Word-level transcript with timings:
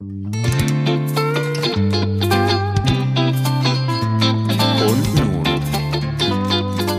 Und 0.00 0.12
nun, 5.16 5.42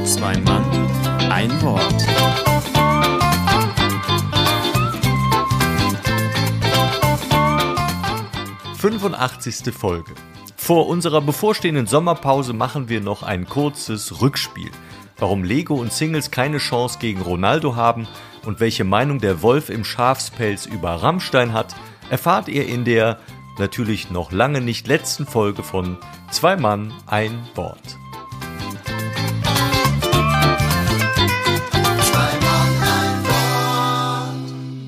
zwei 0.05 0.35
Mann, 0.39 0.65
ein 1.31 1.49
Wort. 1.61 2.05
Fünfundachtzigste 8.75 9.71
Folge. 9.71 10.11
Vor 10.57 10.87
unserer 10.87 11.21
bevorstehenden 11.21 11.87
Sommerpause 11.87 12.51
machen 12.51 12.89
wir 12.89 12.99
noch 12.99 13.23
ein 13.23 13.47
kurzes 13.47 14.19
Rückspiel. 14.21 14.71
Warum 15.17 15.45
Lego 15.45 15.75
und 15.75 15.93
Singles 15.93 16.31
keine 16.31 16.57
Chance 16.57 16.99
gegen 16.99 17.21
Ronaldo 17.21 17.77
haben 17.77 18.09
und 18.45 18.59
welche 18.59 18.83
Meinung 18.83 19.19
der 19.19 19.41
Wolf 19.41 19.69
im 19.69 19.85
Schafspelz 19.85 20.65
über 20.65 21.01
Rammstein 21.01 21.53
hat, 21.53 21.77
erfahrt 22.09 22.47
ihr 22.47 22.67
in 22.67 22.85
der 22.85 23.19
natürlich 23.57 24.09
noch 24.09 24.31
lange 24.31 24.61
nicht 24.61 24.87
letzten 24.87 25.25
Folge 25.25 25.63
von 25.63 25.97
Zwei 26.31 26.55
Mann, 26.55 26.93
ein 27.07 27.47
Wort. 27.55 27.97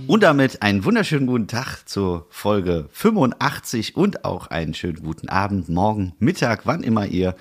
Und 0.08 0.23
damit 0.23 0.62
einen 0.62 0.84
wunderschönen 0.84 1.26
guten 1.26 1.48
Tag 1.48 1.84
zur 1.86 2.27
Folge 2.30 2.90
85 2.91 3.96
und 3.96 4.26
auch 4.26 4.48
einen 4.48 4.74
schönen 4.74 5.02
guten 5.02 5.30
Abend, 5.30 5.70
morgen, 5.70 6.13
Mittag, 6.20 6.66
wann 6.66 6.84
immer 6.84 7.05
ihr 7.05 7.35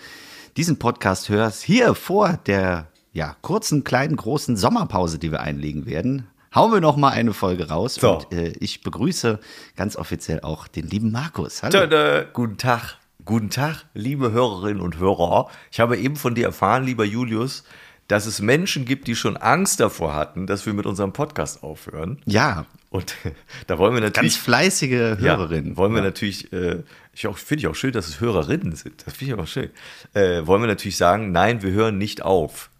diesen 0.56 0.78
Podcast 0.78 1.28
hört. 1.28 1.54
Hier 1.54 1.94
vor 1.94 2.38
der 2.46 2.86
ja, 3.12 3.34
kurzen, 3.42 3.82
kleinen, 3.82 4.14
großen 4.14 4.56
Sommerpause, 4.56 5.18
die 5.18 5.32
wir 5.32 5.40
einlegen 5.40 5.84
werden, 5.86 6.28
hauen 6.54 6.72
wir 6.72 6.80
noch 6.80 6.96
mal 6.96 7.10
eine 7.10 7.32
Folge 7.32 7.68
raus. 7.68 7.94
So. 7.96 8.18
Und 8.18 8.32
äh, 8.32 8.52
ich 8.60 8.82
begrüße 8.82 9.38
ganz 9.76 9.96
offiziell 9.96 10.40
auch 10.40 10.66
den 10.68 10.88
lieben 10.88 11.10
Markus. 11.12 11.62
Hallo. 11.62 11.72
Tada. 11.72 12.24
Guten 12.32 12.56
Tag. 12.58 12.96
Guten 13.24 13.50
Tag, 13.50 13.84
liebe 13.94 14.32
Hörerinnen 14.32 14.80
und 14.80 14.98
Hörer. 14.98 15.48
Ich 15.70 15.78
habe 15.78 15.96
eben 15.98 16.16
von 16.16 16.34
dir 16.34 16.46
erfahren, 16.46 16.84
lieber 16.84 17.04
Julius, 17.04 17.64
dass 18.08 18.26
es 18.26 18.40
Menschen 18.40 18.86
gibt, 18.86 19.06
die 19.06 19.14
schon 19.14 19.36
Angst 19.36 19.78
davor 19.78 20.14
hatten, 20.14 20.46
dass 20.48 20.64
wir 20.66 20.72
mit 20.72 20.86
unserem 20.86 21.12
Podcast 21.12 21.62
aufhören. 21.62 22.20
Ja, 22.24 22.64
Und 22.88 23.14
da 23.68 23.78
wollen 23.78 23.92
wir 23.94 24.00
ganz 24.00 24.16
natürlich. 24.16 24.38
fleißige 24.40 25.18
Hörerin. 25.20 25.68
Ja, 25.68 25.76
wollen 25.76 25.92
wir 25.92 25.98
Ja. 25.98 26.04
natürlich, 26.06 26.50
äh, 26.52 26.82
ich 27.12 27.28
finde 27.36 27.60
ich 27.60 27.66
auch 27.68 27.74
schön, 27.76 27.92
dass 27.92 28.08
es 28.08 28.20
Hörerinnen 28.20 28.74
sind. 28.74 29.06
Das 29.06 29.14
finde 29.14 29.34
ich 29.34 29.40
auch 29.40 29.46
schön. 29.46 29.70
Äh, 30.14 30.44
wollen 30.46 30.62
wir 30.62 30.66
natürlich 30.66 30.96
sagen, 30.96 31.30
nein, 31.30 31.62
wir 31.62 31.70
hören 31.72 31.98
nicht 31.98 32.22
auf. 32.22 32.70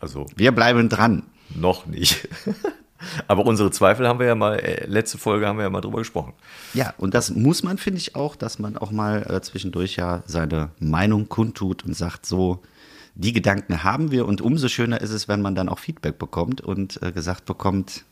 Also 0.00 0.26
Wir 0.36 0.52
bleiben 0.52 0.88
dran. 0.90 1.22
noch 1.54 1.86
nicht. 1.86 2.28
Aber 3.26 3.46
unsere 3.46 3.70
Zweifel 3.70 4.06
haben 4.08 4.18
wir 4.18 4.26
ja 4.26 4.34
mal, 4.34 4.58
äh, 4.58 4.86
letzte 4.86 5.18
Folge 5.18 5.46
haben 5.46 5.58
wir 5.58 5.64
ja 5.64 5.70
mal 5.70 5.80
drüber 5.80 5.98
gesprochen. 5.98 6.32
Ja, 6.74 6.94
und 6.98 7.14
das 7.14 7.30
muss 7.30 7.62
man, 7.62 7.78
finde 7.78 7.98
ich 7.98 8.14
auch, 8.14 8.36
dass 8.36 8.58
man 8.58 8.76
auch 8.76 8.90
mal 8.90 9.22
äh, 9.28 9.40
zwischendurch 9.40 9.96
ja 9.96 10.22
seine 10.26 10.70
Meinung 10.78 11.28
kundtut 11.28 11.84
und 11.84 11.94
sagt, 11.94 12.26
so, 12.26 12.62
die 13.14 13.32
Gedanken 13.32 13.82
haben 13.84 14.10
wir. 14.10 14.26
Und 14.26 14.40
umso 14.40 14.68
schöner 14.68 15.00
ist 15.00 15.10
es, 15.10 15.28
wenn 15.28 15.42
man 15.42 15.54
dann 15.54 15.68
auch 15.68 15.78
Feedback 15.78 16.18
bekommt 16.18 16.60
und 16.60 17.02
äh, 17.02 17.12
gesagt 17.12 17.44
bekommt, 17.44 18.04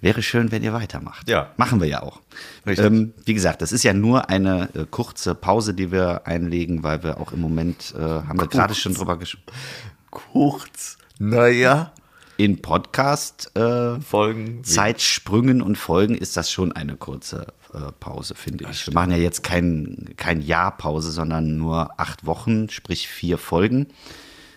wäre 0.00 0.22
schön, 0.22 0.52
wenn 0.52 0.62
ihr 0.62 0.72
weitermacht. 0.72 1.28
Ja. 1.28 1.52
Machen 1.56 1.80
wir 1.80 1.88
ja 1.88 2.02
auch. 2.02 2.20
Ähm, 2.66 3.12
wie 3.24 3.34
gesagt, 3.34 3.62
das 3.62 3.72
ist 3.72 3.82
ja 3.82 3.92
nur 3.92 4.28
eine 4.28 4.68
äh, 4.74 4.84
kurze 4.90 5.34
Pause, 5.34 5.74
die 5.74 5.92
wir 5.92 6.26
einlegen, 6.26 6.82
weil 6.82 7.02
wir 7.02 7.20
auch 7.20 7.32
im 7.32 7.40
Moment, 7.40 7.94
äh, 7.96 8.00
haben 8.00 8.40
wir 8.40 8.46
gerade 8.46 8.74
schon 8.74 8.94
drüber 8.94 9.18
gesprochen, 9.18 9.56
Kurz, 10.10 10.96
naja, 11.18 11.92
in 12.36 12.60
Podcast 12.60 13.56
äh, 13.56 14.00
Folgen. 14.00 14.62
Zeitsprüngen 14.64 15.62
und 15.62 15.76
Folgen 15.76 16.14
ist 16.14 16.36
das 16.36 16.50
schon 16.50 16.72
eine 16.72 16.96
kurze 16.96 17.46
äh, 17.72 17.92
Pause, 17.98 18.34
finde 18.34 18.66
ich. 18.70 18.86
Wir 18.86 18.94
machen 18.94 19.10
ja 19.10 19.16
jetzt 19.16 19.42
kein, 19.42 20.10
kein 20.16 20.40
Jahr 20.40 20.76
Pause, 20.76 21.10
sondern 21.10 21.56
nur 21.56 21.98
acht 21.98 22.26
Wochen, 22.26 22.68
sprich 22.68 23.08
vier 23.08 23.38
Folgen, 23.38 23.88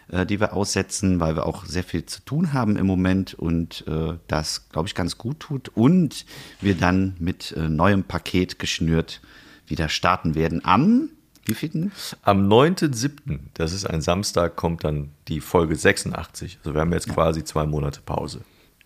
äh, 0.09 0.25
die 0.25 0.39
wir 0.39 0.53
aussetzen, 0.53 1.19
weil 1.19 1.35
wir 1.35 1.45
auch 1.45 1.65
sehr 1.65 1.83
viel 1.83 2.05
zu 2.05 2.21
tun 2.21 2.53
haben 2.53 2.75
im 2.75 2.85
Moment 2.85 3.33
und 3.33 3.85
äh, 3.87 4.17
das, 4.27 4.69
glaube 4.69 4.87
ich, 4.87 4.95
ganz 4.95 5.17
gut 5.17 5.39
tut. 5.39 5.69
Und 5.69 6.25
wir 6.61 6.75
dann 6.75 7.15
mit 7.19 7.51
äh, 7.53 7.69
neuem 7.69 8.03
Paket 8.03 8.59
geschnürt 8.59 9.21
wieder 9.67 9.87
starten 9.87 10.35
werden 10.35 10.65
am, 10.65 11.09
wie 11.49 11.53
vielten? 11.55 11.91
Am 12.23 12.47
9.7., 12.47 13.39
das 13.55 13.73
ist 13.73 13.85
ein 13.85 14.01
Samstag, 14.01 14.55
kommt 14.55 14.83
dann 14.83 15.09
die 15.27 15.41
Folge 15.41 15.75
86. 15.75 16.59
Also 16.59 16.73
wir 16.73 16.81
haben 16.81 16.93
jetzt 16.93 17.09
quasi 17.09 17.43
zwei 17.43 17.65
Monate 17.65 18.01
Pause. 18.05 18.41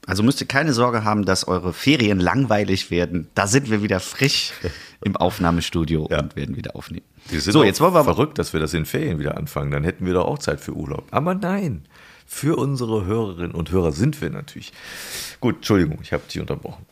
Also 0.06 0.22
müsst 0.22 0.42
ihr 0.42 0.48
keine 0.48 0.74
Sorge 0.74 1.06
haben, 1.06 1.24
dass 1.24 1.48
eure 1.48 1.72
Ferien 1.72 2.20
langweilig 2.20 2.92
werden. 2.92 3.28
Da 3.36 3.48
sind 3.48 3.70
wir 3.72 3.82
wieder 3.84 4.00
frisch 4.02 4.52
im 5.02 5.16
Aufnahmestudio 5.16 6.08
Ja. 6.12 6.20
und 6.20 6.36
werden 6.36 6.58
wieder 6.58 6.76
aufnehmen. 6.76 7.06
So, 7.30 7.64
jetzt 7.64 7.80
wollen 7.80 7.94
wir 7.94 8.04
verrückt, 8.04 8.38
dass 8.38 8.52
wir 8.52 8.60
das 8.60 8.74
in 8.74 8.86
Ferien 8.86 9.18
wieder 9.20 9.38
anfangen. 9.38 9.72
Dann 9.72 9.86
hätten 9.86 10.06
wir 10.06 10.14
doch 10.14 10.26
auch 10.26 10.40
Zeit 10.40 10.60
für 10.60 10.74
Urlaub. 10.74 11.06
Aber 11.12 11.36
nein, 11.36 11.86
für 12.26 12.58
unsere 12.58 13.06
Hörerinnen 13.06 13.52
und 13.52 13.72
Hörer 13.72 13.94
sind 13.94 14.20
wir 14.22 14.30
natürlich. 14.30 14.74
Gut, 15.40 15.58
Entschuldigung, 15.58 16.00
ich 16.02 16.12
habe 16.12 16.24
dich 16.28 16.42
unterbrochen. 16.42 16.86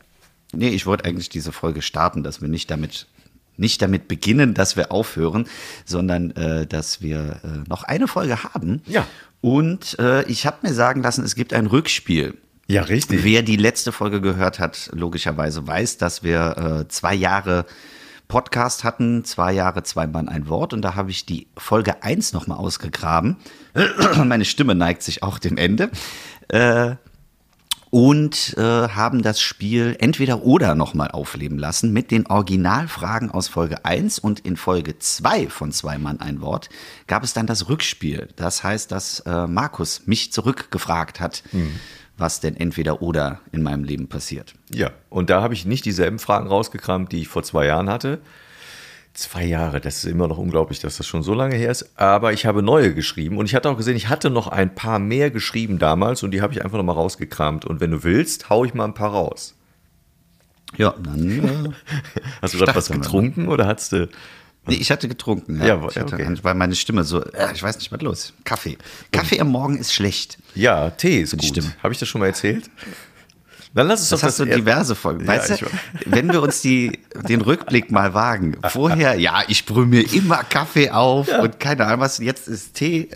Nee, 0.54 0.70
ich 0.70 0.86
wollte 0.86 1.04
eigentlich 1.06 1.28
diese 1.30 1.52
Folge 1.52 1.81
starten, 1.81 2.24
dass 2.24 2.42
wir 2.42 2.48
nicht 2.48 2.72
damit 2.72 3.08
nicht 3.62 3.82
damit 3.82 4.10
beginnen, 4.10 4.54
dass 4.54 4.76
wir 4.76 4.92
aufhören, 4.92 5.48
sondern 5.86 6.32
äh, 6.32 6.68
dass 6.68 7.02
wir 7.02 7.40
äh, 7.44 7.70
noch 7.70 7.84
eine 7.84 8.08
Folge 8.10 8.44
haben. 8.44 8.82
Ja. 8.88 9.08
Und 9.40 9.98
äh, 10.00 10.24
ich 10.24 10.46
habe 10.46 10.68
mir 10.68 10.74
sagen 10.74 11.02
lassen, 11.02 11.24
es 11.24 11.36
gibt 11.36 11.54
ein 11.54 11.68
Rückspiel. 11.68 12.38
Ja, 12.68 12.84
richtig. 12.84 13.24
Wer 13.24 13.44
die 13.44 13.58
letzte 13.58 13.92
Folge 13.92 14.22
gehört 14.22 14.60
hat, 14.60 14.90
logischerweise 14.94 15.66
weiß, 15.66 15.98
dass 15.98 16.24
wir 16.24 16.84
äh, 16.84 16.88
zwei 16.90 17.14
Jahre 17.14 17.66
Podcast 18.28 18.86
hatten, 18.86 19.26
zwei 19.26 19.52
Jahre, 19.52 19.84
zwei 19.84 20.08
Mann, 20.08 20.30
ein 20.30 20.48
Wort. 20.48 20.74
Und 20.74 20.82
da 20.82 20.96
habe 20.96 21.12
ich 21.12 21.26
die 21.26 21.48
Folge 21.58 22.02
1 22.02 22.32
nochmal 22.32 22.60
ausgegraben. 22.60 23.36
Meine 24.24 24.46
Stimme 24.46 24.74
neigt 24.74 25.04
sich 25.04 25.22
auch 25.22 25.38
dem 25.38 25.58
Ende. 25.58 25.90
Äh, 26.48 26.96
und 27.91 28.57
äh, 28.57 28.62
haben 28.62 29.22
das 29.22 29.40
Spiel 29.40 29.96
entweder 30.00 30.44
oder 30.44 30.75
nochmal 30.75 31.12
aufleben 31.12 31.59
lassen 31.59 31.94
mit 31.94 32.09
den 32.09 32.25
Originalfragen 32.25 33.29
aus 33.29 33.50
Folge 33.50 33.85
1 33.85 34.18
und 34.18 34.40
in 34.40 34.57
Folge 34.57 34.97
2 34.97 35.50
von 35.50 35.72
Zwei 35.72 35.97
Mann 35.97 36.19
ein 36.19 36.41
Wort 36.41 36.69
gab 37.07 37.24
es 37.24 37.34
dann 37.34 37.47
das 37.47 37.69
Rückspiel. 37.69 38.30
Das 38.38 38.63
heißt, 38.63 38.91
dass 38.91 39.19
äh, 39.22 39.46
Markus 39.46 40.07
mich 40.07 40.31
zurückgefragt 40.31 41.19
hat, 41.19 41.44
was 42.18 42.40
denn 42.40 42.56
entweder 42.56 43.01
oder 43.01 43.41
in 43.51 43.62
meinem 43.62 43.84
Leben 43.84 44.07
passiert. 44.07 44.53
Ja, 44.74 44.91
und 45.09 45.30
da 45.30 45.41
habe 45.41 45.53
ich 45.53 45.66
nicht 45.66 45.85
dieselben 45.85 46.19
Fragen 46.19 46.47
rausgekramt, 46.47 47.12
die 47.12 47.22
ich 47.22 47.28
vor 47.28 47.44
zwei 47.44 47.66
Jahren 47.66 47.90
hatte. 47.90 48.22
Zwei 49.14 49.44
Jahre, 49.44 49.82
das 49.82 49.98
ist 49.98 50.06
immer 50.06 50.30
noch 50.30 50.38
unglaublich, 50.38 50.80
dass 50.80 50.96
das 50.98 51.06
schon 51.06 51.22
so 51.22 51.34
lange 51.34 51.56
her 51.56 51.70
ist. 51.70 52.00
Aber 52.00 52.32
ich 52.32 52.46
habe 52.46 52.64
neue 52.64 52.94
geschrieben 52.94 53.38
und 53.38 53.46
ich 53.46 53.56
hatte 53.56 53.70
auch 53.70 53.76
gesehen, 53.76 53.98
ich 53.98 54.08
hatte 54.08 54.30
noch 54.30 54.48
ein 54.48 54.74
paar 54.74 55.00
mehr 55.00 55.30
geschrieben 55.32 55.80
damals 55.80 56.24
und 56.24 56.32
die 56.32 56.42
habe 56.42 56.54
ich 56.54 56.64
einfach 56.64 56.78
nochmal 56.78 56.96
rausgekramt. 56.96 57.66
Und 57.66 57.82
wenn 57.82 57.92
du 57.92 58.04
willst, 58.04 58.50
hau 58.50 58.64
ich 58.64 58.74
mal 58.74 58.86
ein 58.86 58.94
paar 58.94 59.12
raus. 59.12 59.56
Ja, 60.78 60.96
dann. 60.98 61.44
Äh, 61.66 61.70
Hast 62.42 62.54
du 62.54 62.60
gerade 62.60 62.74
was 62.74 62.90
mal. 62.90 63.00
getrunken 63.00 63.50
oder 63.50 63.68
hattest 63.68 63.92
du. 63.92 64.10
nee, 64.66 64.76
ich 64.76 64.92
hatte 64.92 65.10
getrunken. 65.10 65.60
Ja, 65.60 65.68
Ja, 65.68 65.88
ich 65.90 65.98
hatte, 65.98 66.16
okay. 66.16 66.38
weil 66.44 66.56
meine 66.56 66.76
Stimme 66.76 67.04
so, 67.04 67.22
äh, 67.22 67.54
ich 67.54 67.62
weiß 67.62 67.78
nicht, 67.80 67.92
was 67.92 68.02
los. 68.02 68.34
Kaffee. 68.46 68.78
Kaffee 69.12 69.42
am 69.42 69.50
Morgen 69.50 69.78
ist 69.78 69.94
schlecht. 69.94 70.38
Ja, 70.56 70.90
Tee 70.90 71.22
ist 71.22 71.38
gut. 71.38 71.64
Habe 71.84 71.94
ich 71.94 72.00
das 72.00 72.08
schon 72.08 72.22
mal 72.22 72.28
erzählt? 72.28 72.70
Dann 73.74 73.88
lass 73.88 74.02
uns 74.02 74.09
Das 74.09 74.20
doch 74.22 74.28
hast 74.28 74.40
du 74.40 74.44
er- 74.46 74.58
diverse 74.58 74.96
Folgen. 74.96 75.22
Ja, 75.22 75.28
Weißt 75.28 75.62
du, 75.62 75.66
wenn 76.06 76.32
wir 76.32 76.42
uns 76.42 76.62
die, 76.62 77.00
den 77.30 77.42
Rückblick 77.42 77.90
mal 77.92 78.14
wagen. 78.14 78.58
Vorher, 78.68 79.16
ja, 79.20 79.44
ich 79.48 79.66
brühe 79.66 79.86
mir 79.86 80.12
immer 80.14 80.44
Kaffee 80.44 80.90
auf 80.92 81.28
und 81.40 81.59
keine 81.59 81.86
Ahnung 81.86 82.02
was, 82.02 82.18
jetzt 82.20 82.48
ist 82.50 82.74
Tee. 82.74 83.08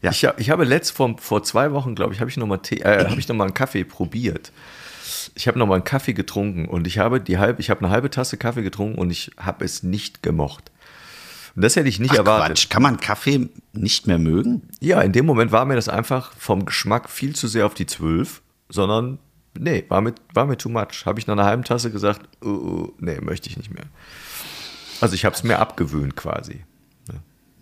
Ja. 0.00 0.10
Ich, 0.10 0.24
hab- 0.24 0.40
ich 0.40 0.50
habe 0.50 0.64
letzt 0.64 0.92
vor, 0.92 1.16
vor 1.18 1.42
zwei 1.42 1.72
Wochen, 1.72 1.94
glaube 1.94 2.14
ich, 2.14 2.20
habe 2.20 2.30
ich 2.30 2.36
noch 2.36 2.46
mal 2.46 2.58
Tee, 2.58 2.80
äh, 2.80 3.06
habe 3.08 3.18
ich 3.18 3.26
noch 3.28 3.34
mal 3.36 3.44
einen 3.44 3.54
Kaffee 3.54 3.84
probiert. 3.84 4.52
Ich 5.34 5.48
habe 5.48 5.58
noch 5.58 5.66
mal 5.66 5.76
einen 5.76 5.84
Kaffee 5.84 6.12
getrunken 6.12 6.66
und 6.66 6.86
ich 6.86 6.98
habe 6.98 7.20
die 7.20 7.38
halbe, 7.38 7.60
ich 7.60 7.70
habe 7.70 7.80
eine 7.84 7.90
halbe 7.90 8.10
Tasse 8.10 8.36
Kaffee 8.36 8.62
getrunken 8.62 8.98
und 8.98 9.10
ich 9.10 9.30
habe 9.38 9.64
es 9.64 9.82
nicht 9.82 10.22
gemocht. 10.22 10.70
Und 11.54 11.62
das 11.62 11.76
hätte 11.76 11.88
ich 11.88 12.00
nicht 12.00 12.12
Ach, 12.12 12.18
erwartet. 12.18 12.56
Quatsch, 12.56 12.70
kann 12.70 12.82
man 12.82 12.98
Kaffee 13.00 13.48
nicht 13.72 14.06
mehr 14.06 14.18
mögen? 14.18 14.62
Ja, 14.80 15.00
in 15.00 15.12
dem 15.12 15.26
Moment 15.26 15.52
war 15.52 15.64
mir 15.64 15.74
das 15.76 15.88
einfach 15.88 16.32
vom 16.38 16.64
Geschmack 16.66 17.10
viel 17.10 17.34
zu 17.36 17.46
sehr 17.48 17.66
auf 17.66 17.74
die 17.74 17.86
12, 17.86 18.42
sondern 18.68 19.18
nee, 19.58 19.84
war 19.88 20.00
mir, 20.00 20.14
war 20.34 20.46
mir 20.46 20.56
too 20.56 20.68
much. 20.68 21.04
Habe 21.06 21.18
ich 21.18 21.26
nach 21.26 21.34
einer 21.34 21.44
halben 21.44 21.64
Tasse 21.64 21.90
gesagt, 21.90 22.28
uh, 22.44 22.48
uh, 22.48 22.92
nee, 22.98 23.20
möchte 23.20 23.48
ich 23.48 23.56
nicht 23.56 23.72
mehr. 23.72 23.84
Also 25.00 25.14
ich 25.14 25.24
habe 25.24 25.34
es 25.34 25.42
mir 25.42 25.58
abgewöhnt 25.58 26.16
quasi. 26.16 26.64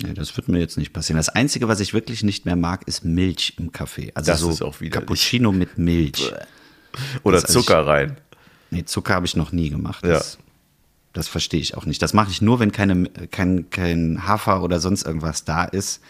Nee, 0.03 0.15
das 0.15 0.37
wird 0.37 0.49
mir 0.49 0.59
jetzt 0.59 0.79
nicht 0.79 0.93
passieren. 0.93 1.19
Das 1.19 1.29
Einzige, 1.29 1.69
was 1.69 1.81
ich 1.81 1.93
wirklich 1.93 2.23
nicht 2.23 2.47
mehr 2.47 2.57
mag, 2.57 2.87
ist 2.87 3.05
Milch 3.05 3.55
im 3.59 3.73
Kaffee. 3.73 4.13
Also 4.15 4.33
Das 4.33 4.41
so 4.41 4.51
ist 4.51 4.63
auch. 4.63 4.79
Cappuccino 4.79 5.53
mit 5.53 5.79
Milch. 5.79 6.33
Oder 7.23 7.41
Das 7.41 7.53
Zucker 7.53 7.87
rein. 7.87 8.17
Nee, 8.71 8.85
Zucker 8.85 9.15
habe 9.15 9.27
ich 9.27 9.37
noch 9.37 9.53
nie 9.53 9.69
gemacht. 9.69 10.05
Das, 10.05 10.39
das 11.13 11.29
verstehe 11.29 11.61
ich 11.61 11.77
auch 11.77 11.87
nicht. 11.87 12.01
Das 12.01 12.15
mache 12.15 12.31
ich 12.31 12.41
nur, 12.41 12.61
wenn 12.61 12.73
keine, 12.73 13.09
kein, 13.31 13.69
kein 13.71 14.27
Hafer 14.27 14.63
oder 14.63 14.81
sonst 14.81 15.05
irgendwas 15.05 15.45
da 15.45 15.65
ist 15.65 16.01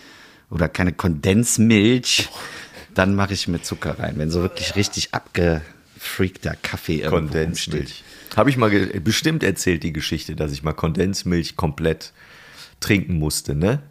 oder 0.50 0.68
keine 0.68 0.92
Kondensmilch. 0.92 2.28
Dann 2.94 3.14
mache 3.14 3.34
ich 3.34 3.48
mit 3.48 3.64
Zucker 3.64 3.98
rein. 3.98 4.14
Wenn 4.16 4.30
so 4.30 4.42
wirklich 4.42 4.76
richtig 4.76 5.14
abgefreakter 5.14 6.56
Kaffee 6.62 7.00
irgendwo. 7.00 7.32
Kondensmilch. 7.32 8.04
Habe 8.36 8.50
ich 8.50 8.56
mal 8.56 8.70
bestimmt 8.70 9.42
erzählt, 9.42 9.82
die 9.82 9.92
Geschichte, 9.92 10.36
dass 10.36 10.52
ich 10.52 10.62
mal 10.62 10.72
Kondensmilch 10.72 11.56
komplett 11.56 12.12
trinken 12.80 13.18
musste, 13.18 13.54
ne? 13.54 13.82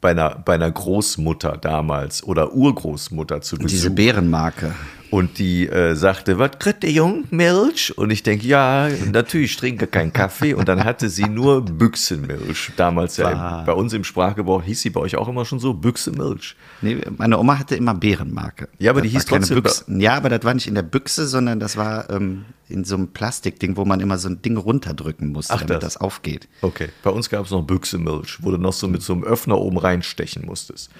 Bei 0.00 0.10
einer, 0.10 0.30
bei 0.44 0.54
einer 0.54 0.70
Großmutter 0.70 1.56
damals 1.58 2.24
oder 2.24 2.52
Urgroßmutter 2.54 3.40
zu 3.40 3.56
Besuch. 3.56 3.70
Diese 3.70 3.90
Bärenmarke. 3.90 4.74
Und 5.12 5.38
die 5.38 5.68
äh, 5.68 5.94
sagte, 5.94 6.38
was 6.38 6.52
kriegt 6.58 6.84
der 6.84 6.90
Jung? 6.90 7.24
Milch? 7.28 7.92
Und 7.98 8.10
ich 8.10 8.22
denke, 8.22 8.46
ja, 8.46 8.88
natürlich, 9.10 9.50
ich 9.50 9.56
trinke 9.58 9.86
keinen 9.86 10.14
Kaffee. 10.14 10.54
Und 10.54 10.70
dann 10.70 10.84
hatte 10.84 11.10
sie 11.10 11.28
nur 11.28 11.62
Büchsenmilch. 11.62 12.72
Damals 12.78 13.18
ja 13.18 13.58
im, 13.60 13.66
bei 13.66 13.74
uns 13.74 13.92
im 13.92 14.04
Sprachgebrauch 14.04 14.62
hieß 14.62 14.80
sie 14.80 14.88
bei 14.88 15.00
euch 15.00 15.16
auch 15.16 15.28
immer 15.28 15.44
schon 15.44 15.58
so, 15.58 15.74
Büchsenmilch. 15.74 16.56
Nee, 16.80 16.96
meine 17.18 17.38
Oma 17.38 17.58
hatte 17.58 17.76
immer 17.76 17.92
Bärenmarke. 17.92 18.70
Ja, 18.78 18.90
aber 18.90 19.02
die 19.02 19.10
hieß 19.10 19.26
trotzdem. 19.26 19.62
Büchse. 19.62 19.84
Ja, 19.88 20.14
aber 20.14 20.30
das 20.30 20.44
war 20.44 20.54
nicht 20.54 20.66
in 20.66 20.74
der 20.74 20.82
Büchse, 20.82 21.26
sondern 21.26 21.60
das 21.60 21.76
war 21.76 22.08
ähm, 22.08 22.46
in 22.70 22.84
so 22.84 22.94
einem 22.94 23.08
Plastikding, 23.08 23.76
wo 23.76 23.84
man 23.84 24.00
immer 24.00 24.16
so 24.16 24.30
ein 24.30 24.40
Ding 24.40 24.56
runterdrücken 24.56 25.30
musste, 25.30 25.52
Ach, 25.52 25.60
damit 25.60 25.82
das. 25.82 25.94
das 25.94 25.96
aufgeht. 25.98 26.48
Okay, 26.62 26.88
bei 27.02 27.10
uns 27.10 27.28
gab 27.28 27.44
es 27.44 27.50
noch 27.50 27.62
Büchsemilch, 27.62 28.38
wo 28.42 28.50
du 28.50 28.56
noch 28.56 28.72
so 28.72 28.88
mit 28.88 29.02
so 29.02 29.12
einem 29.12 29.24
Öffner 29.24 29.58
oben 29.58 29.76
reinstechen 29.76 30.46
musstest. 30.46 30.90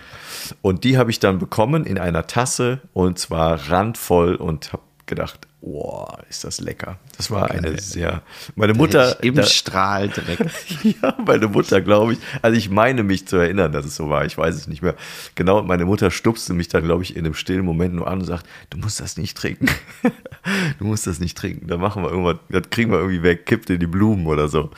Und 0.61 0.85
die 0.85 0.99
habe 0.99 1.11
ich 1.11 1.19
dann 1.19 1.38
bekommen 1.38 1.87
in 1.87 1.99
einer 1.99 2.26
Tasse 2.26 2.82
und 2.93 3.19
zwar 3.19 3.70
randvoll 3.70 4.01
und 4.10 4.72
habe 4.72 4.82
gedacht, 5.06 5.46
boah, 5.60 6.19
ist 6.28 6.44
das 6.44 6.60
lecker. 6.60 6.99
Das 7.16 7.31
war 7.31 7.50
eine 7.50 7.78
sehr. 7.78 8.22
Meine 8.54 8.75
Mutter. 8.75 9.22
Im 9.22 9.34
da- 9.34 9.43
Strahl 9.44 10.08
direkt. 10.08 10.44
ja, 10.82 11.16
meine 11.25 11.49
Mutter, 11.49 11.81
glaube 11.81 12.14
ich. 12.14 12.19
Also 12.40 12.56
ich 12.56 12.70
meine 12.70 13.02
mich 13.02 13.26
zu 13.26 13.37
erinnern, 13.37 13.72
dass 13.72 13.84
es 13.84 13.96
so 13.96 14.08
war. 14.08 14.25
Ich 14.25 14.37
weiß 14.38 14.54
es 14.54 14.69
nicht 14.69 14.82
mehr. 14.82 14.94
Genau, 15.34 15.62
meine 15.62 15.84
Mutter 15.84 16.10
stupste 16.10 16.52
mich 16.54 16.69
dann, 16.69 16.84
glaube 16.84 17.02
ich, 17.02 17.16
in 17.16 17.25
einem 17.25 17.34
stillen 17.34 17.64
Moment 17.64 17.94
nur 17.94 18.06
an 18.08 18.20
und 18.20 18.25
sagt, 18.25 18.46
du 18.70 18.78
musst 18.78 19.00
das 19.00 19.16
nicht 19.16 19.37
trinken. 19.37 19.69
du 20.78 20.84
musst 20.84 21.06
das 21.06 21.20
nicht 21.20 21.37
trinken. 21.37 21.69
Da 21.69 21.76
machen 21.76 22.02
wir 22.02 22.10
irgendwas, 22.10 22.37
das 22.48 22.70
kriegen 22.70 22.90
wir 22.90 22.98
irgendwie 22.98 23.22
weg, 23.22 23.46
kippt 23.46 23.70
in 23.70 23.81
die 23.81 23.87
Blumen 23.87 24.26
oder 24.26 24.48
so. 24.48 24.70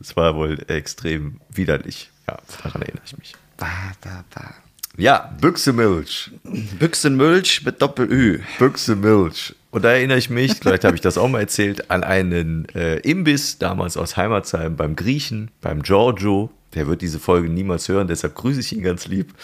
Es 0.00 0.16
war 0.16 0.34
wohl 0.34 0.58
extrem 0.68 1.40
widerlich. 1.50 2.10
Ja, 2.28 2.38
daran 2.62 2.82
erinnere 2.82 3.02
ich 3.04 3.18
mich. 3.18 3.34
Ba, 3.56 3.68
ba, 4.00 4.24
ba. 4.34 4.54
Ja, 4.98 5.32
Büchsemilch. 5.40 6.30
Büchsenmilch 6.78 7.64
mit 7.64 7.80
Doppel-Ü. 7.80 8.40
Büchsemilch. 8.58 9.54
Und 9.70 9.84
da 9.84 9.92
erinnere 9.92 10.18
ich 10.18 10.28
mich, 10.28 10.52
vielleicht 10.60 10.84
habe 10.84 10.94
ich 10.94 11.00
das 11.00 11.16
auch 11.16 11.28
mal 11.28 11.40
erzählt, 11.40 11.90
an 11.90 12.04
einen 12.04 12.68
äh, 12.74 12.98
Imbiss 12.98 13.56
damals 13.56 13.96
aus 13.96 14.18
Heimatsheim 14.18 14.76
beim 14.76 14.94
Griechen, 14.94 15.50
beim 15.62 15.82
Giorgio. 15.82 16.50
Der 16.74 16.86
wird 16.86 17.00
diese 17.00 17.18
Folge 17.18 17.48
niemals 17.48 17.88
hören, 17.88 18.06
deshalb 18.06 18.34
grüße 18.34 18.60
ich 18.60 18.72
ihn 18.74 18.82
ganz 18.82 19.06
lieb, 19.06 19.34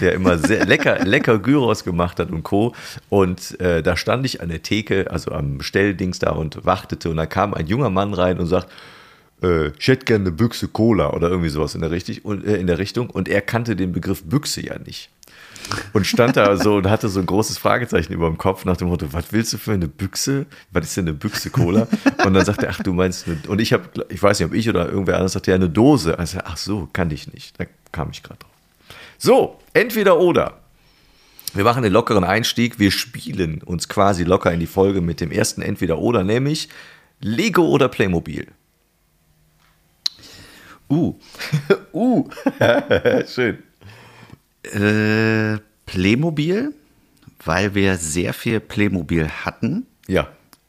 der 0.00 0.12
immer 0.12 0.38
sehr 0.38 0.64
lecker, 0.66 0.98
lecker 1.04 1.38
Gyros 1.38 1.84
gemacht 1.84 2.18
hat 2.18 2.30
und 2.30 2.42
Co. 2.42 2.74
Und 3.08 3.58
äh, 3.60 3.82
da 3.82 3.96
stand 3.96 4.26
ich 4.26 4.42
an 4.42 4.50
der 4.50 4.62
Theke, 4.62 5.10
also 5.10 5.32
am 5.32 5.58
Bestelldings 5.58 6.18
da 6.18 6.30
und 6.30 6.64
wartete 6.66 7.10
und 7.10 7.16
da 7.16 7.26
kam 7.26 7.54
ein 7.54 7.66
junger 7.66 7.90
Mann 7.90 8.12
rein 8.12 8.38
und 8.38 8.46
sagt, 8.46 8.68
äh, 9.42 9.68
ich 9.78 9.88
hätte 9.88 10.04
gerne 10.04 10.26
eine 10.26 10.32
Büchse 10.32 10.68
Cola 10.68 11.10
oder 11.10 11.28
irgendwie 11.28 11.48
sowas 11.48 11.74
in 11.74 11.80
der, 11.80 11.90
richtig, 11.90 12.24
äh, 12.24 12.60
in 12.60 12.66
der 12.66 12.78
Richtung. 12.78 13.10
Und 13.10 13.28
er 13.28 13.40
kannte 13.40 13.76
den 13.76 13.92
Begriff 13.92 14.24
Büchse 14.24 14.64
ja 14.64 14.78
nicht. 14.78 15.10
Und 15.92 16.06
stand 16.06 16.36
da 16.36 16.56
so 16.56 16.76
und 16.76 16.88
hatte 16.88 17.08
so 17.08 17.20
ein 17.20 17.26
großes 17.26 17.58
Fragezeichen 17.58 18.12
über 18.12 18.26
dem 18.26 18.38
Kopf 18.38 18.64
nach 18.64 18.76
dem 18.76 18.88
Motto, 18.88 19.12
was 19.12 19.32
willst 19.32 19.52
du 19.52 19.58
für 19.58 19.72
eine 19.72 19.88
Büchse? 19.88 20.46
Was 20.72 20.86
ist 20.86 20.96
denn 20.96 21.06
eine 21.06 21.14
Büchse 21.14 21.50
Cola? 21.50 21.86
Und 22.24 22.34
dann 22.34 22.44
sagte 22.44 22.66
er, 22.66 22.72
ach, 22.72 22.82
du 22.82 22.92
meinst 22.92 23.26
eine, 23.26 23.38
und 23.48 23.60
ich 23.60 23.72
habe, 23.72 23.84
ich 24.08 24.22
weiß 24.22 24.38
nicht, 24.38 24.48
ob 24.48 24.54
ich 24.54 24.68
oder 24.68 24.88
irgendwer 24.88 25.16
anders 25.16 25.34
sagte, 25.34 25.50
ja, 25.50 25.56
eine 25.56 25.68
Dose. 25.68 26.18
Also, 26.18 26.38
ach 26.44 26.56
so, 26.56 26.88
kann 26.92 27.10
ich 27.10 27.32
nicht. 27.32 27.58
Da 27.60 27.66
kam 27.92 28.10
ich 28.10 28.22
gerade 28.22 28.38
drauf. 28.40 28.52
So, 29.18 29.58
entweder 29.74 30.18
oder. 30.18 30.58
Wir 31.54 31.64
machen 31.64 31.82
den 31.82 31.92
lockeren 31.92 32.24
Einstieg. 32.24 32.78
Wir 32.78 32.90
spielen 32.90 33.62
uns 33.62 33.88
quasi 33.88 34.24
locker 34.24 34.52
in 34.52 34.60
die 34.60 34.66
Folge 34.66 35.00
mit 35.00 35.20
dem 35.20 35.30
ersten 35.30 35.60
Entweder 35.60 35.98
oder, 35.98 36.24
nämlich 36.24 36.68
Lego 37.20 37.66
oder 37.66 37.88
Playmobil. 37.88 38.48
Uh. 40.88 41.14
Uh, 41.92 42.28
schön. 43.26 43.58
Äh, 44.62 45.58
Playmobil, 45.86 46.74
weil 47.44 47.74
wir 47.74 47.96
sehr 47.96 48.32
viel 48.34 48.60
Playmobil 48.60 49.28
hatten 49.28 49.86
Ja, 50.06 50.28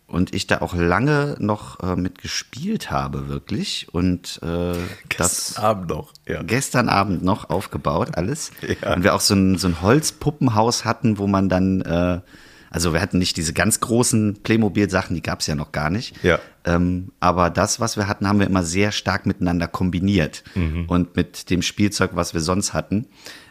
und 0.10 0.34
ich 0.34 0.48
da 0.48 0.62
auch 0.62 0.74
lange 0.74 1.36
noch 1.40 1.80
äh, 1.82 1.96
mit 1.96 2.20
gespielt 2.20 2.90
habe, 2.90 3.28
wirklich. 3.30 3.88
Und 3.92 4.40
äh, 4.42 4.74
das 5.18 5.58
Abend 5.58 5.90
noch. 5.90 6.14
Ja. 6.28 6.42
gestern 6.42 6.90
Abend 6.90 7.24
noch 7.24 7.50
aufgebaut, 7.50 8.10
alles. 8.16 8.52
Ja. 8.82 8.96
Und 8.96 9.04
wir 9.04 9.14
auch 9.14 9.22
so 9.22 9.36
ein, 9.36 9.58
so 9.58 9.68
ein 9.68 9.82
Holzpuppenhaus 9.82 10.84
hatten, 10.84 11.20
wo 11.20 11.28
man 11.28 11.48
dann, 11.48 11.82
äh, 11.82 12.22
also 12.70 12.94
wir 12.94 13.02
hatten 13.02 13.18
nicht 13.18 13.36
diese 13.38 13.54
ganz 13.54 13.80
großen 13.80 14.42
Playmobil-Sachen, 14.44 15.16
die 15.16 15.22
gab 15.24 15.40
es 15.40 15.48
ja 15.48 15.56
noch 15.56 15.72
gar 15.72 15.90
nicht. 15.90 16.16
Ja. 16.24 16.40
Ähm, 16.66 17.12
aber 17.20 17.50
das, 17.50 17.80
was 17.80 17.98
wir 17.98 18.08
hatten, 18.08 18.28
haben 18.28 18.40
wir 18.40 18.48
immer 18.48 18.64
sehr 18.64 18.92
stark 18.92 19.26
miteinander 19.26 19.68
kombiniert 19.68 20.44
Mhm. 20.56 20.86
und 20.88 21.16
mit 21.16 21.50
dem 21.50 21.62
Spielzeug, 21.62 22.12
was 22.14 22.34
wir 22.34 22.42
sonst 22.42 22.74
hatten. 22.74 23.08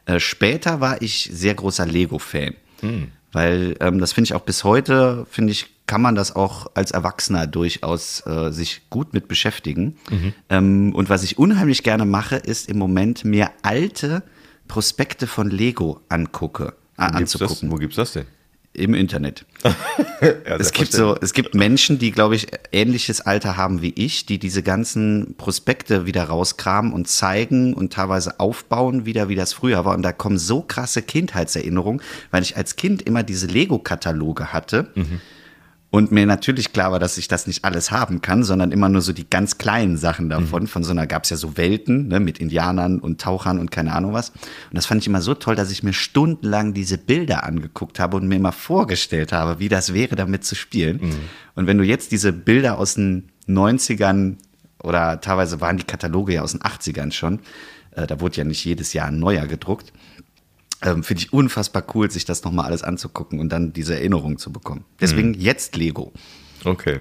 Äh, 0.06 0.20
später 0.20 0.81
war 0.81 1.03
ich 1.03 1.31
sehr 1.32 1.55
großer 1.55 1.87
Lego-Fan, 1.87 2.55
Mhm. 2.82 3.09
weil 3.32 3.76
ähm, 3.81 3.99
das 3.99 4.12
finde 4.12 4.26
ich 4.29 4.35
auch 4.35 4.43
bis 4.44 4.62
heute, 4.65 5.26
finde 5.31 5.53
ich, 5.53 5.67
kann 5.87 6.03
man 6.03 6.14
das 6.14 6.37
auch 6.37 6.67
als 6.75 6.91
Erwachsener 6.91 7.47
durchaus 7.47 8.23
äh, 8.26 8.50
sich 8.53 8.82
gut 8.91 9.14
mit 9.14 9.26
beschäftigen. 9.26 9.97
Mhm. 10.11 10.35
Ähm, 10.50 10.94
und 10.94 11.09
was 11.09 11.23
ich 11.23 11.38
unheimlich 11.38 11.82
gerne 11.82 12.05
mache, 12.05 12.37
ist 12.37 12.69
im 12.69 12.76
Moment 12.79 13.25
mir 13.25 13.50
alte 13.62 14.23
Prospekte 14.69 15.26
von 15.26 15.50
Lego 15.50 16.00
angucke, 16.11 16.75
äh, 16.99 17.11
Gibt's 17.17 17.32
das, 17.32 17.41
anzugucken 17.43 17.71
wo 17.71 17.76
gibt's 17.76 17.97
das 17.97 18.12
denn? 18.12 18.26
Im 18.73 18.94
Internet. 18.94 19.44
Ja, 20.20 20.56
Es 20.56 20.73
gibt 20.73 20.91
so, 20.91 21.17
es 21.20 21.32
gibt 21.32 21.55
Menschen, 21.55 21.99
die, 22.00 22.11
glaube 22.11 22.35
ich, 22.35 22.49
ähnliches 22.73 23.20
Alter 23.20 23.56
haben 23.56 23.82
wie 23.82 23.93
ich, 23.94 24.26
die 24.26 24.41
diese 24.41 24.65
ganzen 24.65 25.37
Prospekte 25.37 26.06
wieder 26.06 26.25
rauskramen 26.25 26.93
und 26.93 27.06
zeigen 27.06 27.73
und 27.73 27.93
teilweise 27.93 28.41
aufbauen, 28.41 29.06
wieder 29.06 29.29
wie 29.29 29.37
das 29.37 29.53
früher 29.53 29.85
war. 29.85 29.94
Und 29.94 30.03
da 30.03 30.11
kommen 30.11 30.38
so 30.38 30.62
krasse 30.62 31.03
Kindheitserinnerungen, 31.03 32.03
weil 32.32 32.43
ich 32.43 32.56
als 32.56 32.75
Kind 32.75 33.03
immer 33.03 33.23
diese 33.23 33.47
Lego-Kataloge 33.47 34.53
hatte. 34.53 34.88
Und 35.90 36.12
mir 36.12 36.26
natürlich 36.26 36.75
klar 36.75 36.93
war, 36.93 36.99
dass 36.99 37.17
ich 37.17 37.29
das 37.29 37.46
nicht 37.46 37.64
alles 37.64 37.90
haben 37.90 38.20
kann, 38.20 38.44
sondern 38.44 38.73
immer 38.73 38.90
nur 38.90 39.00
so 39.00 39.14
die 39.14 39.29
ganz 39.29 39.56
kleinen 39.56 39.96
Sachen 39.96 40.29
davon. 40.29 40.67
Von 40.67 40.85
so 40.85 40.90
einer 40.90 41.06
gab 41.06 41.25
es 41.25 41.31
ja 41.31 41.38
so 41.38 41.56
Welten 41.56 42.08
ne, 42.08 42.20
mit 42.20 42.40
Indianern 42.40 42.99
und 42.99 43.23
Tauchern 43.23 43.58
und 43.58 43.70
keine 43.70 43.94
Ahnung 43.94 44.12
was. 44.12 44.29
Und 44.31 44.75
das 44.75 44.85
fand 44.85 45.00
ich 45.00 45.06
immer 45.06 45.23
so 45.23 45.32
toll, 45.32 45.55
dass 45.55 45.70
ich 45.70 45.82
mir 45.82 45.94
stundenlang 45.94 46.75
diese 46.75 46.99
Bilder 46.99 47.44
angeguckt 47.44 48.00
habe 48.00 48.19
und 48.19 48.29
mir 48.29 48.37
immer 48.37 48.52
vorgestellt 48.52 49.32
habe, 49.32 49.61
wie 49.61 49.70
das 49.70 49.94
wäre, 49.94 50.14
damit 50.14 50.44
zu 50.44 50.55
spielen. 50.55 51.00
Und 51.55 51.67
wenn 51.67 51.79
du 51.79 51.85
jetzt 51.85 52.12
diese 52.12 52.35
Bilder 52.35 52.79
aus 52.79 52.94
den 52.94 53.31
90ern 53.49 54.37
oder 54.82 55.23
teilweise 55.23 55.62
waren 55.62 55.79
die 55.79 55.85
Kataloge 55.85 56.35
ja 56.35 56.43
aus 56.43 56.52
den 56.52 56.61
80ern 56.61 57.12
schon, 57.12 57.40
äh, 57.92 58.07
da 58.07 58.21
wurde 58.21 58.37
ja 58.37 58.45
nicht 58.45 58.64
jedes 58.64 58.92
Jahr 58.92 59.09
ein 59.09 59.18
neuer 59.18 59.47
gedruckt, 59.47 59.92
ähm, 60.82 61.02
Finde 61.02 61.23
ich 61.23 61.32
unfassbar 61.32 61.85
cool, 61.94 62.11
sich 62.11 62.25
das 62.25 62.44
nochmal 62.44 62.66
alles 62.66 62.82
anzugucken 62.85 63.40
und 63.40 63.49
dann 63.49 63.73
diese 63.73 63.94
Erinnerung 63.94 64.38
zu 64.38 64.52
bekommen. 64.52 64.85
Deswegen 65.00 65.35
jetzt 65.35 65.76
Lego. 65.76 66.12
Okay. 66.64 67.00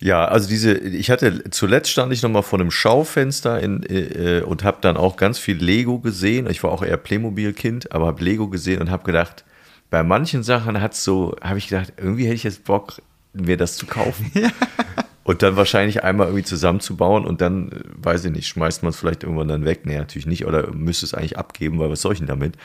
Ja, 0.00 0.26
also 0.26 0.48
diese, 0.48 0.74
ich 0.74 1.10
hatte 1.10 1.44
zuletzt 1.50 1.90
stand 1.90 2.12
ich 2.12 2.22
noch 2.22 2.30
mal 2.30 2.42
vor 2.42 2.60
einem 2.60 2.70
Schaufenster 2.70 3.60
in, 3.60 3.82
äh, 3.82 4.42
und 4.42 4.62
habe 4.62 4.78
dann 4.80 4.96
auch 4.96 5.16
ganz 5.16 5.38
viel 5.38 5.56
Lego 5.56 5.98
gesehen. 5.98 6.48
Ich 6.48 6.62
war 6.62 6.70
auch 6.70 6.82
eher 6.82 6.98
Playmobil-Kind, 6.98 7.92
aber 7.92 8.06
habe 8.06 8.22
Lego 8.22 8.48
gesehen 8.48 8.80
und 8.80 8.90
habe 8.90 9.04
gedacht, 9.04 9.44
bei 9.90 10.02
manchen 10.02 10.42
Sachen 10.42 10.80
hat 10.80 10.94
so, 10.94 11.34
habe 11.42 11.58
ich 11.58 11.68
gedacht, 11.68 11.94
irgendwie 11.96 12.26
hätte 12.26 12.34
ich 12.34 12.44
jetzt 12.44 12.64
Bock, 12.64 13.00
mir 13.32 13.56
das 13.56 13.76
zu 13.76 13.86
kaufen. 13.86 14.30
Und 15.28 15.42
dann 15.42 15.56
wahrscheinlich 15.56 16.04
einmal 16.04 16.28
irgendwie 16.28 16.44
zusammenzubauen 16.44 17.26
und 17.26 17.42
dann, 17.42 17.70
äh, 17.70 17.80
weiß 18.02 18.24
ich 18.24 18.32
nicht, 18.32 18.46
schmeißt 18.46 18.82
man 18.82 18.90
es 18.90 18.96
vielleicht 18.96 19.24
irgendwann 19.24 19.48
dann 19.48 19.66
weg. 19.66 19.84
Nee, 19.84 19.98
natürlich 19.98 20.24
nicht. 20.24 20.46
Oder 20.46 20.72
müsste 20.72 21.04
es 21.04 21.12
eigentlich 21.12 21.36
abgeben, 21.36 21.78
weil 21.78 21.90
was 21.90 22.00
soll 22.00 22.14
ich 22.14 22.18
denn 22.20 22.28
damit? 22.28 22.56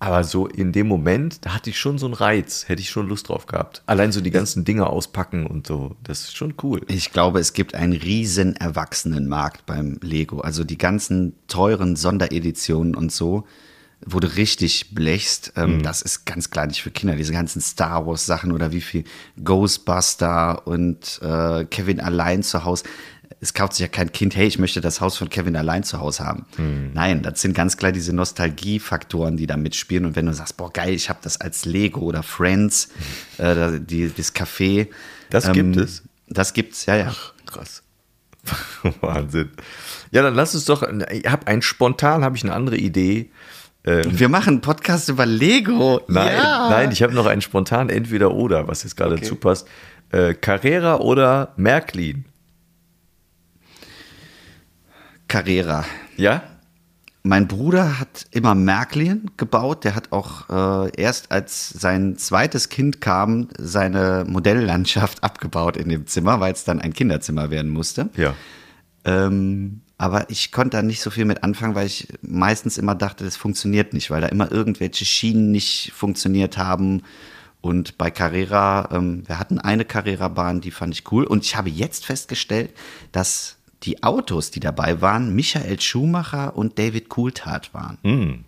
Aber 0.00 0.24
so 0.24 0.48
in 0.48 0.72
dem 0.72 0.88
Moment, 0.88 1.46
da 1.46 1.54
hatte 1.54 1.70
ich 1.70 1.78
schon 1.78 1.98
so 1.98 2.06
einen 2.06 2.14
Reiz, 2.14 2.68
hätte 2.68 2.82
ich 2.82 2.90
schon 2.90 3.08
Lust 3.08 3.28
drauf 3.28 3.46
gehabt. 3.46 3.84
Allein 3.86 4.10
so 4.10 4.20
die 4.20 4.32
ganzen 4.32 4.64
Dinge 4.64 4.88
auspacken 4.88 5.46
und 5.46 5.68
so, 5.68 5.94
das 6.02 6.22
ist 6.22 6.36
schon 6.36 6.54
cool. 6.64 6.80
Ich 6.88 7.12
glaube, 7.12 7.38
es 7.38 7.52
gibt 7.52 7.76
einen 7.76 7.92
riesen 7.92 8.56
Erwachsenenmarkt 8.56 9.64
beim 9.66 10.00
Lego. 10.02 10.40
Also 10.40 10.64
die 10.64 10.78
ganzen 10.78 11.34
teuren 11.46 11.94
Sondereditionen 11.94 12.96
und 12.96 13.12
so, 13.12 13.44
wo 14.04 14.18
du 14.20 14.34
richtig 14.34 14.94
blechst, 14.94 15.52
ähm, 15.56 15.82
das 15.82 16.02
ist 16.02 16.24
ganz 16.24 16.50
klar 16.50 16.66
nicht 16.66 16.82
für 16.82 16.90
Kinder. 16.90 17.16
Diese 17.16 17.32
ganzen 17.32 17.60
Star 17.60 18.06
Wars 18.06 18.26
Sachen 18.26 18.52
oder 18.52 18.72
wie 18.72 18.80
viel 18.80 19.04
Ghostbuster 19.42 20.66
und 20.66 21.20
äh, 21.22 21.64
Kevin 21.66 22.00
allein 22.00 22.42
zu 22.42 22.64
Hause. 22.64 22.84
Es 23.42 23.54
kauft 23.54 23.74
sich 23.74 23.80
ja 23.80 23.88
kein 23.88 24.12
Kind, 24.12 24.36
hey, 24.36 24.46
ich 24.46 24.58
möchte 24.58 24.80
das 24.80 25.00
Haus 25.00 25.16
von 25.16 25.30
Kevin 25.30 25.56
allein 25.56 25.82
zu 25.82 25.98
Hause 25.98 26.24
haben. 26.24 26.44
Nein, 26.92 27.22
das 27.22 27.40
sind 27.40 27.54
ganz 27.54 27.78
klar 27.78 27.90
diese 27.90 28.12
Nostalgiefaktoren, 28.12 29.38
die 29.38 29.46
da 29.46 29.56
mitspielen. 29.56 30.04
Und 30.04 30.16
wenn 30.16 30.26
du 30.26 30.34
sagst, 30.34 30.58
boah, 30.58 30.70
geil, 30.70 30.92
ich 30.92 31.08
habe 31.08 31.20
das 31.22 31.40
als 31.40 31.64
Lego 31.64 32.00
oder 32.00 32.22
Friends, 32.22 32.88
äh, 33.38 33.80
die, 33.80 34.12
das 34.14 34.34
Café. 34.34 34.88
Das 35.30 35.50
gibt 35.52 35.76
es? 35.76 36.02
Das 36.28 36.52
gibt's, 36.52 36.84
ja, 36.86 36.96
ja. 36.96 37.14
Krass. 37.46 37.82
Wahnsinn. 39.00 39.50
Ja, 40.10 40.22
dann 40.22 40.34
lass 40.34 40.54
uns 40.54 40.64
doch, 40.64 40.82
ich 41.10 41.26
habe 41.26 41.46
ein 41.46 41.62
spontan, 41.62 42.24
habe 42.24 42.36
ich 42.36 42.44
eine 42.44 42.52
andere 42.52 42.76
Idee. 42.76 43.30
Wir 43.82 44.28
machen 44.28 44.54
einen 44.54 44.60
Podcast 44.60 45.08
über 45.08 45.24
Lego. 45.24 46.02
Nein, 46.06 46.36
ja. 46.36 46.68
nein, 46.68 46.92
ich 46.92 47.02
habe 47.02 47.14
noch 47.14 47.26
einen 47.26 47.40
spontan 47.40 47.88
Entweder-Oder, 47.88 48.68
was 48.68 48.82
jetzt 48.82 48.96
gerade 48.96 49.16
dazu 49.16 49.36
passt. 49.36 49.66
Äh, 50.12 50.34
Carrera 50.34 50.98
oder 50.98 51.54
Märklin? 51.56 52.26
Carrera. 55.28 55.84
Ja? 56.16 56.42
Mein 57.22 57.48
Bruder 57.48 58.00
hat 58.00 58.26
immer 58.32 58.54
Märklin 58.54 59.30
gebaut. 59.36 59.84
Der 59.84 59.94
hat 59.94 60.10
auch 60.10 60.48
äh, 60.86 60.90
erst 61.00 61.30
als 61.30 61.68
sein 61.68 62.16
zweites 62.16 62.68
Kind 62.70 63.00
kam, 63.00 63.48
seine 63.56 64.24
Modelllandschaft 64.26 65.22
abgebaut 65.24 65.76
in 65.76 65.88
dem 65.88 66.06
Zimmer, 66.06 66.40
weil 66.40 66.52
es 66.52 66.64
dann 66.64 66.80
ein 66.80 66.92
Kinderzimmer 66.92 67.50
werden 67.50 67.70
musste. 67.70 68.10
Ja. 68.16 68.34
Ähm, 69.04 69.82
aber 70.00 70.30
ich 70.30 70.50
konnte 70.50 70.78
da 70.78 70.82
nicht 70.82 71.02
so 71.02 71.10
viel 71.10 71.26
mit 71.26 71.44
anfangen, 71.44 71.74
weil 71.74 71.86
ich 71.86 72.08
meistens 72.22 72.78
immer 72.78 72.94
dachte, 72.94 73.22
das 73.22 73.36
funktioniert 73.36 73.92
nicht, 73.92 74.10
weil 74.10 74.22
da 74.22 74.28
immer 74.28 74.50
irgendwelche 74.50 75.04
Schienen 75.04 75.50
nicht 75.50 75.92
funktioniert 75.94 76.56
haben. 76.56 77.02
Und 77.60 77.98
bei 77.98 78.10
Carrera, 78.10 78.88
ähm, 78.92 79.24
wir 79.26 79.38
hatten 79.38 79.58
eine 79.58 79.84
Carrera-Bahn, 79.84 80.62
die 80.62 80.70
fand 80.70 80.94
ich 80.94 81.12
cool. 81.12 81.24
Und 81.24 81.44
ich 81.44 81.54
habe 81.54 81.68
jetzt 81.68 82.06
festgestellt, 82.06 82.70
dass 83.12 83.56
die 83.82 84.02
Autos, 84.02 84.50
die 84.50 84.60
dabei 84.60 85.02
waren, 85.02 85.34
Michael 85.34 85.78
Schumacher 85.78 86.56
und 86.56 86.78
David 86.78 87.10
Coulthard 87.10 87.74
waren. 87.74 88.46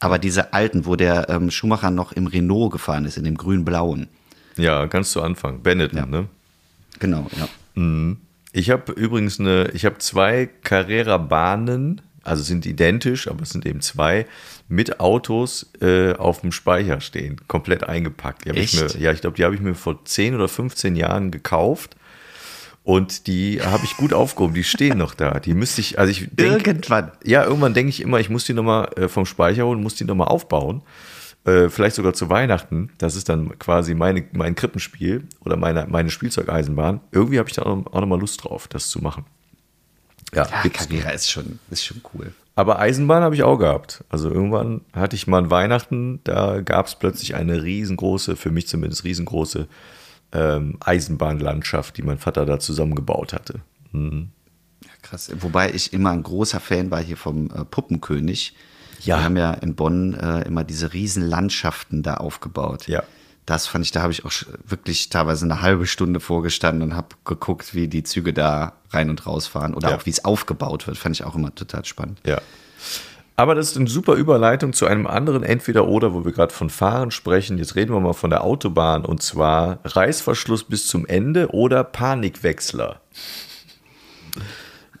Aber 0.00 0.18
diese 0.18 0.54
alten, 0.54 0.86
wo 0.86 0.96
der 0.96 1.28
ähm, 1.28 1.50
Schumacher 1.50 1.90
noch 1.90 2.12
im 2.12 2.26
Renault 2.26 2.72
gefahren 2.72 3.04
ist, 3.04 3.18
in 3.18 3.24
dem 3.24 3.36
grün-blauen. 3.36 4.08
Ja, 4.56 4.86
ganz 4.86 5.10
zu 5.10 5.20
Anfang. 5.22 5.60
Benetton, 5.60 5.98
Ja. 5.98 6.06
ne? 6.06 6.26
Genau, 6.98 7.26
ja. 7.38 7.48
Ich 8.56 8.70
habe 8.70 8.90
übrigens 8.92 9.38
eine, 9.38 9.70
ich 9.74 9.84
habe 9.84 9.98
zwei 9.98 10.48
Carrera-Bahnen, 10.62 12.00
also 12.22 12.42
sind 12.42 12.64
identisch, 12.64 13.28
aber 13.28 13.42
es 13.42 13.50
sind 13.50 13.66
eben 13.66 13.82
zwei, 13.82 14.24
mit 14.66 14.98
Autos 14.98 15.70
äh, 15.82 16.14
auf 16.14 16.40
dem 16.40 16.52
Speicher 16.52 17.02
stehen, 17.02 17.38
komplett 17.48 17.84
eingepackt. 17.84 18.46
Die 18.46 18.48
hab 18.48 18.56
ich 18.56 18.72
Echt? 18.72 18.94
mir, 18.94 19.02
ja, 19.02 19.12
ich 19.12 19.20
glaube, 19.20 19.36
die 19.36 19.44
habe 19.44 19.54
ich 19.54 19.60
mir 19.60 19.74
vor 19.74 20.02
10 20.02 20.34
oder 20.34 20.48
15 20.48 20.96
Jahren 20.96 21.30
gekauft. 21.30 21.96
Und 22.82 23.26
die 23.26 23.60
habe 23.60 23.84
ich 23.84 23.98
gut 23.98 24.14
aufgehoben, 24.14 24.54
die 24.54 24.64
stehen 24.64 24.96
noch 24.96 25.12
da. 25.12 25.38
Die 25.38 25.52
müsste 25.52 25.82
ich, 25.82 25.98
also 25.98 26.10
ich 26.10 26.26
denke, 26.32 26.70
Irgendwann. 26.70 27.12
ja, 27.24 27.44
irgendwann 27.44 27.74
denke 27.74 27.90
ich 27.90 28.00
immer, 28.00 28.20
ich 28.20 28.30
muss 28.30 28.46
die 28.46 28.54
nochmal 28.54 28.88
äh, 28.96 29.08
vom 29.08 29.26
Speicher 29.26 29.66
holen, 29.66 29.82
muss 29.82 29.96
die 29.96 30.04
nochmal 30.04 30.28
aufbauen. 30.28 30.80
Äh, 31.46 31.68
vielleicht 31.68 31.96
sogar 31.96 32.12
zu 32.12 32.28
Weihnachten. 32.28 32.90
Das 32.98 33.14
ist 33.14 33.28
dann 33.28 33.58
quasi 33.58 33.94
meine, 33.94 34.24
mein 34.32 34.54
Krippenspiel 34.54 35.24
oder 35.44 35.56
meine, 35.56 35.86
meine 35.88 36.10
Spielzeugeisenbahn. 36.10 37.00
Irgendwie 37.12 37.38
habe 37.38 37.48
ich 37.48 37.54
da 37.54 37.62
auch, 37.62 37.86
auch 37.86 38.00
nochmal 38.00 38.18
Lust 38.18 38.42
drauf, 38.44 38.66
das 38.68 38.88
zu 38.88 39.00
machen. 39.00 39.24
Ja, 40.34 40.44
Ja. 40.44 40.68
Carrera 40.70 41.10
ist 41.10 41.30
schon, 41.30 41.60
ist 41.70 41.84
schon 41.84 42.00
cool. 42.14 42.32
Aber 42.56 42.78
Eisenbahn 42.80 43.22
habe 43.22 43.34
ich 43.34 43.42
auch 43.42 43.58
gehabt. 43.58 44.02
Also 44.08 44.30
irgendwann 44.30 44.80
hatte 44.92 45.14
ich 45.14 45.26
mal 45.26 45.42
ein 45.42 45.50
Weihnachten, 45.50 46.20
da 46.24 46.62
gab 46.62 46.86
es 46.86 46.94
plötzlich 46.94 47.34
eine 47.34 47.62
riesengroße, 47.62 48.34
für 48.34 48.50
mich 48.50 48.66
zumindest 48.66 49.04
riesengroße 49.04 49.68
ähm, 50.32 50.78
Eisenbahnlandschaft, 50.80 51.96
die 51.96 52.02
mein 52.02 52.18
Vater 52.18 52.46
da 52.46 52.58
zusammengebaut 52.58 53.34
hatte. 53.34 53.60
Krass. 55.02 55.30
Wobei 55.38 55.72
ich 55.72 55.92
immer 55.92 56.10
ein 56.10 56.22
großer 56.22 56.58
Fan 56.58 56.90
war 56.90 57.02
hier 57.02 57.16
vom 57.16 57.50
äh, 57.50 57.64
Puppenkönig. 57.64 58.54
Ja. 59.00 59.16
Wir 59.18 59.24
haben 59.24 59.36
ja 59.36 59.52
in 59.52 59.74
Bonn 59.74 60.14
äh, 60.14 60.42
immer 60.42 60.64
diese 60.64 60.92
riesen 60.92 61.22
Landschaften 61.22 62.02
da 62.02 62.14
aufgebaut. 62.14 62.88
Ja. 62.88 63.02
Das 63.44 63.68
fand 63.68 63.84
ich, 63.84 63.92
da 63.92 64.02
habe 64.02 64.12
ich 64.12 64.24
auch 64.24 64.32
wirklich 64.66 65.08
teilweise 65.08 65.44
eine 65.44 65.62
halbe 65.62 65.86
Stunde 65.86 66.18
vorgestanden 66.18 66.82
und 66.90 66.96
habe 66.96 67.08
geguckt, 67.24 67.74
wie 67.74 67.86
die 67.86 68.02
Züge 68.02 68.32
da 68.32 68.72
rein 68.90 69.08
und 69.08 69.24
raus 69.26 69.46
fahren 69.46 69.74
oder 69.74 69.90
Ja. 69.90 69.96
auch 69.96 70.06
wie 70.06 70.10
es 70.10 70.24
aufgebaut 70.24 70.86
wird. 70.88 70.98
Fand 70.98 71.14
ich 71.14 71.24
auch 71.24 71.36
immer 71.36 71.54
total 71.54 71.84
spannend. 71.84 72.20
Ja. 72.26 72.40
Aber 73.38 73.54
das 73.54 73.70
ist 73.70 73.76
eine 73.76 73.86
super 73.86 74.14
Überleitung 74.14 74.72
zu 74.72 74.86
einem 74.86 75.06
anderen 75.06 75.42
Entweder-Oder, 75.42 76.14
wo 76.14 76.24
wir 76.24 76.32
gerade 76.32 76.54
von 76.54 76.70
Fahren 76.70 77.10
sprechen. 77.10 77.58
Jetzt 77.58 77.76
reden 77.76 77.92
wir 77.92 78.00
mal 78.00 78.14
von 78.14 78.30
der 78.30 78.42
Autobahn 78.42 79.04
und 79.04 79.22
zwar 79.22 79.78
Reißverschluss 79.84 80.64
bis 80.64 80.86
zum 80.88 81.04
Ende 81.06 81.48
oder 81.50 81.84
Panikwechsler. 81.84 83.00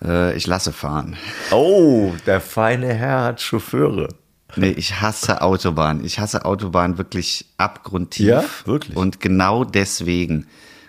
Äh, 0.02 0.36
ich 0.36 0.46
lasse 0.46 0.72
fahren. 0.72 1.16
Oh, 1.50 2.12
der 2.26 2.40
feine 2.40 2.92
Herr 2.94 3.24
hat 3.24 3.40
Chauffeure. 3.40 4.08
Nee, 4.54 4.70
ich 4.70 5.00
hasse 5.00 5.42
Autobahn. 5.42 6.04
Ich 6.04 6.18
hasse 6.18 6.44
Autobahn 6.44 6.98
wirklich 6.98 7.46
abgrundtief. 7.56 8.26
Ja, 8.26 8.44
wirklich? 8.64 8.96
Und 8.96 9.20
genau 9.20 9.64
deswegen. 9.64 10.46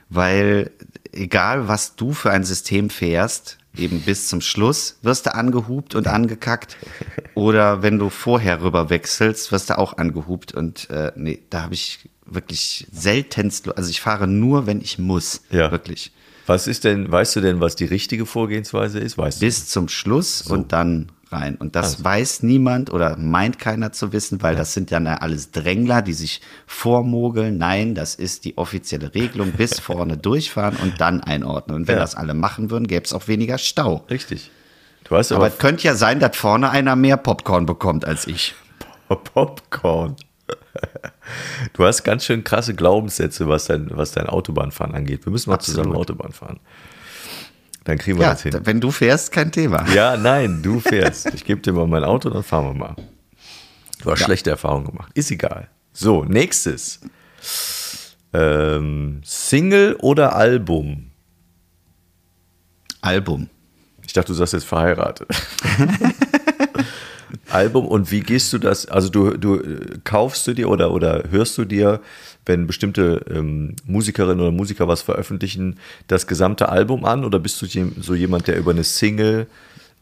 Weil 0.09 0.71
egal, 1.11 1.67
was 1.67 1.95
du 1.95 2.13
für 2.13 2.31
ein 2.31 2.43
System 2.43 2.89
fährst, 2.89 3.57
eben 3.75 4.01
bis 4.01 4.27
zum 4.27 4.41
Schluss 4.41 4.97
wirst 5.01 5.25
du 5.25 5.35
angehupt 5.35 5.95
und 5.95 6.07
angekackt. 6.07 6.77
Oder 7.33 7.81
wenn 7.81 7.99
du 7.99 8.09
vorher 8.09 8.61
rüber 8.61 8.89
wechselst, 8.89 9.51
wirst 9.51 9.69
du 9.69 9.77
auch 9.77 9.97
angehupt. 9.97 10.53
Und 10.53 10.89
äh, 10.89 11.11
nee, 11.15 11.43
da 11.49 11.63
habe 11.63 11.73
ich 11.73 12.09
wirklich 12.25 12.87
seltenst, 12.91 13.75
also 13.77 13.89
ich 13.89 14.01
fahre 14.01 14.27
nur, 14.27 14.65
wenn 14.67 14.81
ich 14.81 14.99
muss. 14.99 15.41
Ja. 15.49 15.71
Wirklich. 15.71 16.11
Was 16.47 16.65
ist 16.67 16.85
denn, 16.85 17.11
weißt 17.11 17.35
du 17.35 17.41
denn, 17.41 17.59
was 17.61 17.75
die 17.75 17.85
richtige 17.85 18.25
Vorgehensweise 18.25 18.99
ist? 18.99 19.17
Weißt 19.17 19.41
du? 19.41 19.45
Bis 19.45 19.67
zum 19.67 19.89
Schluss 19.89 20.41
und 20.41 20.71
dann 20.71 21.11
rein. 21.29 21.57
Und 21.57 21.75
das 21.75 22.01
weiß 22.03 22.41
niemand 22.43 22.91
oder 22.93 23.17
meint 23.17 23.59
keiner 23.59 23.91
zu 23.91 24.13
wissen, 24.13 24.41
weil 24.41 24.55
das 24.55 24.73
sind 24.73 24.91
dann 24.93 25.05
ja 25.05 25.15
alles 25.15 25.51
Drängler, 25.51 26.01
die 26.01 26.13
sich 26.13 26.39
vormogeln. 26.65 27.57
Nein, 27.57 27.95
das 27.95 28.15
ist 28.15 28.45
die 28.45 28.57
offizielle 28.57 29.13
Regelung, 29.13 29.51
bis 29.51 29.79
vorne 29.81 30.17
durchfahren 30.17 30.77
und 30.77 31.01
dann 31.01 31.21
einordnen. 31.21 31.75
Und 31.75 31.87
wenn 31.89 31.95
Ja. 31.95 32.01
das 32.01 32.15
alle 32.15 32.33
machen 32.33 32.71
würden, 32.71 32.87
gäbe 32.87 33.03
es 33.03 33.11
auch 33.13 33.27
weniger 33.27 33.57
Stau. 33.57 34.05
Richtig. 34.09 34.49
Du 35.03 35.15
hast 35.17 35.31
Aber 35.33 35.45
aber, 35.45 35.53
es 35.53 35.59
könnte 35.59 35.83
ja 35.83 35.95
sein, 35.95 36.19
dass 36.21 36.35
vorne 36.37 36.69
einer 36.69 36.95
mehr 36.95 37.17
Popcorn 37.17 37.65
bekommt 37.65 38.05
als 38.05 38.25
ich. 38.25 38.55
Popcorn. 39.09 40.15
Du 41.73 41.83
hast 41.85 42.03
ganz 42.03 42.25
schön 42.25 42.43
krasse 42.43 42.73
Glaubenssätze, 42.73 43.47
was 43.47 43.65
dein, 43.65 43.89
was 43.91 44.11
dein 44.11 44.27
Autobahnfahren 44.27 44.93
angeht. 44.95 45.25
Wir 45.25 45.31
müssen 45.31 45.49
mal 45.49 45.55
Absolut. 45.55 45.79
zusammen 45.83 45.95
Autobahn 45.97 46.31
fahren. 46.31 46.59
Dann 47.83 47.97
kriegen 47.97 48.17
wir 48.17 48.25
Ja, 48.25 48.31
das 48.33 48.43
hin. 48.43 48.59
wenn 48.63 48.79
du 48.81 48.91
fährst, 48.91 49.31
kein 49.31 49.51
Thema. 49.51 49.85
Ja, 49.93 50.17
nein, 50.17 50.61
du 50.61 50.79
fährst. 50.79 51.33
Ich 51.33 51.43
gebe 51.45 51.61
dir 51.61 51.73
mal 51.73 51.87
mein 51.87 52.03
Auto, 52.03 52.29
dann 52.29 52.43
fahren 52.43 52.65
wir 52.65 52.73
mal. 52.73 52.95
Du 54.01 54.11
hast 54.11 54.23
schlechte 54.23 54.49
Erfahrungen 54.49 54.85
gemacht. 54.87 55.11
Ist 55.15 55.31
egal. 55.31 55.69
So, 55.93 56.23
nächstes. 56.23 56.99
Ähm, 58.33 59.21
Single 59.23 59.95
oder 60.01 60.35
Album? 60.35 61.11
Album. 63.01 63.49
Ich 64.05 64.13
dachte, 64.13 64.27
du 64.27 64.33
sagst 64.33 64.53
jetzt 64.53 64.65
verheiratet. 64.65 65.27
Album 67.49 67.87
und 67.87 68.11
wie 68.11 68.21
gehst 68.21 68.51
du 68.53 68.57
das? 68.57 68.85
Also 68.87 69.09
du, 69.09 69.37
du 69.37 69.55
äh, 69.55 69.99
kaufst 70.03 70.47
du 70.47 70.53
dir 70.53 70.69
oder, 70.69 70.91
oder 70.91 71.23
hörst 71.29 71.57
du 71.57 71.65
dir, 71.65 72.01
wenn 72.45 72.67
bestimmte 72.67 73.25
ähm, 73.29 73.75
Musikerinnen 73.85 74.39
oder 74.39 74.51
Musiker 74.51 74.87
was 74.87 75.01
veröffentlichen, 75.01 75.79
das 76.07 76.27
gesamte 76.27 76.69
Album 76.69 77.05
an 77.05 77.23
oder 77.25 77.39
bist 77.39 77.61
du 77.61 77.65
so 78.01 78.15
jemand, 78.15 78.47
der 78.47 78.57
über 78.57 78.71
eine 78.71 78.83
Single 78.83 79.47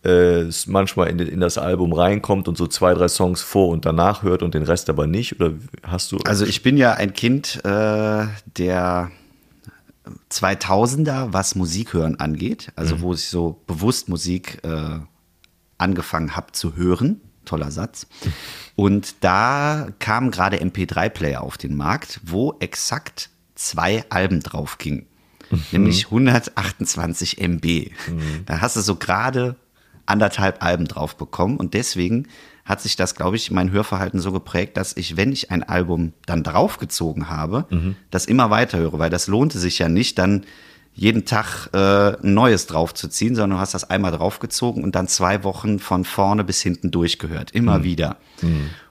äh, 0.03 0.45
manchmal 0.67 1.09
in, 1.09 1.19
in 1.19 1.39
das 1.39 1.57
Album 1.57 1.93
reinkommt 1.93 2.47
und 2.47 2.57
so 2.57 2.67
zwei, 2.67 2.93
drei 2.93 3.07
Songs 3.07 3.41
vor 3.41 3.69
und 3.69 3.85
danach 3.85 4.21
hört 4.21 4.43
und 4.43 4.53
den 4.53 4.63
Rest 4.63 4.89
aber 4.89 5.07
nicht? 5.07 5.39
Oder 5.39 5.53
hast 5.83 6.11
du. 6.11 6.17
Also 6.25 6.45
ich 6.45 6.61
bin 6.61 6.77
ja 6.77 6.93
ein 6.93 7.13
Kind 7.13 7.61
äh, 7.65 8.25
der 8.57 9.11
2000er, 10.31 11.33
was 11.33 11.55
Musik 11.55 11.93
hören 11.93 12.19
angeht. 12.19 12.71
Also 12.75 13.01
wo 13.01 13.13
ich 13.13 13.27
so 13.27 13.61
bewusst 13.65 14.07
Musik 14.07 14.59
äh, 14.63 14.99
angefangen 15.77 16.35
habe 16.35 16.51
zu 16.51 16.75
hören. 16.75 17.21
Toller 17.45 17.71
Satz. 17.71 18.07
Und 18.75 19.15
da 19.21 19.87
kamen 19.99 20.31
gerade 20.31 20.57
MP3-Player 20.57 21.41
auf 21.41 21.57
den 21.57 21.75
Markt, 21.75 22.19
wo 22.23 22.55
exakt 22.59 23.29
zwei 23.55 24.03
Alben 24.09 24.41
drauf 24.41 24.77
gingen. 24.77 25.05
Nämlich 25.71 26.05
128 26.05 27.39
MB. 27.39 27.91
Da 28.45 28.61
hast 28.61 28.75
du 28.75 28.81
so 28.81 28.95
gerade 28.95 29.55
anderthalb 30.05 30.63
Alben 30.63 30.87
drauf 30.87 31.15
bekommen 31.17 31.57
und 31.57 31.73
deswegen 31.73 32.27
hat 32.63 32.81
sich 32.81 32.95
das, 32.95 33.13
glaube 33.13 33.35
ich, 33.35 33.51
mein 33.51 33.71
Hörverhalten 33.71 34.19
so 34.19 34.31
geprägt, 34.31 34.75
dass 34.75 34.97
ich, 34.97 35.17
wenn 35.17 35.31
ich 35.31 35.51
ein 35.51 35.61
Album 35.63 36.13
dann 36.25 36.43
draufgezogen 36.43 37.29
habe, 37.29 37.65
das 38.09 38.25
immer 38.25 38.49
weiter 38.49 38.79
höre, 38.79 38.97
weil 38.97 39.11
das 39.11 39.27
lohnte 39.27 39.59
sich 39.59 39.77
ja 39.77 39.87
nicht, 39.87 40.17
dann 40.17 40.45
jeden 40.97 41.25
Tag 41.25 41.69
äh, 41.73 42.17
ein 42.23 42.33
neues 42.33 42.67
draufzuziehen, 42.67 43.35
sondern 43.35 43.57
du 43.57 43.61
hast 43.61 43.73
das 43.73 43.89
einmal 43.89 44.13
draufgezogen 44.13 44.83
und 44.83 44.95
dann 44.95 45.09
zwei 45.09 45.43
Wochen 45.43 45.79
von 45.79 46.05
vorne 46.05 46.43
bis 46.45 46.61
hinten 46.61 46.89
durchgehört, 46.89 47.51
immer 47.51 47.83
wieder. 47.83 48.17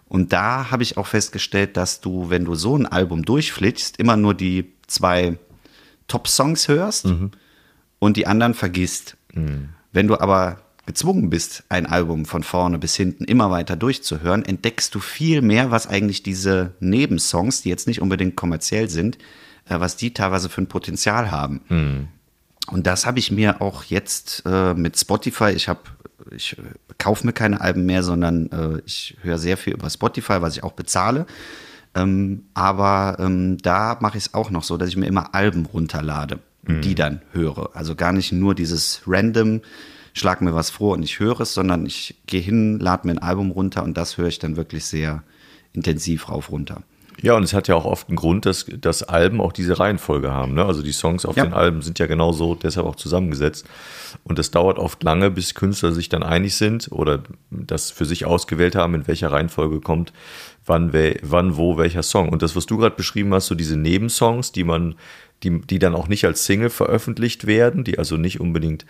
Und 0.07 0.33
da 0.35 0.71
habe 0.71 0.83
ich 0.83 0.99
auch 0.99 1.07
festgestellt, 1.07 1.77
dass 1.79 2.01
du, 2.03 2.29
wenn 2.29 2.45
du 2.45 2.55
so 2.55 2.77
ein 2.77 2.87
Album 2.87 3.25
durchflitschst, 3.25 3.99
immer 3.99 4.17
nur 4.17 4.35
die 4.35 4.75
zwei 4.87 5.39
Top-Songs 6.07 6.69
hörst 6.69 7.07
und 7.99 8.17
die 8.19 8.27
anderen 8.27 8.53
vergisst. 8.53 9.17
Wenn 9.93 10.07
du 10.07 10.21
aber 10.21 10.59
gezwungen 10.87 11.31
bist, 11.31 11.65
ein 11.71 11.87
Album 11.87 12.27
von 12.27 12.43
vorne 12.43 12.79
bis 12.79 12.95
hinten 12.95 13.25
immer 13.25 13.51
weiter 13.51 13.77
durchzuhören, 13.77 14.45
entdeckst 14.45 14.95
du 14.95 15.01
viel 15.01 15.41
mehr, 15.41 15.71
was 15.71 15.87
eigentlich 15.87 16.23
diese 16.23 16.75
Nebensongs, 16.81 17.63
die 17.63 17.71
jetzt 17.71 17.87
nicht 17.89 18.03
unbedingt 18.03 18.37
kommerziell 18.37 18.91
sind, 18.91 19.17
was 19.69 19.97
die 19.97 20.13
teilweise 20.13 20.49
für 20.49 20.63
ein 20.63 20.67
Potenzial 20.67 21.31
haben. 21.31 21.61
Und 22.71 22.87
das 22.87 23.07
habe 23.07 23.19
ich 23.19 23.31
mir 23.31 23.61
auch 23.61 23.85
jetzt 23.85 24.43
äh, 24.47 24.75
mit 24.75 24.99
Spotify, 24.99 25.51
ich 25.51 25.69
habe, 25.69 25.81
ich 26.35 26.57
äh, 26.59 26.63
kaufe 26.97 27.27
mir 27.27 27.33
keine 27.33 27.61
Alben 27.61 27.85
mehr, 27.85 28.03
sondern 28.03 28.51
äh, 28.51 28.83
ich 28.87 29.17
höre 29.23 29.39
sehr 29.39 29.57
viel 29.57 29.75
über 29.75 29.91
Spotify, 29.91 30.41
was 30.41 30.57
ich 30.57 30.65
auch 30.65 30.73
bezahle. 30.73 31.27
Ähm, 31.95 32.45
aber 32.55 33.17
ähm, 33.21 33.59
da 33.59 33.99
mache 34.01 34.19
ich 34.19 34.27
es 34.27 34.35
auch 34.35 34.51
noch 34.51 34.65
so, 34.65 34.77
dass 34.77 34.89
ich 34.89 34.97
mir 34.97 35.07
immer 35.07 35.35
Alben 35.35 35.67
runterlade 35.67 36.41
und 36.67 36.81
die 36.85 36.95
dann 36.95 37.21
höre. 37.33 37.77
Also 37.77 37.95
gar 37.95 38.13
nicht 38.13 38.33
nur 38.33 38.55
dieses 38.55 39.03
random, 39.07 39.61
schlag 40.15 40.41
mir 40.41 40.55
was 40.55 40.71
vor 40.71 40.95
und 40.95 41.03
ich 41.03 41.19
höre 41.19 41.41
es, 41.41 41.55
sondern 41.55 41.85
ich 41.85 42.17
gehe 42.27 42.41
hin, 42.41 42.79
lade 42.81 43.07
mir 43.07 43.13
ein 43.13 43.19
Album 43.19 43.51
runter 43.51 43.85
und 43.85 43.97
das 43.97 44.17
höre 44.17 44.29
ich 44.29 44.39
dann 44.39 44.57
wirklich 44.57 44.87
sehr 44.87 45.23
intensiv 45.73 46.31
rauf 46.31 46.51
runter. 46.51 46.83
Ja, 47.25 47.37
und 47.37 47.43
es 47.43 47.55
hat 47.55 47.69
ja 47.69 47.75
auch 47.75 47.87
oft 47.87 48.09
einen 48.09 48.17
Grund, 48.17 48.45
dass, 48.45 48.67
dass 48.67 49.03
Alben 49.03 49.41
auch 49.41 49.53
diese 49.53 49.79
Reihenfolge 49.79 50.31
haben. 50.31 50.53
Ne? 50.53 50.65
Also 50.65 50.83
die 50.83 50.93
Songs 50.93 51.25
auf 51.25 51.37
Ja. 51.39 51.45
den 51.45 51.55
Alben 51.55 51.81
sind 51.81 51.99
ja 51.99 52.07
genau 52.07 52.33
so, 52.33 52.55
deshalb 52.55 52.87
auch 52.87 52.97
zusammengesetzt. 52.97 53.67
Und 54.25 54.39
das 54.39 54.51
dauert 54.51 54.79
oft 54.79 55.03
lange, 55.03 55.31
bis 55.31 55.55
Künstler 55.55 55.93
sich 55.93 56.11
dann 56.11 56.23
einig 56.23 56.55
sind 56.55 56.93
oder 56.93 57.23
das 57.51 57.91
für 57.91 58.05
sich 58.05 58.27
ausgewählt 58.27 58.77
haben, 58.77 58.95
in 58.95 59.07
welcher 59.09 59.33
Reihenfolge 59.33 59.81
kommt, 59.81 60.13
wann, 60.67 60.93
wel, 60.93 61.19
wann 61.23 61.57
wo, 61.57 61.79
welcher 61.79 62.03
Song. 62.03 62.29
Und 62.29 62.43
das, 62.43 62.57
was 62.57 62.67
du 62.67 62.77
gerade 62.77 62.95
beschrieben 62.95 63.33
hast, 63.33 63.47
so 63.47 63.55
diese 63.55 63.79
Nebensongs, 63.79 64.53
die 64.53 64.65
man, 64.65 64.95
die, 65.43 65.63
die 65.63 65.79
dann 65.79 65.95
auch 65.95 66.09
nicht 66.09 66.27
als 66.27 66.45
Single 66.45 66.69
veröffentlicht 66.71 67.47
werden, 67.47 67.85
die 67.85 67.99
also 67.99 68.19
nicht 68.19 68.39
unbedingt 68.39 68.85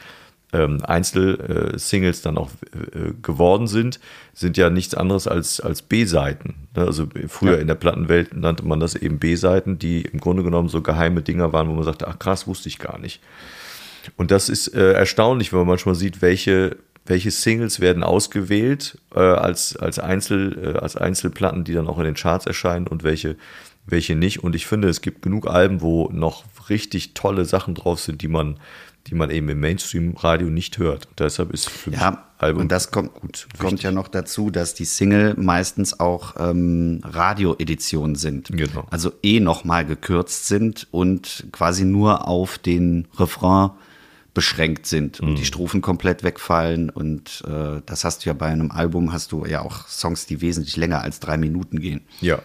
ähm, 0.54 0.84
Einzelsingles 0.84 2.22
dann 2.22 2.38
auch 2.38 2.50
äh, 2.72 3.12
geworden 3.22 3.66
sind, 3.66 3.98
sind 4.32 4.56
ja 4.56 4.70
nichts 4.70 4.94
anderes 4.94 5.26
als, 5.26 5.60
als 5.60 5.82
B-Seiten. 5.82 6.54
Ne? 6.76 6.86
Also 6.86 7.08
früher 7.28 7.54
Ja. 7.54 7.58
in 7.58 7.66
der 7.66 7.74
Plattenwelt 7.74 8.36
nannte 8.36 8.64
man 8.64 8.80
das 8.80 8.94
eben 8.94 9.18
B-Seiten, 9.18 9.78
die 9.78 10.02
im 10.02 10.20
Grunde 10.20 10.42
genommen 10.44 10.68
so 10.68 10.80
geheime 10.80 11.22
Dinger 11.22 11.52
waren, 11.52 11.68
wo 11.68 11.72
man 11.72 11.84
sagte, 11.84 12.06
ach 12.08 12.18
krass, 12.18 12.46
wusste 12.46 12.68
ich 12.68 12.78
gar 12.78 12.98
nicht. 12.98 13.20
Und 14.16 14.30
das 14.30 14.48
ist 14.48 14.68
äh, 14.68 14.92
erstaunlich, 14.92 15.52
wenn 15.52 15.60
man 15.60 15.68
manchmal 15.68 15.94
sieht, 15.94 16.22
welche, 16.22 16.76
welche 17.06 17.30
Singles 17.30 17.80
werden 17.80 18.02
ausgewählt 18.02 18.98
äh, 19.14 19.18
als, 19.20 19.76
als, 19.76 19.98
Einzel, 19.98 20.74
äh, 20.76 20.78
als 20.78 20.96
Einzelplatten, 20.96 21.64
die 21.64 21.72
dann 21.72 21.88
auch 21.88 21.98
in 21.98 22.04
den 22.04 22.14
Charts 22.14 22.46
erscheinen 22.46 22.86
und 22.86 23.02
welche, 23.02 23.36
welche 23.86 24.14
nicht. 24.14 24.44
Und 24.44 24.54
ich 24.54 24.66
finde, 24.66 24.88
es 24.88 25.00
gibt 25.00 25.22
genug 25.22 25.46
Alben, 25.48 25.80
wo 25.80 26.10
noch 26.12 26.44
richtig 26.68 27.14
tolle 27.14 27.44
Sachen 27.44 27.74
drauf 27.74 27.98
sind, 28.00 28.22
die 28.22 28.28
man, 28.28 28.58
die 29.06 29.14
man 29.14 29.30
eben 29.30 29.48
im 29.48 29.60
Mainstream-Radio 29.60 30.48
nicht 30.48 30.78
hört. 30.78 31.06
Und 31.06 31.20
deshalb 31.20 31.52
ist 31.52 31.68
für 31.68 31.90
mich 31.90 32.00
Ja, 32.00 32.24
Album 32.38 32.62
und 32.62 32.72
das 32.72 32.90
kommt, 32.90 33.14
gut. 33.14 33.46
kommt 33.58 33.82
ja 33.82 33.92
noch 33.92 34.08
dazu, 34.08 34.50
dass 34.50 34.74
die 34.74 34.84
Single 34.86 35.34
meistens 35.36 35.98
auch 36.00 36.34
ähm, 36.38 37.00
Radio-Editionen 37.04 38.16
sind. 38.16 38.48
Genau. 38.48 38.86
Also 38.90 39.12
eh 39.22 39.40
nochmal 39.40 39.84
gekürzt 39.84 40.46
sind 40.46 40.86
und 40.90 41.46
quasi 41.52 41.84
nur 41.84 42.26
auf 42.28 42.58
den 42.58 43.08
Refrain 43.18 43.70
beschränkt 44.32 44.86
sind 44.86 45.20
und 45.20 45.30
Mhm. 45.32 45.36
die 45.36 45.44
Strophen 45.44 45.80
komplett 45.80 46.22
wegfallen. 46.24 46.90
Und 46.90 47.44
äh, 47.46 47.82
das 47.86 48.04
hast 48.04 48.24
du 48.24 48.30
ja 48.30 48.34
bei 48.34 48.46
einem 48.46 48.70
Album, 48.72 49.12
hast 49.12 49.30
du 49.32 49.46
ja 49.46 49.60
auch 49.60 49.86
Songs, 49.86 50.26
die 50.26 50.40
wesentlich 50.40 50.76
länger 50.76 51.02
als 51.02 51.20
drei 51.20 51.36
Minuten 51.36 51.78
gehen. 51.78 52.00
Ja. 52.20 52.40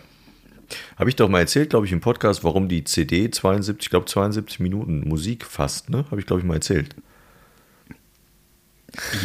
Habe 0.97 1.09
ich 1.09 1.15
doch 1.15 1.29
mal 1.29 1.39
erzählt, 1.39 1.69
glaube 1.71 1.85
ich, 1.85 1.91
im 1.91 2.01
Podcast, 2.01 2.43
warum 2.43 2.67
die 2.67 2.83
CD 2.83 3.29
72, 3.31 3.85
ich 3.85 3.89
glaube 3.89 4.05
72 4.05 4.59
Minuten 4.59 5.07
Musik 5.07 5.45
fasst, 5.45 5.89
ne? 5.89 6.05
Habe 6.11 6.19
ich, 6.19 6.25
glaube 6.27 6.41
ich, 6.41 6.47
mal 6.47 6.55
erzählt. 6.55 6.95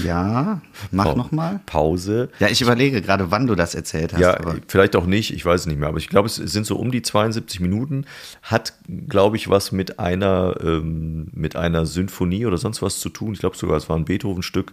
Ja, 0.05 0.61
mach 0.91 1.05
Pa- 1.07 1.15
noch 1.15 1.33
mal. 1.33 1.61
Pause. 1.65 2.29
Ja, 2.39 2.49
ich 2.49 2.61
überlege 2.61 3.01
gerade, 3.01 3.31
wann 3.31 3.47
du 3.47 3.55
das 3.55 3.75
erzählt 3.75 4.13
hast. 4.13 4.21
Ja, 4.21 4.37
aber 4.39 4.57
vielleicht 4.69 4.95
auch 4.95 5.07
nicht, 5.07 5.33
ich 5.33 5.45
weiß 5.45 5.63
es 5.63 5.67
nicht 5.67 5.79
mehr, 5.79 5.89
aber 5.89 5.97
ich 5.97 6.09
glaube, 6.11 6.27
es 6.27 6.35
sind 6.37 6.67
so 6.67 6.77
um 6.77 6.91
die 6.91 7.01
72 7.01 7.61
Minuten. 7.61 8.05
Hat, 8.43 8.75
glaube 9.09 9.37
ich, 9.37 9.49
was 9.49 9.73
mit 9.73 9.99
einer, 9.99 10.57
ähm, 10.63 11.29
mit 11.33 11.57
einer 11.57 11.87
Sinfonie 11.87 12.45
oder 12.45 12.59
sonst 12.59 12.83
was 12.83 13.01
zu 13.01 13.09
tun. 13.09 13.33
Ich 13.33 13.39
glaube 13.39 13.57
sogar, 13.57 13.79
es 13.79 13.89
war 13.89 13.97
ein 13.97 14.05
Beethoven-Stück, 14.05 14.73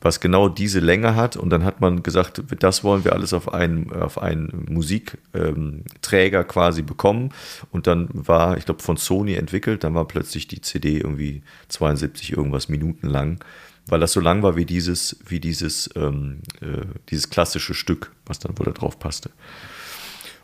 was 0.00 0.20
genau 0.20 0.48
diese 0.48 0.80
Länge 0.80 1.14
hat. 1.14 1.36
Und 1.36 1.50
dann 1.50 1.64
hat 1.64 1.80
man 1.80 2.02
gesagt, 2.02 2.42
das 2.58 2.84
wollen 2.84 3.04
wir 3.04 3.12
alles 3.12 3.32
auf 3.32 3.52
einen, 3.52 3.92
auf 3.92 4.20
einen 4.20 4.66
Musikträger 4.68 6.40
ähm, 6.40 6.48
quasi 6.48 6.82
bekommen. 6.82 7.30
Und 7.70 7.86
dann 7.86 8.08
war, 8.12 8.56
ich 8.56 8.64
glaube, 8.64 8.82
von 8.82 8.96
Sony 8.96 9.34
entwickelt, 9.34 9.84
dann 9.84 9.94
war 9.94 10.06
plötzlich 10.06 10.48
die 10.48 10.60
CD 10.60 10.98
irgendwie 10.98 11.42
72 11.68 12.32
irgendwas 12.32 12.68
Minuten 12.68 13.08
lang 13.08 13.40
weil 13.88 14.00
das 14.00 14.12
so 14.12 14.20
lang 14.20 14.42
war 14.42 14.56
wie 14.56 14.64
dieses, 14.64 15.16
wie 15.26 15.40
dieses, 15.40 15.88
ähm, 15.94 16.40
äh, 16.60 16.84
dieses 17.08 17.30
klassische 17.30 17.74
Stück, 17.74 18.12
was 18.26 18.38
dann 18.38 18.58
wohl 18.58 18.66
da 18.66 18.72
drauf 18.72 18.98
passte. 18.98 19.30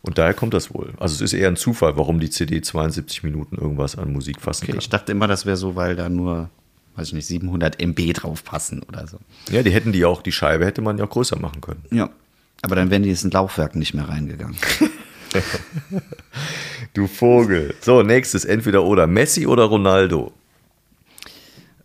Und 0.02 0.18
daher 0.18 0.34
kommt 0.34 0.54
das 0.54 0.74
wohl. 0.74 0.94
Also 0.98 1.14
es 1.14 1.20
ist 1.20 1.32
eher 1.32 1.48
ein 1.48 1.56
Zufall, 1.56 1.96
warum 1.96 2.18
die 2.18 2.30
CD 2.30 2.60
72 2.60 3.22
Minuten 3.22 3.56
irgendwas 3.56 3.96
an 3.96 4.12
Musik 4.12 4.40
fassen 4.40 4.64
okay, 4.64 4.72
kann. 4.72 4.80
ich 4.80 4.88
dachte 4.88 5.12
immer, 5.12 5.28
das 5.28 5.46
wäre 5.46 5.56
so, 5.56 5.76
weil 5.76 5.94
da 5.94 6.08
nur, 6.08 6.50
weiß 6.96 7.08
ich 7.08 7.12
nicht, 7.14 7.26
700 7.26 7.80
MB 7.80 8.12
drauf 8.14 8.44
passen 8.44 8.82
oder 8.82 9.06
so. 9.06 9.18
Ja, 9.50 9.62
die 9.62 9.70
hätten 9.70 9.92
die 9.92 10.04
auch, 10.04 10.22
die 10.22 10.32
Scheibe 10.32 10.66
hätte 10.66 10.82
man 10.82 10.98
ja 10.98 11.04
auch 11.04 11.10
größer 11.10 11.38
machen 11.38 11.60
können. 11.60 11.84
Ja. 11.90 12.10
Aber 12.62 12.76
dann 12.76 12.90
wären 12.90 13.02
die 13.02 13.08
jetzt 13.08 13.24
in 13.24 13.30
Laufwerk 13.30 13.74
nicht 13.74 13.94
mehr 13.94 14.08
reingegangen. 14.08 14.56
Du 16.94 17.06
Vogel. 17.06 17.74
So, 17.80 18.02
nächstes, 18.02 18.44
entweder 18.44 18.84
oder. 18.84 19.06
Messi 19.06 19.46
oder 19.46 19.64
Ronaldo? 19.64 20.30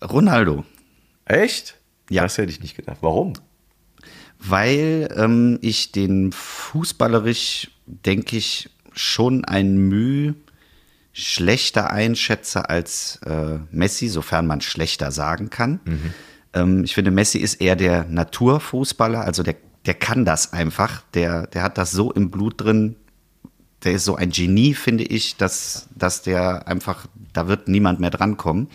Ronaldo, 0.04 0.66
Echt? 1.24 1.78
Ja. 2.10 2.24
Das 2.24 2.38
hätte 2.38 2.52
ich 2.52 2.60
nicht 2.60 2.76
gedacht. 2.76 2.98
Warum? 3.00 3.34
weil 4.40 5.10
ähm, 5.16 5.58
ich 5.62 5.92
den 5.92 6.32
fußballerisch, 6.32 7.72
denke 7.86 8.38
ich, 8.38 8.70
schon 8.94 9.46
ein 9.46 9.78
Mühe 9.78 10.36
schlechter 11.18 11.90
einschätze 11.90 12.70
als 12.70 13.20
äh, 13.26 13.58
Messi, 13.72 14.08
sofern 14.08 14.46
man 14.46 14.62
schlechter 14.62 15.12
sagen 15.12 15.50
kann. 15.50 15.80
Ähm, 16.54 16.84
ich 16.84 16.94
finde, 16.94 17.10
Messi 17.10 17.40
ist 17.40 17.56
eher 17.56 17.76
der 17.76 18.04
Naturfußballer, 18.06 19.22
also 19.22 19.42
der, 19.42 19.56
der 19.88 19.96
kann 19.96 20.26
das 20.26 20.54
einfach, 20.54 21.02
der, 21.16 21.48
der 21.48 21.64
hat 21.64 21.80
das 21.80 21.92
so 21.92 22.12
im 22.12 22.30
Blut 22.30 22.62
drin, 22.62 22.98
der 23.84 23.94
ist 23.94 24.06
so 24.06 24.16
ein 24.16 24.30
Genie, 24.30 24.76
finde 24.76 25.06
ich, 25.06 25.38
dass, 25.38 25.90
dass 25.96 26.22
der 26.22 26.68
einfach, 26.68 27.08
da 27.34 27.48
wird 27.48 27.68
niemand 27.68 28.00
mehr 28.00 28.12
drankommen. 28.12 28.68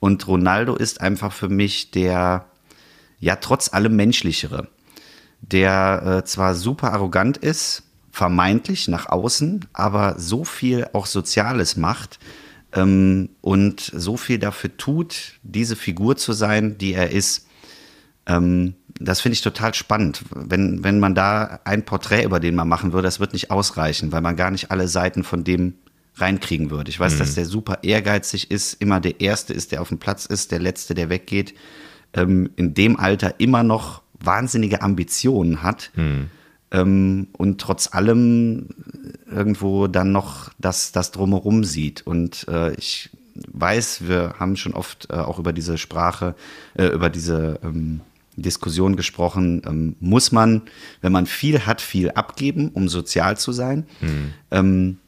Und 0.00 0.26
Ronaldo 0.26 0.76
ist 0.76 1.00
einfach 1.00 1.32
für 1.32 1.48
mich 1.48 1.90
der, 1.92 2.46
ja, 3.20 3.36
trotz 3.36 3.72
allem 3.72 3.96
menschlichere, 3.96 4.68
der 5.40 6.20
äh, 6.20 6.24
zwar 6.26 6.54
super 6.54 6.92
arrogant 6.92 7.38
ist, 7.38 7.84
vermeintlich 8.20 8.86
nach 8.86 9.08
außen, 9.08 9.64
aber 9.72 10.18
so 10.18 10.44
viel 10.44 10.86
auch 10.92 11.06
Soziales 11.06 11.78
macht 11.78 12.18
ähm, 12.74 13.30
und 13.40 13.80
so 13.80 14.18
viel 14.18 14.38
dafür 14.38 14.76
tut, 14.76 15.38
diese 15.42 15.74
Figur 15.74 16.18
zu 16.18 16.34
sein, 16.34 16.76
die 16.76 16.92
er 16.92 17.12
ist. 17.12 17.46
Ähm, 18.26 18.74
das 18.98 19.22
finde 19.22 19.36
ich 19.36 19.40
total 19.40 19.72
spannend. 19.72 20.22
Wenn, 20.34 20.84
wenn 20.84 21.00
man 21.00 21.14
da 21.14 21.60
ein 21.64 21.86
Porträt 21.86 22.24
über 22.24 22.40
den 22.40 22.54
mal 22.54 22.66
machen 22.66 22.92
würde, 22.92 23.06
das 23.06 23.20
wird 23.20 23.32
nicht 23.32 23.50
ausreichen, 23.50 24.12
weil 24.12 24.20
man 24.20 24.36
gar 24.36 24.50
nicht 24.50 24.70
alle 24.70 24.86
Seiten 24.86 25.24
von 25.24 25.42
dem 25.42 25.76
reinkriegen 26.16 26.70
würde. 26.70 26.90
Ich 26.90 27.00
weiß, 27.00 27.16
dass 27.16 27.34
der 27.36 27.46
super 27.46 27.78
ehrgeizig 27.80 28.50
ist, 28.50 28.74
immer 28.82 29.00
der 29.00 29.22
Erste 29.22 29.54
ist, 29.54 29.72
der 29.72 29.80
auf 29.80 29.88
dem 29.88 29.98
Platz 29.98 30.26
ist, 30.26 30.52
der 30.52 30.58
Letzte, 30.58 30.92
der 30.92 31.08
weggeht, 31.08 31.54
ähm, 32.12 32.50
in 32.56 32.74
dem 32.74 33.00
Alter 33.00 33.40
immer 33.40 33.62
noch 33.62 34.02
wahnsinnige 34.22 34.82
Ambitionen 34.82 35.62
hat 35.62 35.90
ähm, 36.70 37.28
und 37.32 37.60
trotz 37.60 37.92
allem 37.92 38.68
irgendwo 39.30 39.86
dann 39.86 40.12
noch 40.12 40.50
das, 40.58 40.92
das 40.92 41.10
drumherum 41.10 41.64
sieht. 41.64 42.06
Und 42.06 42.46
äh, 42.48 42.74
ich 42.74 43.10
weiß, 43.34 44.08
wir 44.08 44.34
haben 44.38 44.56
schon 44.56 44.74
oft 44.74 45.08
äh, 45.10 45.14
auch 45.14 45.38
über 45.38 45.52
diese 45.52 45.78
Sprache, 45.78 46.34
äh, 46.74 46.86
über 46.86 47.10
diese 47.10 47.60
ähm, 47.62 48.00
Diskussion 48.36 48.96
gesprochen, 48.96 49.62
ähm, 49.66 49.96
muss 50.00 50.32
man, 50.32 50.62
wenn 51.00 51.12
man 51.12 51.26
viel 51.26 51.66
hat, 51.66 51.80
viel 51.80 52.10
abgeben, 52.10 52.70
um 52.72 52.88
sozial 52.88 53.36
zu 53.36 53.52
sein. 53.52 53.86
Ähm, 54.50 54.98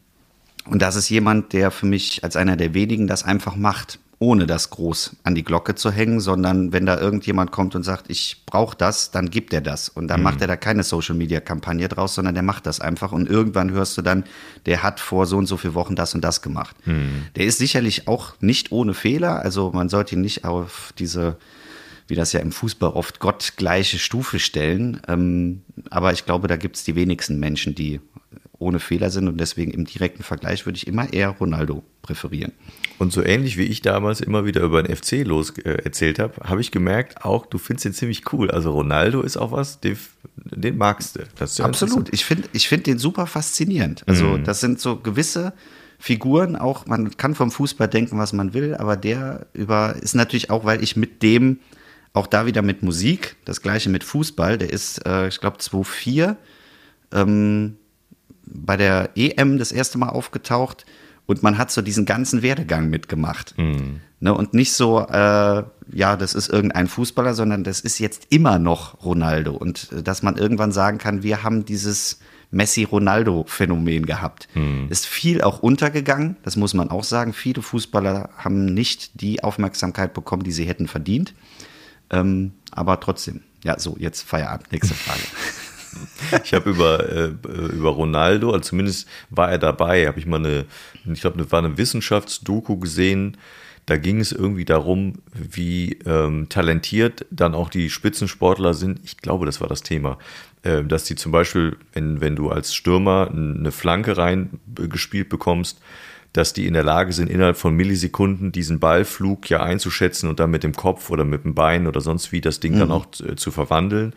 und 0.65 0.81
das 0.81 0.97
ist 0.97 1.09
jemand, 1.09 1.53
der 1.53 1.71
für 1.71 1.87
mich 1.87 2.23
als 2.23 2.37
einer 2.37 2.57
der 2.57 2.75
wenigen 2.75 3.07
das 3.07 3.25
einfach 3.25 3.57
macht, 3.57 3.99
ohne 4.23 4.47
das 4.47 4.71
groß 4.71 5.17
an 5.25 5.35
die 5.35 5.43
Glocke 5.43 5.75
zu 5.75 5.91
hängen, 5.91 6.21
sondern 6.21 6.73
wenn 6.73 6.87
da 6.87 6.97
irgendjemand 6.97 7.51
kommt 7.51 7.75
und 7.75 7.83
sagt, 7.83 8.09
ich 8.09 8.45
brauche 8.47 8.77
das, 8.77 9.11
dann 9.11 9.31
gibt 9.31 9.53
er 9.53 9.61
das. 9.61 9.89
Und 9.89 10.07
dann 10.07 10.23
macht 10.23 10.41
er 10.41 10.47
da 10.47 10.55
keine 10.55 10.85
Social-Media-Kampagne 10.85 11.89
draus, 11.89 12.15
sondern 12.15 12.35
der 12.35 12.45
macht 12.45 12.67
das 12.67 12.79
einfach. 12.79 13.11
Und 13.11 13.29
irgendwann 13.29 13.73
hörst 13.73 13.99
du 13.99 14.03
dann, 14.03 14.23
der 14.65 14.85
hat 14.85 15.01
vor 15.01 15.27
so 15.27 15.37
und 15.39 15.47
so 15.47 15.57
vielen 15.57 15.75
Wochen 15.75 15.97
das 15.97 16.15
und 16.15 16.23
das 16.23 16.41
gemacht. 16.41 16.77
Der 17.35 17.47
ist 17.47 17.59
sicherlich 17.59 18.07
auch 18.07 18.35
nicht 18.39 18.71
ohne 18.71 18.95
Fehler. 18.95 19.41
Also 19.41 19.73
man 19.73 19.89
sollte 19.89 20.15
ihn 20.15 20.21
nicht 20.21 20.45
auf 20.45 20.95
diese 20.99 21.37
wie 22.09 22.15
das 22.15 22.33
ja 22.33 22.41
im 22.41 22.53
Fußball 22.53 22.91
oft 22.91 23.21
gottgleiche 23.21 23.99
Stufe 23.99 24.39
stellen. 24.39 25.01
Ähm, 25.09 25.63
aber 25.89 26.13
ich 26.13 26.27
glaube, 26.27 26.47
da 26.47 26.57
gibt 26.57 26.77
es 26.77 26.85
die 26.85 26.95
wenigsten 26.95 27.41
Menschen, 27.41 27.75
die 27.75 28.01
ohne 28.59 28.81
Fehler 28.81 29.11
sind 29.11 29.29
und 29.29 29.39
deswegen 29.39 29.73
im 29.73 29.85
direkten 29.85 30.23
Vergleich 30.23 30.67
würde 30.67 30.77
ich 30.77 30.87
immer 30.87 31.13
eher 31.13 31.31
Ronaldo 31.31 31.83
präferieren. 32.03 32.53
Und 33.03 33.13
so 33.13 33.21
ähnlich 33.21 33.57
wie 33.59 33.65
ich 33.65 33.83
damals 33.83 34.21
immer 34.21 34.45
wieder 34.45 34.61
über 34.61 34.81
den 34.81 34.95
FC 34.95 35.27
los 35.27 35.51
äh, 35.59 35.71
erzählt 35.83 36.21
habe, 36.21 36.35
habe 36.49 36.61
ich 36.61 36.71
gemerkt, 36.71 37.25
auch 37.25 37.47
du 37.47 37.59
findest 37.59 37.85
ihn 37.87 37.95
ziemlich 37.95 38.33
cool. 38.33 38.49
Also 38.49 38.71
Ronaldo 38.71 39.23
ist 39.23 39.37
auch 39.37 39.51
was, 39.51 39.81
den, 39.81 39.99
den 40.37 40.77
magst 40.77 41.17
du. 41.17 41.25
Das 41.35 41.51
ist 41.51 41.59
ja 41.59 41.65
Absolut. 41.65 42.15
Ich 42.15 42.25
finde 42.25 42.49
ich 42.53 42.69
find 42.69 42.87
den 42.87 42.99
super 42.99 43.27
faszinierend. 43.27 44.05
Also 44.07 44.39
das 44.39 44.61
sind 44.61 44.79
so 44.79 45.01
gewisse 45.01 45.53
Figuren, 45.99 46.55
auch 46.55 46.87
man 46.87 47.17
kann 47.17 47.35
vom 47.35 47.51
Fußball 47.51 47.89
denken, 47.89 48.19
was 48.19 48.33
man 48.33 48.55
will, 48.55 48.77
aber 48.77 48.97
der 48.97 49.47
über 49.53 49.97
ist 50.01 50.15
natürlich 50.15 50.51
auch, 50.51 50.65
weil 50.65 50.81
ich 50.81 50.95
mit 50.95 51.25
dem 51.25 51.59
auch 52.13 52.29
da 52.29 52.47
wieder 52.47 52.63
mit 52.63 52.85
Musik, 52.85 53.35
das 53.45 53.63
gleiche 53.63 53.91
mit 53.91 54.05
Fußball, 54.05 54.59
der 54.59 54.73
ist, 54.73 55.05
äh, 55.05 55.27
ich 55.27 55.41
glaube, 55.41 55.57
2,4, 55.57 56.37
ähm, 57.11 57.79
bei 58.45 58.77
der 58.77 59.11
EM 59.17 59.59
das 59.59 59.73
erste 59.73 59.99
Mal 59.99 60.11
aufgetaucht 60.11 60.87
und 61.27 61.43
man 61.43 61.59
hat 61.59 61.71
so 61.71 61.83
diesen 61.83 62.05
ganzen 62.05 62.43
Werdegang 62.43 62.91
mitgemacht. 62.91 63.55
Ne, 64.21 64.33
und 64.33 64.55
nicht 64.55 64.73
so, 64.73 65.01
äh, 65.01 65.65
ja, 65.93 66.17
das 66.17 66.35
ist 66.35 66.49
irgendein 66.49 66.87
Fußballer, 66.87 67.35
sondern 67.35 67.65
das 67.65 67.81
ist 67.81 67.99
jetzt 67.99 68.27
immer 68.31 68.61
noch 68.61 69.05
Ronaldo. 69.05 69.53
Und 69.53 69.91
äh, 69.93 70.03
dass 70.03 70.23
man 70.23 70.37
irgendwann 70.37 70.71
sagen 70.71 70.99
kann, 70.99 71.25
wir 71.25 71.43
haben 71.43 71.65
dieses 71.65 72.21
Messi-Ronaldo-Phänomen 72.53 74.07
gehabt. 74.07 74.47
Ist 74.91 75.07
viel 75.07 75.43
auch 75.43 75.61
untergegangen, 75.61 76.37
das 76.43 76.57
muss 76.57 76.75
man 76.75 76.91
auch 76.91 77.03
sagen. 77.03 77.33
Viele 77.33 77.63
Fußballer 77.63 78.29
haben 78.37 78.67
nicht 78.67 79.21
die 79.21 79.43
Aufmerksamkeit 79.43 80.15
bekommen, 80.15 80.45
die 80.45 80.53
sie 80.53 80.67
hätten 80.67 80.87
verdient. 80.87 81.35
Ähm, 82.11 82.53
aber 82.71 83.01
trotzdem, 83.01 83.41
ja, 83.65 83.79
so, 83.79 83.97
jetzt 83.99 84.23
Feierabend. 84.23 84.71
Nächste 84.71 84.95
Frage. 84.95 85.23
Ich 86.45 86.55
habe 86.55 86.71
über, 86.71 87.09
äh, 87.09 87.33
über 87.73 87.91
Ronaldo, 87.91 88.51
also 88.51 88.61
zumindest 88.61 89.09
war 89.31 89.51
er 89.51 89.59
dabei, 89.59 90.07
habe 90.07 90.19
ich 90.19 90.27
mal 90.27 90.39
eine, 90.39 90.65
ich 91.11 91.21
glaube, 91.21 91.39
das 91.39 91.53
war 91.53 91.59
eine 91.59 91.77
Wissenschaftsdoku 91.79 92.79
gesehen. 92.79 93.37
Da 93.87 93.97
ging 93.97 94.21
es 94.21 94.31
irgendwie 94.31 94.65
darum, 94.65 95.15
wie 95.35 95.99
ähm, 96.07 96.49
talentiert 96.49 97.27
dann 97.31 97.55
auch 97.55 97.69
die 97.69 97.91
Spitzensportler 97.91 98.75
sind. 98.75 99.01
Ich 99.03 99.17
glaube, 99.17 99.45
das 99.45 99.61
war 99.61 99.69
das 99.69 99.83
Thema. 99.83 100.19
Äh, 100.63 100.85
dass 100.85 101.05
die 101.05 101.17
zum 101.17 101.33
Beispiel, 101.33 101.77
wenn, 101.93 102.21
wenn 102.21 102.37
du 102.37 102.51
als 102.51 102.75
Stürmer 102.75 103.29
eine 103.31 103.73
Flanke 103.73 104.17
reingespielt 104.17 105.29
bekommst, 105.29 105.81
dass 106.33 106.53
die 106.53 106.67
in 106.67 106.75
der 106.75 106.85
Lage 106.85 107.13
sind, 107.13 107.29
innerhalb 107.29 107.57
von 107.57 107.75
Millisekunden 107.75 108.53
diesen 108.53 108.79
Ballflug 108.79 109.51
ja 109.51 109.63
einzuschätzen 109.63 110.29
und 110.29 110.41
dann 110.41 110.51
mit 110.51 110.63
dem 110.63 110.73
Kopf 110.73 111.11
oder 111.11 111.25
mit 111.25 111.45
dem 111.45 111.55
Bein 111.55 111.87
oder 111.87 112.01
sonst 112.01 112.33
wie 112.33 112.41
das 112.41 112.61
Ding 112.61 112.79
dann 112.79 112.91
auch 112.91 113.11
zu, 113.11 113.35
zu 113.35 113.51
verwandeln. 113.51 114.15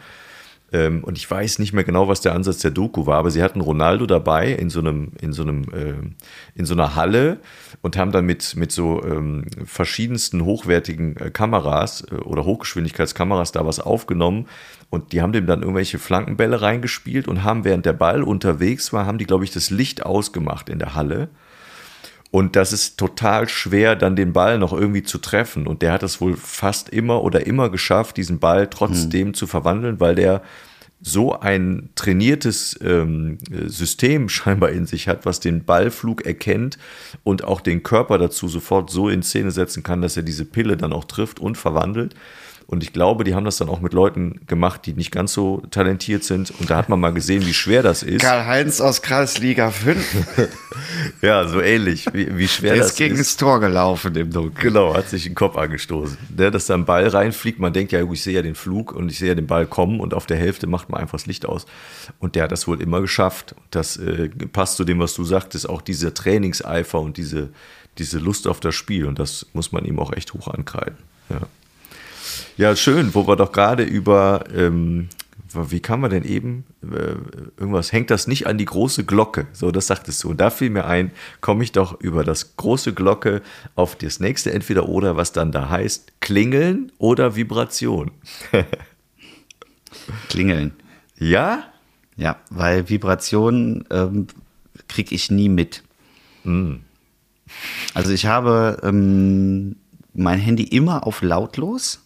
Ähm, 0.76 1.06
und 1.06 1.18
ich 1.18 1.30
weiß 1.30 1.60
nicht 1.60 1.72
mehr 1.72 1.86
genau, 1.86 2.10
was 2.10 2.20
der 2.20 2.34
Ansatz 2.34 2.60
der 2.60 2.72
Doku 2.72 3.06
war, 3.06 3.18
aber 3.18 3.32
sie 3.32 3.42
hatten 3.42 3.62
Ronaldo 3.62 4.06
dabei 4.06 4.52
in 4.52 4.70
so 4.70 4.80
einem, 4.80 5.14
in 5.22 5.32
so 5.32 5.44
einem, 5.44 5.66
ähm, 5.74 6.16
in 6.54 6.66
so 6.66 6.74
einer 6.74 6.96
Halle 6.96 7.40
und 7.82 7.96
haben 7.96 8.12
dann 8.12 8.26
mit, 8.26 8.58
mit 8.58 8.74
so 8.74 9.02
ähm, 9.04 9.46
verschiedensten 9.64 10.44
hochwertigen 10.44 11.16
äh, 11.16 11.30
Kameras 11.30 12.06
äh, 12.12 12.16
oder 12.16 12.44
Hochgeschwindigkeitskameras 12.44 13.54
da 13.54 13.66
was 13.66 13.80
aufgenommen 13.80 14.48
und 14.90 15.14
die 15.14 15.22
haben 15.22 15.32
dem 15.32 15.46
dann 15.46 15.62
irgendwelche 15.62 15.98
Flankenbälle 15.98 16.62
reingespielt 16.62 17.30
und 17.30 17.44
haben, 17.44 17.64
während 17.64 17.86
der 17.86 17.94
Ball 17.94 18.22
unterwegs 18.22 18.92
war, 18.92 19.06
haben 19.06 19.18
die, 19.18 19.26
glaube 19.26 19.46
ich, 19.46 19.52
das 19.52 19.70
Licht 19.70 20.06
ausgemacht 20.06 20.68
in 20.68 20.80
der 20.80 20.94
Halle. 20.94 21.30
Und 22.32 22.56
das 22.56 22.74
ist 22.74 22.98
total 22.98 23.48
schwer, 23.48 23.96
dann 23.96 24.16
den 24.16 24.34
Ball 24.34 24.58
noch 24.58 24.74
irgendwie 24.74 25.04
zu 25.04 25.20
treffen. 25.20 25.68
Und 25.68 25.82
der 25.82 25.94
hat 25.94 26.04
es 26.04 26.20
wohl 26.20 26.36
fast 26.36 26.90
immer 26.90 27.24
oder 27.24 27.48
immer 27.48 27.70
geschafft, 27.70 28.18
diesen 28.18 28.40
Ball 28.40 28.68
trotzdem 28.68 29.34
zu 29.34 29.48
verwandeln, 29.48 30.00
weil 30.00 30.16
der 30.16 30.42
so 31.02 31.40
ein 31.40 31.90
trainiertes 31.96 32.78
ähm, 32.82 33.38
System 33.68 34.28
scheinbar 34.30 34.72
in 34.72 34.86
sich 34.86 35.08
hat, 35.08 35.26
was 35.26 35.40
den 35.40 35.64
Ballflug 35.64 36.26
erkennt 36.26 36.78
und 37.24 37.44
auch 37.44 37.62
den 37.62 37.84
Körper 37.84 38.18
dazu 38.18 38.48
sofort 38.48 38.90
so 38.90 39.08
in 39.08 39.22
Szene 39.22 39.52
setzen 39.52 39.84
kann, 39.84 40.02
dass 40.02 40.18
er 40.18 40.24
diese 40.24 40.46
Pille 40.46 40.78
dann 40.78 40.94
auch 40.94 41.06
trifft 41.06 41.40
und 41.40 41.58
verwandelt. 41.58 42.16
Und 42.67 42.82
ich 42.82 42.93
glaube, 42.93 43.23
die 43.23 43.36
haben 43.36 43.45
das 43.45 43.58
dann 43.58 43.69
auch 43.69 43.80
mit 43.80 43.93
Leuten 43.93 44.41
gemacht, 44.47 44.86
die 44.86 44.93
nicht 44.93 45.12
ganz 45.12 45.34
so 45.34 45.62
talentiert 45.69 46.23
sind. 46.23 46.51
Und 46.60 46.69
da 46.69 46.78
hat 46.78 46.89
man 46.89 46.99
mal 46.99 47.13
gesehen, 47.13 47.45
wie 47.45 47.54
schwer 47.54 47.84
das 47.84 48.01
ist. 48.01 48.21
Karl-Heinz 48.21 48.82
aus 48.82 49.01
Kreisliga 49.01 49.71
5. 49.71 50.49
Ja, 51.21 51.47
so 51.47 51.62
ähnlich, 51.62 52.06
wie, 52.13 52.38
wie 52.38 52.47
schwer 52.47 52.73
Der 52.73 52.84
das 52.84 52.91
ist 52.91 52.97
gegen 52.97 53.15
ist. 53.15 53.21
das 53.21 53.38
Tor 53.38 53.60
gelaufen 53.60 54.15
im 54.15 54.32
Dunkeln. 54.32 54.73
Genau, 54.73 54.93
hat 54.93 55.10
sich 55.10 55.23
den 55.23 55.36
Kopf 55.36 55.58
angestoßen. 55.58 56.17
Ne, 56.38 56.51
dass 56.51 56.65
da 56.67 56.73
ein 56.73 56.86
Ball 56.86 57.08
reinfliegt, 57.08 57.60
man 57.60 57.73
denkt 57.73 57.91
ja, 57.91 58.04
ich 58.04 58.23
sehe 58.23 58.34
ja 58.36 58.41
den 58.41 58.56
Flug 58.56 58.91
und 58.91 59.10
ich 59.10 59.17
sehe 59.19 59.30
ja 59.30 59.36
den 59.36 59.47
Ball 59.47 59.65
kommen 59.65 59.99
und 59.99 60.13
auf 60.13 60.25
der 60.25 60.38
Hälfte 60.38 60.67
macht 60.67 60.89
man 60.89 61.01
einfach 61.01 61.17
das 61.17 61.25
Licht 61.25 61.45
aus. 61.45 61.65
Und 62.19 62.36
der 62.36 62.43
hat 62.43 62.51
das 62.51 62.67
wohl 62.67 62.82
immer 62.82 63.01
geschafft. 63.01 63.56
Das 63.71 63.97
äh, 63.97 64.30
passt 64.51 64.78
zu 64.78 64.84
dem, 64.84 64.99
was 64.99 65.13
du 65.15 65.23
sagtest, 65.23 65.67
auch 65.69 65.82
dieser 65.82 66.13
Trainingseifer 66.13 66.99
und 66.99 67.17
diese, 67.17 67.49
diese 67.97 68.19
Lust 68.19 68.47
auf 68.47 68.60
das 68.60 68.75
Spiel. 68.75 69.06
Und 69.06 69.17
das 69.17 69.47
muss 69.54 69.71
man 69.71 69.86
ihm 69.86 69.99
auch 69.99 70.13
echt 70.13 70.34
hoch 70.34 70.47
ankreiden. 70.47 70.97
Ja, 71.30 71.41
ja 72.58 72.76
schön, 72.76 73.13
wo 73.13 73.28
wir 73.28 73.36
doch 73.36 73.52
gerade 73.52 73.84
über, 73.84 74.45
ähm, 74.56 75.10
wie 75.54 75.80
kann 75.80 76.00
man 76.00 76.12
denn 76.12 76.24
eben, 76.24 76.65
äh, 76.84 77.15
irgendwas, 77.58 77.91
hängt 77.91 78.10
das 78.10 78.28
nicht 78.28 78.48
an 78.48 78.58
die 78.58 78.65
große 78.65 79.06
Glocke? 79.06 79.48
So, 79.54 79.71
das 79.71 79.88
sagtest 79.88 80.24
du. 80.24 80.32
Und 80.32 80.41
da 80.41 80.50
fiel 80.50 80.69
mir 80.69 80.86
ein, 80.86 81.12
komme 81.41 81.63
ich 81.63 81.71
doch 81.71 82.00
über 82.02 82.24
das 82.24 82.58
große 82.58 82.93
Glocke 82.93 83.41
auf 83.76 83.95
das 83.95 84.19
nächste 84.19 84.52
Entweder-Oder, 84.52 85.17
was 85.17 85.32
dann 85.32 85.52
da 85.52 85.69
heißt, 85.69 86.19
klingeln 86.19 86.91
oder 86.98 87.36
Vibration. 87.36 88.12
Klingeln. 90.30 90.74
Ja? 91.17 91.63
Ja, 92.17 92.38
weil 92.50 92.89
Vibrationen 92.89 93.86
ähm, 93.89 94.28
kriege 94.88 95.15
ich 95.15 95.32
nie 95.32 95.50
mit. 95.50 95.84
Also 97.93 98.12
ich 98.12 98.26
habe 98.26 98.80
ähm, 98.84 99.76
mein 100.13 100.39
Handy 100.39 100.63
immer 100.63 101.06
auf 101.08 101.21
lautlos 101.21 102.05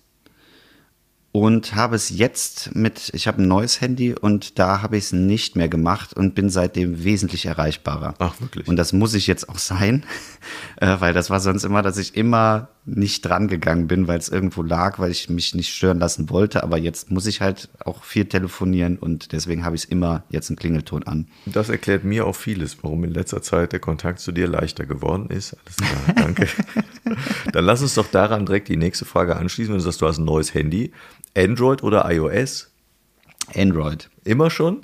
und 1.31 1.75
habe 1.75 1.95
es 1.95 2.09
jetzt 2.09 2.75
mit, 2.75 3.11
ich 3.13 3.27
habe 3.27 3.41
ein 3.41 3.47
neues 3.47 3.81
Handy 3.81 4.13
und 4.13 4.57
da 4.57 4.81
habe 4.81 4.97
ich 4.97 5.05
es 5.05 5.11
nicht 5.13 5.55
mehr 5.55 5.69
gemacht 5.69 6.13
und 6.13 6.33
bin 6.33 6.49
seitdem 6.49 7.03
wesentlich 7.03 7.45
erreichbarer. 7.45 8.15
Ach, 8.17 8.39
wirklich? 8.41 8.67
Und 8.67 8.77
das 8.77 8.93
muss 8.93 9.13
ich 9.13 9.27
jetzt 9.27 9.47
auch 9.47 9.59
sein, 9.59 10.03
äh, 10.77 10.95
weil 10.99 11.13
das 11.13 11.29
war 11.29 11.39
sonst 11.39 11.63
immer, 11.63 11.81
dass 11.81 11.97
ich 11.97 12.15
immer 12.15 12.69
nicht 12.95 13.21
dran 13.25 13.47
gegangen 13.47 13.87
bin, 13.87 14.07
weil 14.07 14.17
es 14.19 14.29
irgendwo 14.29 14.61
lag, 14.63 14.99
weil 14.99 15.11
ich 15.11 15.29
mich 15.29 15.53
nicht 15.55 15.73
stören 15.73 15.99
lassen 15.99 16.29
wollte. 16.29 16.63
Aber 16.63 16.77
jetzt 16.77 17.11
muss 17.11 17.25
ich 17.25 17.41
halt 17.41 17.69
auch 17.85 18.03
viel 18.03 18.25
telefonieren 18.25 18.97
und 18.97 19.31
deswegen 19.31 19.63
habe 19.65 19.75
ich 19.75 19.83
es 19.83 19.89
immer 19.89 20.23
jetzt 20.29 20.49
einen 20.49 20.57
Klingelton 20.57 21.03
an. 21.03 21.27
Das 21.45 21.69
erklärt 21.69 22.03
mir 22.03 22.25
auch 22.25 22.35
vieles, 22.35 22.77
warum 22.83 23.03
in 23.03 23.11
letzter 23.11 23.41
Zeit 23.41 23.71
der 23.71 23.79
Kontakt 23.79 24.19
zu 24.19 24.31
dir 24.31 24.47
leichter 24.47 24.85
geworden 24.85 25.29
ist. 25.29 25.55
Alles 25.65 25.77
klar, 25.77 26.15
danke. 26.15 26.47
Dann 27.53 27.65
lass 27.65 27.81
uns 27.81 27.93
doch 27.95 28.07
daran 28.07 28.45
direkt 28.45 28.67
die 28.67 28.77
nächste 28.77 29.05
Frage 29.05 29.35
anschließen. 29.35 29.73
Wenn 29.73 29.79
du 29.79 29.83
sagst, 29.83 30.01
du 30.01 30.07
hast 30.07 30.17
ein 30.19 30.25
neues 30.25 30.53
Handy, 30.53 30.91
Android 31.35 31.83
oder 31.83 32.09
iOS? 32.11 32.69
Android, 33.55 34.09
Immer 34.23 34.49
schon? 34.49 34.81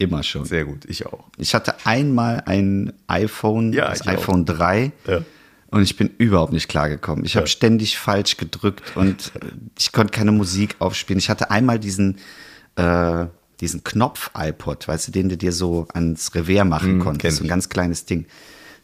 immer 0.00 0.22
schon. 0.22 0.44
Sehr 0.44 0.64
gut, 0.64 0.84
ich 0.84 1.06
auch. 1.06 1.24
Ich 1.38 1.54
hatte 1.56 1.74
einmal 1.84 2.42
ein 2.46 2.92
iPhone, 3.08 3.72
Ja, 3.72 3.88
das 3.90 4.02
ich 4.02 4.06
auch. 4.08 4.12
iPhone 4.12 4.44
3. 4.44 4.92
Ja. 5.08 5.22
Und 5.70 5.82
ich 5.82 5.96
bin 5.96 6.10
überhaupt 6.16 6.52
nicht 6.52 6.68
klargekommen. 6.68 7.24
Ich 7.24 7.36
habe 7.36 7.46
ständig 7.46 7.98
falsch 7.98 8.36
gedrückt 8.38 8.82
und 8.96 9.32
äh, 9.34 9.48
ich 9.78 9.92
konnte 9.92 10.12
keine 10.12 10.32
Musik 10.32 10.76
aufspielen. 10.78 11.18
Ich 11.18 11.28
hatte 11.28 11.50
einmal 11.50 11.78
diesen, 11.78 12.16
äh, 12.76 13.26
diesen 13.60 13.84
Knopf-iPod, 13.84 14.88
weißt 14.88 15.08
du, 15.08 15.12
den 15.12 15.28
du 15.28 15.36
dir 15.36 15.52
so 15.52 15.86
ans 15.92 16.34
Revers 16.34 16.66
machen 16.66 16.92
kenn 16.92 16.98
konntest. 17.00 17.38
So 17.38 17.44
ein 17.44 17.48
ganz 17.48 17.68
kleines 17.68 18.06
Ding. 18.06 18.26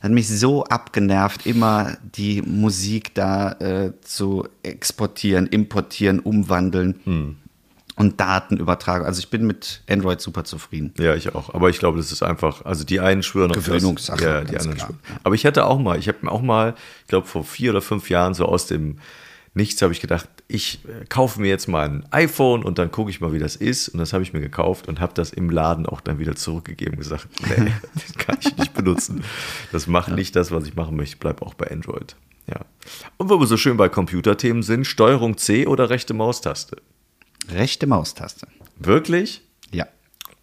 Hat 0.01 0.11
mich 0.11 0.29
so 0.29 0.65
abgenervt, 0.65 1.47
immer 1.47 1.97
die 2.15 2.43
Musik 2.43 3.15
da 3.15 3.53
äh, 3.53 3.93
zu 4.03 4.47
exportieren, 4.63 5.47
importieren, 5.47 6.21
umwandeln 6.21 7.01
Hm. 7.05 7.37
Und 7.97 8.21
Daten 8.21 8.57
übertragen. 8.57 9.05
Also 9.05 9.21
ich 9.21 9.31
bin 9.31 9.47
mit 9.47 9.83
Android 9.89 10.21
super 10.21 10.45
zufrieden. 10.45 10.93
Ja, 10.99 11.15
ich 11.15 11.35
auch. 11.35 11.55
Aber 11.55 11.71
ich 11.71 11.79
glaube, 11.79 11.99
das 11.99 12.11
ist 12.11 12.23
einfach, 12.23 12.65
also 12.65 12.85
die 12.85 13.01
einen 13.01 13.23
schwören 13.23 13.51
auf 13.51 13.57
Gewöhnungssache, 13.57 14.19
Das, 14.19 14.27
ja, 14.27 14.41
die 14.45 14.57
anderen 14.57 14.77
klar. 14.77 14.89
schwören. 14.89 15.21
Aber 15.23 15.35
ich 15.35 15.47
hatte 15.47 15.65
auch 15.67 15.79
mal, 15.79 15.99
ich 15.99 16.09
habe 16.09 16.19
mir 16.23 16.33
auch 16.33 16.43
mal, 16.43 16.75
ich 17.03 17.09
glaube 17.09 17.27
vor 17.27 17.45
vier 17.45 17.71
oder 17.71 17.83
fünf 17.83 18.11
Jahren 18.11 18.35
so 18.35 18.47
aus 18.47 18.67
dem 18.67 18.99
Nichts 19.57 19.81
habe 19.83 19.93
ich 19.93 20.01
gedacht, 20.01 20.29
ich 20.49 20.81
äh, 20.85 21.05
kaufe 21.09 21.41
mir 21.41 21.47
jetzt 21.47 21.69
mal 21.69 21.89
ein 21.89 22.05
iPhone 22.11 22.65
und 22.65 22.77
dann 22.79 22.91
gucke 22.91 23.11
ich 23.11 23.21
mal, 23.21 23.33
wie 23.33 23.39
das 23.39 23.55
ist. 23.55 23.89
Und 23.89 24.01
das 24.01 24.13
habe 24.13 24.25
ich 24.25 24.33
mir 24.33 24.41
gekauft 24.41 24.89
und 24.89 24.99
habe 25.01 25.15
das 25.15 25.33
im 25.33 25.49
Laden 25.49 25.87
auch 25.87 26.01
dann 26.01 26.19
wieder 26.19 26.35
zurückgegeben 26.35 26.95
und 26.95 26.99
gesagt, 26.99 27.29
nee, 27.57 27.73
das 27.95 28.15
kann 28.15 28.37
ich 28.41 28.57
nicht 28.57 28.75
benutzen. 28.75 29.23
Das 29.71 29.87
macht 29.87 30.09
nicht 30.11 30.35
das, 30.35 30.51
was 30.51 30.67
ich 30.67 30.75
machen 30.75 30.97
möchte. 30.97 31.15
Ich 31.15 31.21
bleibe 31.21 31.47
auch 31.47 31.55
bei 31.55 31.71
Android. 31.71 32.17
Ja. 32.49 32.63
Und 33.17 33.31
wo 33.31 33.39
wir 33.39 33.47
so 33.47 33.57
schön 33.57 33.77
bei 33.77 33.89
Computerthemen 33.89 34.65
sind, 34.65 34.89
Steuerung 34.89 35.37
C 35.37 35.69
oder 35.69 35.89
rechte 35.89 36.15
Maustaste? 36.15 36.79
Rechte 37.51 37.87
Maustaste. 37.87 38.47
Wirklich? 38.79 39.43
Ja. 39.71 39.87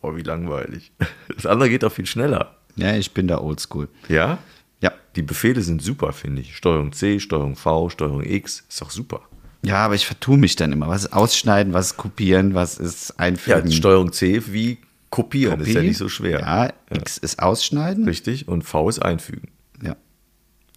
Oh, 0.01 0.15
wie 0.15 0.23
langweilig. 0.23 0.91
Das 1.35 1.45
andere 1.45 1.69
geht 1.69 1.83
auch 1.83 1.91
viel 1.91 2.05
schneller. 2.05 2.55
Ja, 2.75 2.95
ich 2.95 3.11
bin 3.13 3.27
da 3.27 3.39
oldschool. 3.39 3.87
Ja? 4.09 4.37
Ja. 4.81 4.91
Die 5.15 5.21
Befehle 5.23 5.61
sind 5.61 5.81
super, 5.81 6.13
finde 6.13 6.41
ich. 6.41 6.55
Steuerung 6.55 6.91
C, 6.93 7.19
Steuerung 7.19 7.55
V, 7.55 7.89
Steuerung 7.89 8.23
X, 8.23 8.63
ist 8.69 8.81
doch 8.81 8.91
super. 8.91 9.21
Ja, 9.63 9.77
aber 9.85 9.95
ich 9.95 10.05
vertue 10.05 10.37
mich 10.37 10.55
dann 10.55 10.71
immer. 10.71 10.87
Was 10.87 11.03
ist 11.05 11.13
ausschneiden, 11.13 11.73
was 11.73 11.87
ist 11.87 11.97
kopieren, 11.97 12.53
was 12.53 12.77
ist 12.77 13.09
Ja, 13.09 13.15
einfügen? 13.17 13.71
Steuerung 13.71 14.11
C 14.11 14.41
wie 14.47 14.79
kopieren, 15.09 15.59
ist 15.61 15.67
ja 15.67 15.73
Kopie. 15.75 15.87
nicht 15.87 15.97
so 15.97 16.09
schwer. 16.09 16.39
Ja, 16.39 16.73
X 16.95 17.17
ist 17.17 17.41
ausschneiden. 17.41 18.05
Richtig. 18.05 18.47
Und 18.47 18.63
V 18.63 18.89
ist 18.89 18.99
einfügen. 18.99 19.49
Ja. 19.83 19.95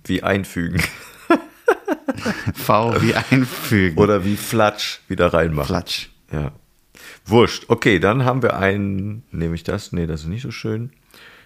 Wie 0.04 0.22
einfügen. 0.22 0.82
V 2.54 3.00
wie 3.02 3.14
einfügen. 3.14 3.98
Oder 3.98 4.24
wie 4.24 4.36
Flatsch 4.36 5.00
wieder 5.08 5.32
reinmachen. 5.32 5.66
Flatsch. 5.68 6.08
Ja. 6.34 6.52
Wurscht. 7.24 7.66
Okay, 7.68 8.00
dann 8.00 8.24
haben 8.24 8.42
wir 8.42 8.56
einen. 8.56 9.22
Nehme 9.30 9.54
ich 9.54 9.62
das? 9.62 9.92
Nee, 9.92 10.06
das 10.06 10.22
ist 10.22 10.26
nicht 10.26 10.42
so 10.42 10.50
schön. 10.50 10.90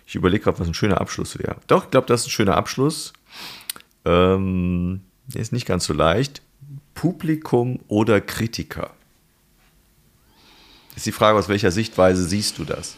Ich 0.06 0.14
überlege 0.14 0.44
gerade, 0.44 0.58
was 0.58 0.66
ein 0.66 0.74
schöner 0.74 1.00
Abschluss 1.00 1.38
wäre. 1.38 1.56
Doch, 1.66 1.84
ich 1.84 1.90
glaube, 1.90 2.06
das 2.06 2.22
ist 2.22 2.28
ein 2.28 2.30
schöner 2.30 2.56
Abschluss. 2.56 3.12
Ähm, 4.06 5.02
der 5.26 5.42
ist 5.42 5.52
nicht 5.52 5.66
ganz 5.66 5.84
so 5.84 5.92
leicht. 5.92 6.40
Publikum 6.94 7.80
oder 7.88 8.22
Kritiker? 8.22 8.92
Ist 10.96 11.04
die 11.04 11.12
Frage, 11.12 11.38
aus 11.38 11.50
welcher 11.50 11.70
Sichtweise 11.70 12.24
siehst 12.24 12.56
du 12.58 12.64
das? 12.64 12.96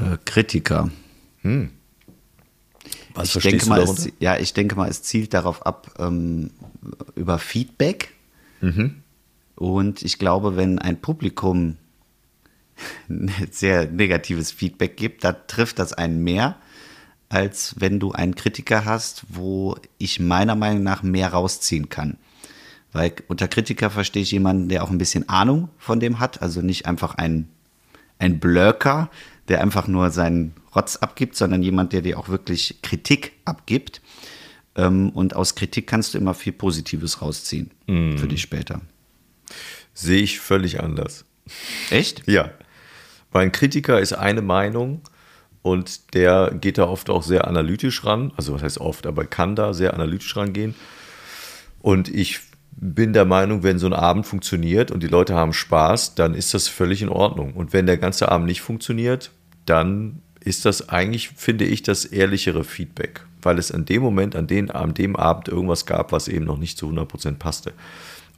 Äh, 0.00 0.18
Kritiker. 0.24 0.90
Hm. 1.42 1.70
Was 3.18 3.34
ich 3.34 3.42
denke 3.42 3.66
mal, 3.66 3.80
es, 3.80 4.08
ja, 4.20 4.36
ich 4.36 4.52
denke 4.52 4.76
mal, 4.76 4.88
es 4.88 5.02
zielt 5.02 5.34
darauf 5.34 5.66
ab, 5.66 5.90
ähm, 5.98 6.50
über 7.16 7.38
Feedback. 7.38 8.14
Mhm. 8.60 9.02
Und 9.56 10.02
ich 10.02 10.18
glaube, 10.18 10.56
wenn 10.56 10.78
ein 10.78 11.00
Publikum 11.00 11.76
sehr 13.50 13.90
negatives 13.90 14.52
Feedback 14.52 14.96
gibt, 14.96 15.24
da 15.24 15.32
trifft 15.32 15.80
das 15.80 15.92
einen 15.92 16.22
mehr, 16.22 16.56
als 17.28 17.74
wenn 17.78 17.98
du 17.98 18.12
einen 18.12 18.36
Kritiker 18.36 18.84
hast, 18.84 19.24
wo 19.28 19.76
ich 19.98 20.20
meiner 20.20 20.54
Meinung 20.54 20.82
nach 20.84 21.02
mehr 21.02 21.32
rausziehen 21.32 21.88
kann. 21.88 22.18
Weil 22.92 23.12
unter 23.26 23.48
Kritiker 23.48 23.90
verstehe 23.90 24.22
ich 24.22 24.30
jemanden, 24.30 24.68
der 24.68 24.82
auch 24.82 24.90
ein 24.90 24.98
bisschen 24.98 25.28
Ahnung 25.28 25.68
von 25.76 26.00
dem 26.00 26.20
hat, 26.20 26.40
also 26.40 26.62
nicht 26.62 26.86
einfach 26.86 27.16
ein, 27.16 27.48
ein 28.18 28.38
Blöcker, 28.38 29.10
der 29.48 29.60
einfach 29.62 29.88
nur 29.88 30.10
seinen 30.10 30.54
Rotz 30.74 30.96
abgibt, 30.96 31.36
sondern 31.36 31.62
jemand, 31.62 31.92
der 31.92 32.02
dir 32.02 32.18
auch 32.18 32.28
wirklich 32.28 32.80
Kritik 32.82 33.32
abgibt. 33.44 34.00
Ähm, 34.76 35.10
und 35.10 35.34
aus 35.34 35.54
Kritik 35.54 35.86
kannst 35.86 36.14
du 36.14 36.18
immer 36.18 36.34
viel 36.34 36.52
Positives 36.52 37.22
rausziehen 37.22 37.70
mm. 37.86 38.16
für 38.16 38.28
dich 38.28 38.42
später. 38.42 38.80
Sehe 39.94 40.22
ich 40.22 40.38
völlig 40.38 40.80
anders. 40.80 41.24
Echt? 41.90 42.28
Ja. 42.28 42.50
Weil 43.32 43.46
ein 43.46 43.52
Kritiker 43.52 44.00
ist 44.00 44.12
eine 44.12 44.42
Meinung 44.42 45.02
und 45.62 46.14
der 46.14 46.54
geht 46.60 46.78
da 46.78 46.84
oft 46.84 47.10
auch 47.10 47.22
sehr 47.22 47.48
analytisch 47.48 48.04
ran. 48.04 48.32
Also, 48.36 48.54
was 48.54 48.62
heißt 48.62 48.78
oft, 48.78 49.06
aber 49.06 49.24
kann 49.24 49.56
da 49.56 49.74
sehr 49.74 49.94
analytisch 49.94 50.36
rangehen. 50.36 50.74
Und 51.80 52.08
ich 52.08 52.40
bin 52.70 53.12
der 53.12 53.24
Meinung, 53.24 53.64
wenn 53.64 53.78
so 53.78 53.86
ein 53.86 53.92
Abend 53.92 54.26
funktioniert 54.26 54.90
und 54.90 55.02
die 55.02 55.08
Leute 55.08 55.34
haben 55.34 55.52
Spaß, 55.52 56.14
dann 56.14 56.34
ist 56.34 56.54
das 56.54 56.68
völlig 56.68 57.02
in 57.02 57.08
Ordnung. 57.08 57.54
Und 57.54 57.72
wenn 57.72 57.86
der 57.86 57.98
ganze 57.98 58.30
Abend 58.30 58.46
nicht 58.46 58.60
funktioniert, 58.60 59.32
dann 59.68 60.22
ist 60.40 60.64
das 60.64 60.88
eigentlich, 60.88 61.30
finde 61.30 61.64
ich, 61.64 61.82
das 61.82 62.04
ehrlichere 62.04 62.64
Feedback, 62.64 63.20
weil 63.42 63.58
es 63.58 63.72
an 63.72 63.84
dem 63.84 64.02
Moment, 64.02 64.36
an, 64.36 64.46
den, 64.46 64.70
an 64.70 64.94
dem 64.94 65.16
Abend 65.16 65.48
irgendwas 65.48 65.86
gab, 65.86 66.12
was 66.12 66.28
eben 66.28 66.44
noch 66.44 66.58
nicht 66.58 66.78
zu 66.78 66.88
100% 66.88 67.34
passte. 67.34 67.72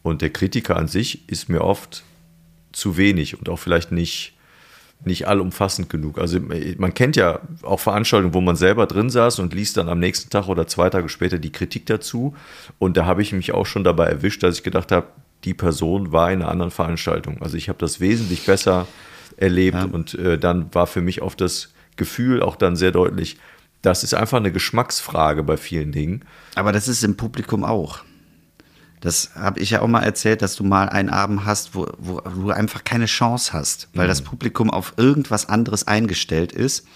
Und 0.03 0.23
der 0.23 0.31
Kritiker 0.31 0.77
an 0.77 0.88
sich 0.88 1.29
ist 1.29 1.49
mir 1.49 1.62
oft 1.62 2.03
zu 2.73 2.97
wenig 2.97 3.38
und 3.38 3.49
auch 3.49 3.59
vielleicht 3.59 3.93
nicht, 3.93 4.35
nicht 5.05 5.29
allumfassend 5.29 5.90
genug. 5.90 6.19
Also 6.19 6.40
man 6.40 6.95
kennt 6.95 7.16
ja 7.16 7.40
auch 7.62 7.81
Veranstaltungen, 7.81 8.35
wo 8.35 8.40
man 8.40 8.57
selber 8.57 8.87
drin 8.87 9.11
saß 9.11 9.38
und 9.38 9.55
liest 9.55 9.77
dann 9.77 9.88
am 9.88 9.99
nächsten 9.99 10.31
Tag 10.31 10.49
oder 10.49 10.66
zwei 10.66 10.90
Tage 10.90 11.09
später 11.09 11.38
die 11.38 11.53
Kritik 11.53 11.87
dazu. 11.87 12.35
Und 12.79 12.97
da 12.97 13.05
habe 13.05 13.23
ich 13.23 13.33
mich 13.33 13.53
auch 13.53 13.66
schon 13.66 13.85
dabei 13.85 14.07
erwischt, 14.07 14.43
dass 14.43 14.57
ich 14.57 14.62
gedacht 14.62 14.90
habe, 14.90 15.09
die 15.45 15.55
Person 15.55 16.12
war 16.12 16.33
in 16.33 16.43
einer 16.43 16.51
anderen 16.51 16.71
Veranstaltung. 16.71 17.40
Also 17.40 17.57
ich 17.57 17.69
habe 17.69 17.79
das 17.79 18.01
wesentlich 18.01 18.45
besser 18.47 18.87
erlebt 19.40 19.79
ja. 19.79 19.85
und 19.85 20.14
äh, 20.14 20.38
dann 20.38 20.72
war 20.74 20.87
für 20.87 21.00
mich 21.00 21.22
oft 21.22 21.40
das 21.40 21.72
Gefühl 21.96 22.42
auch 22.42 22.57
dann 22.57 22.76
sehr 22.76 22.92
deutlich, 22.92 23.38
das 23.83 24.05
ist 24.05 24.14
einfach 24.14 24.38
eine 24.38 24.53
Geschmacksfrage 24.53 25.42
bei 25.42 25.57
vielen 25.57 25.92
Dingen. 25.92 26.24
Aber 26.55 26.72
das 26.72 26.88
ist 26.88 27.03
im 27.03 27.16
Publikum 27.16 27.64
auch. 27.64 28.00
Das 29.00 29.31
habe 29.35 29.61
ich 29.61 29.70
ja 29.70 29.81
auch 29.81 29.88
mal 29.88 30.03
erzählt, 30.03 30.42
dass 30.42 30.57
du 30.57 30.64
mal 30.64 30.90
einen 30.90 31.09
Abend 31.09 31.46
hast, 31.46 31.74
wo, 31.74 31.87
wo 31.98 32.20
du 32.20 32.50
einfach 32.50 32.85
keine 32.85 33.07
Chance 33.07 33.55
hast, 33.55 33.88
weil 33.94 34.05
mhm. 34.05 34.11
das 34.11 34.22
Publikum 34.22 34.70
auf 34.70 34.94
irgendwas 34.98 35.48
anderes 35.48 35.88
eingestellt 35.88 36.53
ist. 36.53 36.87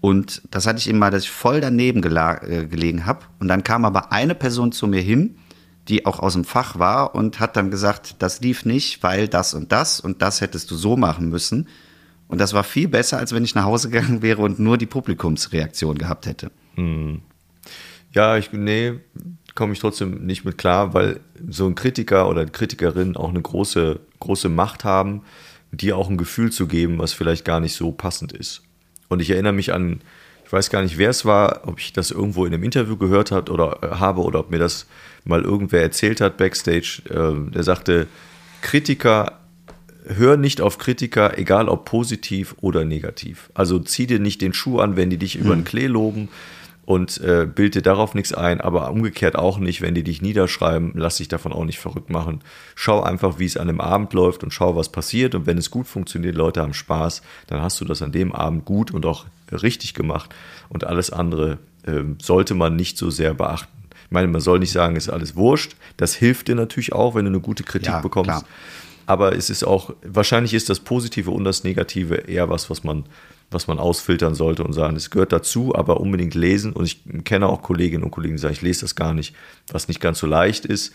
Und 0.00 0.42
das 0.50 0.66
hatte 0.66 0.78
ich 0.78 0.88
eben 0.88 0.98
mal, 0.98 1.10
dass 1.10 1.24
ich 1.24 1.30
voll 1.30 1.60
daneben 1.60 2.02
äh, 2.02 2.66
gelegen 2.66 3.06
habe. 3.06 3.20
Und 3.40 3.48
dann 3.48 3.64
kam 3.64 3.84
aber 3.84 4.12
eine 4.12 4.34
Person 4.36 4.70
zu 4.70 4.86
mir 4.86 5.00
hin, 5.00 5.36
die 5.88 6.06
auch 6.06 6.20
aus 6.20 6.34
dem 6.34 6.44
Fach 6.44 6.78
war 6.78 7.14
und 7.14 7.40
hat 7.40 7.56
dann 7.56 7.70
gesagt, 7.70 8.16
das 8.20 8.40
lief 8.40 8.64
nicht, 8.64 9.02
weil 9.02 9.28
das 9.28 9.54
und 9.54 9.72
das 9.72 10.00
und 10.00 10.22
das 10.22 10.40
hättest 10.40 10.70
du 10.70 10.76
so 10.76 10.96
machen 10.96 11.28
müssen. 11.28 11.68
Und 12.28 12.40
das 12.40 12.54
war 12.54 12.64
viel 12.64 12.88
besser, 12.88 13.18
als 13.18 13.34
wenn 13.34 13.44
ich 13.44 13.54
nach 13.54 13.64
Hause 13.64 13.90
gegangen 13.90 14.22
wäre 14.22 14.42
und 14.42 14.58
nur 14.58 14.78
die 14.78 14.86
Publikumsreaktion 14.86 15.98
gehabt 15.98 16.26
hätte. 16.26 16.50
Mhm. 16.76 17.22
Ja, 18.14 18.36
ich, 18.36 18.52
nee, 18.52 18.94
komme 19.54 19.72
ich 19.72 19.80
trotzdem 19.80 20.24
nicht 20.24 20.44
mit 20.44 20.58
klar, 20.58 20.94
weil 20.94 21.20
so 21.48 21.66
ein 21.66 21.74
Kritiker 21.74 22.28
oder 22.28 22.42
eine 22.42 22.50
Kritikerin 22.50 23.16
auch 23.16 23.30
eine 23.30 23.42
große, 23.42 24.00
große 24.20 24.48
Macht 24.48 24.84
haben, 24.84 25.22
dir 25.72 25.96
auch 25.96 26.08
ein 26.08 26.18
Gefühl 26.18 26.52
zu 26.52 26.66
geben, 26.66 26.98
was 26.98 27.12
vielleicht 27.12 27.44
gar 27.44 27.60
nicht 27.60 27.74
so 27.74 27.92
passend 27.92 28.32
ist. 28.32 28.62
Und 29.08 29.20
ich 29.20 29.30
erinnere 29.30 29.52
mich 29.52 29.72
an, 29.72 30.00
ich 30.52 30.54
weiß 30.54 30.68
gar 30.68 30.82
nicht, 30.82 30.98
wer 30.98 31.08
es 31.08 31.24
war, 31.24 31.62
ob 31.66 31.80
ich 31.80 31.94
das 31.94 32.10
irgendwo 32.10 32.44
in 32.44 32.52
einem 32.52 32.62
Interview 32.62 32.98
gehört 32.98 33.30
hat 33.30 33.48
oder 33.48 33.78
äh, 33.80 33.86
habe 33.94 34.20
oder 34.20 34.40
ob 34.40 34.50
mir 34.50 34.58
das 34.58 34.86
mal 35.24 35.40
irgendwer 35.40 35.80
erzählt 35.80 36.20
hat 36.20 36.36
backstage. 36.36 37.00
Äh, 37.08 37.50
der 37.50 37.62
sagte, 37.62 38.06
Kritiker, 38.60 39.40
hör 40.04 40.36
nicht 40.36 40.60
auf 40.60 40.76
Kritiker, 40.76 41.38
egal 41.38 41.70
ob 41.70 41.86
positiv 41.86 42.54
oder 42.60 42.84
negativ. 42.84 43.48
Also 43.54 43.78
zieh 43.78 44.06
dir 44.06 44.18
nicht 44.18 44.42
den 44.42 44.52
Schuh 44.52 44.80
an, 44.80 44.94
wenn 44.94 45.08
die 45.08 45.16
dich 45.16 45.36
hm. 45.36 45.40
über 45.40 45.54
den 45.54 45.64
Klee 45.64 45.86
loben 45.86 46.28
und 46.84 47.20
äh, 47.20 47.46
bild 47.46 47.76
dir 47.76 47.82
darauf 47.82 48.14
nichts 48.14 48.32
ein, 48.32 48.60
aber 48.60 48.90
umgekehrt 48.90 49.36
auch 49.36 49.58
nicht, 49.58 49.82
wenn 49.82 49.94
die 49.94 50.02
dich 50.02 50.20
niederschreiben, 50.20 50.92
lass 50.94 51.18
dich 51.18 51.28
davon 51.28 51.52
auch 51.52 51.64
nicht 51.64 51.78
verrückt 51.78 52.10
machen. 52.10 52.40
Schau 52.74 53.02
einfach, 53.02 53.38
wie 53.38 53.44
es 53.44 53.56
an 53.56 53.68
dem 53.68 53.80
Abend 53.80 54.12
läuft 54.14 54.42
und 54.42 54.52
schau, 54.52 54.74
was 54.74 54.90
passiert. 54.90 55.34
Und 55.36 55.46
wenn 55.46 55.58
es 55.58 55.70
gut 55.70 55.86
funktioniert, 55.86 56.34
Leute 56.34 56.60
haben 56.60 56.74
Spaß, 56.74 57.22
dann 57.46 57.62
hast 57.62 57.80
du 57.80 57.84
das 57.84 58.02
an 58.02 58.10
dem 58.10 58.32
Abend 58.32 58.64
gut 58.64 58.90
und 58.90 59.06
auch 59.06 59.26
richtig 59.52 59.94
gemacht. 59.94 60.34
Und 60.68 60.84
alles 60.84 61.10
andere 61.10 61.58
äh, 61.84 62.02
sollte 62.20 62.54
man 62.54 62.74
nicht 62.74 62.98
so 62.98 63.10
sehr 63.10 63.34
beachten. 63.34 63.70
Ich 64.06 64.10
meine, 64.10 64.28
man 64.28 64.40
soll 64.40 64.58
nicht 64.58 64.72
sagen, 64.72 64.96
es 64.96 65.06
ist 65.06 65.12
alles 65.12 65.36
wurscht. 65.36 65.76
Das 65.96 66.14
hilft 66.14 66.48
dir 66.48 66.56
natürlich 66.56 66.92
auch, 66.92 67.14
wenn 67.14 67.24
du 67.24 67.30
eine 67.30 67.40
gute 67.40 67.62
Kritik 67.62 67.88
ja, 67.88 68.00
bekommst. 68.00 68.30
Klar. 68.30 68.44
Aber 69.06 69.36
es 69.36 69.50
ist 69.50 69.64
auch, 69.64 69.94
wahrscheinlich 70.02 70.54
ist 70.54 70.68
das 70.68 70.80
Positive 70.80 71.30
und 71.30 71.44
das 71.44 71.64
Negative 71.64 72.16
eher 72.16 72.48
was, 72.48 72.70
was 72.70 72.84
man 72.84 73.04
was 73.52 73.66
man 73.66 73.78
ausfiltern 73.78 74.34
sollte 74.34 74.64
und 74.64 74.72
sagen, 74.72 74.96
es 74.96 75.10
gehört 75.10 75.32
dazu, 75.32 75.74
aber 75.74 76.00
unbedingt 76.00 76.34
lesen. 76.34 76.72
Und 76.72 76.84
ich 76.84 77.02
kenne 77.24 77.46
auch 77.48 77.62
Kolleginnen 77.62 78.04
und 78.04 78.10
Kollegen, 78.10 78.36
die 78.36 78.40
sagen, 78.40 78.54
ich 78.54 78.62
lese 78.62 78.82
das 78.82 78.94
gar 78.94 79.14
nicht, 79.14 79.34
was 79.70 79.88
nicht 79.88 80.00
ganz 80.00 80.18
so 80.18 80.26
leicht 80.26 80.64
ist. 80.64 80.92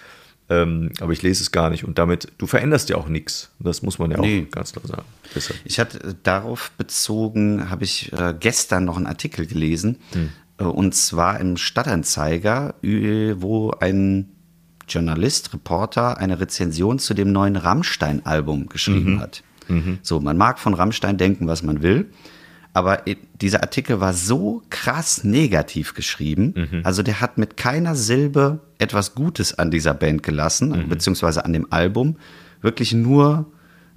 Ähm, 0.49 0.91
aber 1.01 1.11
ich 1.11 1.21
lese 1.21 1.43
es 1.43 1.51
gar 1.51 1.69
nicht. 1.69 1.83
Und 1.83 1.97
damit, 1.97 2.31
du 2.37 2.47
veränderst 2.47 2.89
ja 2.89 2.95
auch 2.95 3.09
nichts. 3.09 3.51
Das 3.59 3.81
muss 3.81 3.99
man 3.99 4.11
ja 4.11 4.19
nee. 4.19 4.45
auch 4.47 4.51
ganz 4.51 4.71
klar 4.71 4.87
sagen. 4.87 5.03
Deshalb. 5.35 5.59
Ich 5.65 5.79
hatte 5.79 6.15
darauf 6.23 6.71
bezogen, 6.77 7.69
habe 7.69 7.83
ich 7.83 8.13
äh, 8.13 8.33
gestern 8.39 8.85
noch 8.85 8.95
einen 8.95 9.07
Artikel 9.07 9.45
gelesen. 9.45 9.97
Hm. 10.13 10.29
Äh, 10.57 10.63
und 10.63 10.95
zwar 10.95 11.39
im 11.39 11.57
Stadtanzeiger, 11.57 12.75
wo 12.81 13.71
ein 13.71 14.29
Journalist, 14.87 15.53
Reporter 15.53 16.17
eine 16.17 16.39
Rezension 16.39 16.97
zu 16.99 17.13
dem 17.13 17.31
neuen 17.33 17.57
Rammstein-Album 17.57 18.69
geschrieben 18.69 19.15
mhm. 19.15 19.19
hat. 19.19 19.43
Mhm. 19.67 19.99
So, 20.01 20.21
man 20.21 20.37
mag 20.37 20.59
von 20.59 20.73
Rammstein 20.73 21.17
denken, 21.17 21.47
was 21.47 21.61
man 21.61 21.81
will 21.81 22.09
aber 22.77 23.01
dieser 23.41 23.63
Artikel 23.63 23.99
war 23.99 24.13
so 24.13 24.61
krass 24.69 25.23
negativ 25.23 25.95
geschrieben. 25.95 26.53
Mhm. 26.55 26.81
Also 26.83 27.01
der 27.01 27.21
hat 27.21 27.39
mit 27.39 27.57
keiner 27.57 27.95
Silbe 27.95 28.59
etwas 28.77 29.15
Gutes 29.15 29.57
an 29.57 29.71
dieser 29.71 29.95
Band 29.95 30.21
gelassen, 30.21 30.69
mhm. 30.69 30.87
beziehungsweise 30.87 31.43
an 31.43 31.53
dem 31.53 31.65
Album. 31.71 32.17
Wirklich 32.61 32.93
nur 32.93 33.47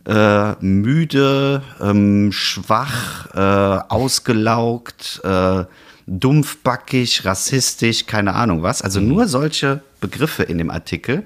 äh, 0.06 0.52
müde, 0.64 1.62
ähm, 1.78 2.32
schwach, 2.32 3.34
äh, 3.34 3.82
ausgelaugt, 3.90 5.20
äh, 5.24 5.64
dumpfbackig, 6.06 7.26
rassistisch, 7.26 8.06
keine 8.06 8.32
Ahnung 8.34 8.62
was. 8.62 8.80
Also 8.80 9.02
mhm. 9.02 9.08
nur 9.08 9.28
solche 9.28 9.82
Begriffe 10.00 10.42
in 10.44 10.56
dem 10.56 10.70
Artikel. 10.70 11.24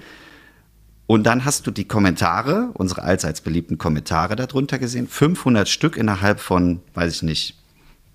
Und 1.06 1.24
dann 1.24 1.44
hast 1.44 1.66
du 1.66 1.70
die 1.70 1.86
Kommentare, 1.86 2.70
unsere 2.74 3.02
allseits 3.02 3.40
beliebten 3.42 3.76
Kommentare 3.76 4.36
darunter 4.36 4.78
gesehen, 4.78 5.06
500 5.06 5.68
Stück 5.68 5.96
innerhalb 5.96 6.40
von, 6.40 6.80
weiß 6.94 7.16
ich 7.16 7.22
nicht, 7.22 7.56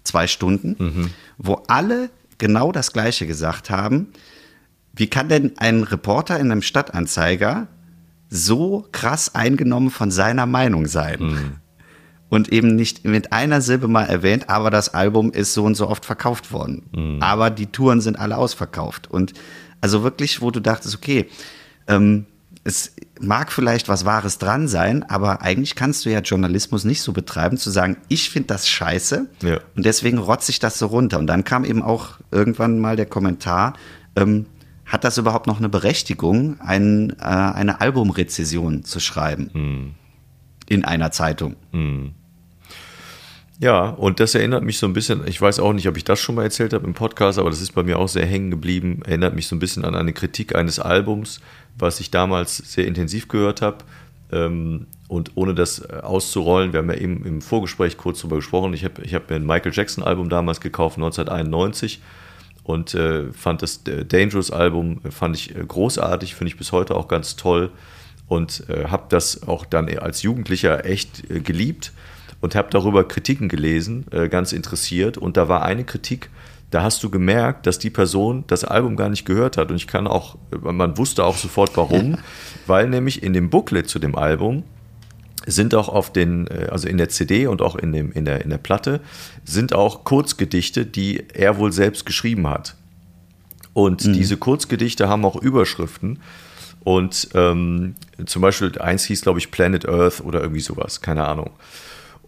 zwei 0.04 0.26
Stunden, 0.28 0.76
mhm. 0.80 1.10
wo 1.38 1.62
alle 1.68 2.10
genau 2.40 2.72
das 2.72 2.92
Gleiche 2.92 3.28
gesagt 3.28 3.70
haben. 3.70 4.08
Wie 4.94 5.08
kann 5.08 5.30
denn 5.30 5.54
ein 5.58 5.84
Reporter 5.84 6.40
in 6.40 6.52
einem 6.52 6.64
Stadtanzeiger 6.64 7.68
so 8.30 8.88
krass 8.92 9.36
eingenommen 9.36 9.92
von 9.92 10.10
seiner 10.10 10.48
Meinung 10.48 10.88
sein? 10.88 11.20
Mhm. 11.20 11.52
Und 12.30 12.50
eben 12.50 12.76
nicht 12.76 13.06
mit 13.06 13.34
einer 13.34 13.60
Silbe 13.62 13.88
mal 13.88 14.06
erwähnt, 14.06 14.50
aber 14.50 14.70
das 14.70 14.94
Album 14.94 15.32
ist 15.32 15.54
so 15.54 15.64
und 15.64 15.76
so 15.76 15.88
oft 15.88 16.06
verkauft 16.06 16.52
worden. 16.52 16.84
Mhm. 16.92 17.22
Aber 17.22 17.50
die 17.50 17.68
Touren 17.68 18.02
sind 18.02 18.20
alle 18.20 18.38
ausverkauft. 18.38 19.10
Und 19.10 19.34
also 19.82 20.04
wirklich, 20.04 20.42
wo 20.42 20.52
du 20.52 20.60
dachtest, 20.60 20.96
okay, 20.96 21.28
ähm, 21.88 22.26
es 22.70 22.94
mag 23.20 23.52
vielleicht 23.52 23.90
was 23.90 24.06
Wahres 24.06 24.38
dran 24.38 24.68
sein, 24.68 25.04
aber 25.10 25.42
eigentlich 25.42 25.76
kannst 25.76 26.06
du 26.06 26.10
ja 26.10 26.20
Journalismus 26.20 26.86
nicht 26.86 27.02
so 27.02 27.12
betreiben, 27.12 27.58
zu 27.58 27.72
sagen, 27.72 27.98
ich 28.08 28.30
finde 28.30 28.48
das 28.48 28.70
scheiße 28.70 29.28
ja. 29.42 29.60
und 29.76 29.86
deswegen 29.86 30.20
rotze 30.20 30.52
ich 30.52 30.60
das 30.60 30.78
so 30.78 30.86
runter. 30.86 31.20
Und 31.20 31.28
dann 31.28 31.44
kam 31.44 31.66
eben 31.66 31.82
auch 31.82 32.20
irgendwann 32.32 32.80
mal 32.80 32.96
der 32.96 33.08
Kommentar, 33.08 33.74
ähm, 34.16 34.46
hat 34.86 35.04
das 35.04 35.18
überhaupt 35.18 35.48
noch 35.48 35.58
eine 35.58 35.70
Berechtigung, 35.70 36.60
ein, 36.62 37.12
äh, 37.20 37.24
eine 37.24 37.82
Albumrezession 37.82 38.84
zu 38.84 39.00
schreiben 39.00 39.50
mhm. 39.54 39.92
in 40.68 40.86
einer 40.86 41.12
Zeitung? 41.12 41.56
Mhm. 41.72 42.14
Ja, 43.62 43.90
und 43.90 44.22
das 44.22 44.36
erinnert 44.36 44.64
mich 44.64 44.78
so 44.78 44.88
ein 44.88 44.94
bisschen, 44.94 45.28
ich 45.28 45.42
weiß 45.42 45.60
auch 45.60 45.74
nicht, 45.74 45.88
ob 45.90 45.98
ich 45.98 46.06
das 46.06 46.22
schon 46.22 46.36
mal 46.36 46.44
erzählt 46.44 46.72
habe 46.72 46.88
im 46.88 46.94
Podcast, 46.94 47.38
aber 47.38 47.50
das 47.50 47.60
ist 47.60 47.74
bei 47.74 47.84
mir 47.84 48.00
auch 48.00 48.08
sehr 48.08 48.26
hängen 48.26 48.52
geblieben, 48.52 49.02
erinnert 49.06 49.36
mich 49.36 49.48
so 49.48 49.56
ein 49.56 49.60
bisschen 49.60 49.84
an 49.84 49.96
eine 49.96 50.14
Kritik 50.14 50.56
eines 50.56 50.80
Albums, 50.80 51.42
was 51.78 52.00
ich 52.00 52.12
damals 52.12 52.58
sehr 52.58 52.88
intensiv 52.88 53.28
gehört 53.28 53.62
habe. 53.62 53.78
Ähm, 54.32 54.88
und 55.08 55.32
ohne 55.36 55.56
das 55.56 55.80
äh, 55.80 56.00
auszurollen, 56.02 56.72
wir 56.72 56.80
haben 56.80 56.90
ja 56.90 56.98
eben 56.98 57.26
im 57.26 57.42
Vorgespräch 57.42 57.98
kurz 57.98 58.20
darüber 58.20 58.38
gesprochen, 58.38 58.74
ich 58.74 58.84
habe 58.84 59.02
ich 59.04 59.16
hab 59.16 59.30
mir 59.30 59.38
ein 59.38 59.46
Michael 59.46 59.72
Jackson-Album 59.74 60.30
damals 60.30 60.62
gekauft, 60.62 60.98
1991 60.98 62.02
und 62.64 62.94
äh, 62.94 63.32
fand 63.34 63.64
das 63.64 63.82
äh, 63.88 64.06
Dangerous-Album, 64.06 65.02
fand 65.10 65.36
ich 65.36 65.56
äh, 65.56 65.66
großartig, 65.66 66.36
finde 66.36 66.50
ich 66.50 66.58
bis 66.58 66.72
heute 66.72 66.96
auch 66.96 67.08
ganz 67.08 67.36
toll 67.36 67.72
und 68.28 68.64
äh, 68.70 68.86
habe 68.86 69.06
das 69.10 69.48
auch 69.48 69.66
dann 69.66 69.90
als 69.98 70.22
Jugendlicher 70.22 70.86
echt 70.86 71.30
äh, 71.32 71.40
geliebt 71.40 71.92
und 72.42 72.56
habe 72.56 72.70
darüber 72.72 73.04
Kritiken 73.04 73.50
gelesen, 73.50 74.06
äh, 74.12 74.30
ganz 74.30 74.54
interessiert. 74.54 75.18
Und 75.18 75.36
da 75.36 75.50
war 75.50 75.64
eine 75.64 75.84
Kritik, 75.84 76.30
da 76.72 76.84
hast 76.84 77.04
du 77.04 77.10
gemerkt, 77.10 77.66
dass 77.66 77.80
die 77.80 77.90
Person 77.90 78.44
das 78.48 78.64
Album 78.64 78.96
gar 78.96 79.10
nicht 79.10 79.26
gehört 79.26 79.58
hat. 79.58 79.72
Und 79.72 79.78
ich 79.78 79.88
kann 79.88 80.08
auch, 80.08 80.38
man 80.62 80.98
wusste 80.98 81.24
auch 81.24 81.38
sofort 81.38 81.76
warum, 81.76 82.18
weil 82.68 82.88
nämlich 82.90 83.24
in 83.24 83.34
dem 83.34 83.50
Booklet 83.50 83.90
zu 83.90 84.00
dem 84.00 84.16
Album 84.16 84.64
sind 85.46 85.74
auch 85.74 85.90
auf 85.90 86.14
den, 86.14 86.48
äh, 86.48 86.68
also 86.70 86.88
in 86.88 86.98
der 86.98 87.10
CD 87.10 87.48
und 87.48 87.62
auch 87.62 87.76
in, 87.76 87.92
dem, 87.92 88.12
in, 88.12 88.26
der, 88.26 88.42
in 88.42 88.50
der 88.50 88.58
Platte, 88.58 89.00
sind 89.46 89.74
auch 89.74 90.04
Kurzgedichte, 90.04 90.86
die 90.86 91.24
er 91.34 91.58
wohl 91.58 91.72
selbst 91.72 92.06
geschrieben 92.06 92.48
hat. 92.48 92.76
Und 93.74 94.06
mhm. 94.06 94.14
diese 94.14 94.38
Kurzgedichte 94.38 95.08
haben 95.08 95.26
auch 95.26 95.36
Überschriften. 95.36 96.20
Und 96.84 97.30
ähm, 97.34 97.96
zum 98.26 98.42
Beispiel 98.42 98.78
eins 98.80 99.06
hieß, 99.06 99.22
glaube 99.22 99.40
ich, 99.40 99.52
Planet 99.52 99.88
Earth 99.88 100.22
oder 100.22 100.42
irgendwie 100.42 100.62
sowas, 100.62 101.02
keine 101.02 101.28
Ahnung. 101.28 101.52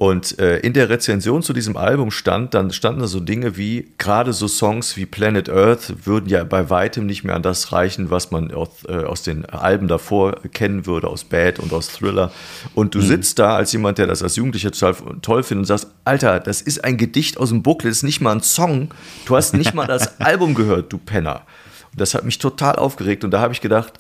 Und 0.02 0.40
äh, 0.40 0.58
in 0.58 0.74
der 0.74 0.90
Rezension 0.90 1.44
zu 1.44 1.54
diesem 1.54 1.78
Album 1.78 2.10
stand, 2.10 2.56
dann 2.56 2.72
standen 2.72 3.02
da 3.02 3.08
so 3.08 3.20
Dinge 3.20 3.56
wie, 3.56 3.92
gerade 4.00 4.34
so 4.34 4.48
Songs 4.48 4.98
wie 4.98 5.06
Planet 5.06 5.48
Earth 5.48 6.08
würden 6.08 6.28
ja 6.28 6.44
bei 6.44 6.72
weitem 6.72 7.06
nicht 7.06 7.24
mehr 7.24 7.36
an 7.36 7.44
das 7.44 7.72
reichen, 7.72 8.10
was 8.10 8.32
man 8.32 8.52
aus, 8.52 8.70
äh, 8.88 8.94
aus 8.94 9.22
den 9.22 9.46
Alben 9.46 9.88
davor 9.88 10.38
kennen 10.54 10.88
würde, 10.88 11.08
aus 11.08 11.24
Bad 11.24 11.60
und 11.60 11.72
aus 11.72 11.90
Thriller. 11.90 12.32
Und 12.74 12.96
du 12.96 12.98
mhm. 12.98 13.04
sitzt 13.04 13.38
da 13.38 13.56
als 13.56 13.74
jemand, 13.74 14.00
der 14.00 14.08
das 14.08 14.24
als 14.24 14.38
Jugendlicher 14.38 14.72
total 14.72 14.96
toll 15.22 15.44
findet 15.44 15.62
und 15.62 15.68
sagst, 15.68 15.94
Alter, 16.04 16.40
das 16.40 16.64
ist 16.64 16.84
ein 16.84 16.98
Gedicht 16.98 17.38
aus 17.38 17.50
dem 17.50 17.62
Booklet, 17.62 17.92
das 17.92 17.98
ist 17.98 18.04
nicht 18.04 18.22
mal 18.22 18.32
ein 18.32 18.42
Song. 18.42 18.90
Du 19.28 19.36
hast 19.36 19.54
nicht 19.54 19.76
mal 19.76 19.86
das 19.86 20.20
Album 20.20 20.56
gehört, 20.56 20.92
du 20.92 20.98
Penner. 20.98 21.44
Und 21.92 22.02
das 22.02 22.16
hat 22.16 22.26
mich 22.26 22.40
total 22.40 22.78
aufgeregt 22.78 23.24
und 23.24 23.30
da 23.30 23.40
habe 23.40 23.54
ich 23.54 23.62
gedacht, 23.62 24.00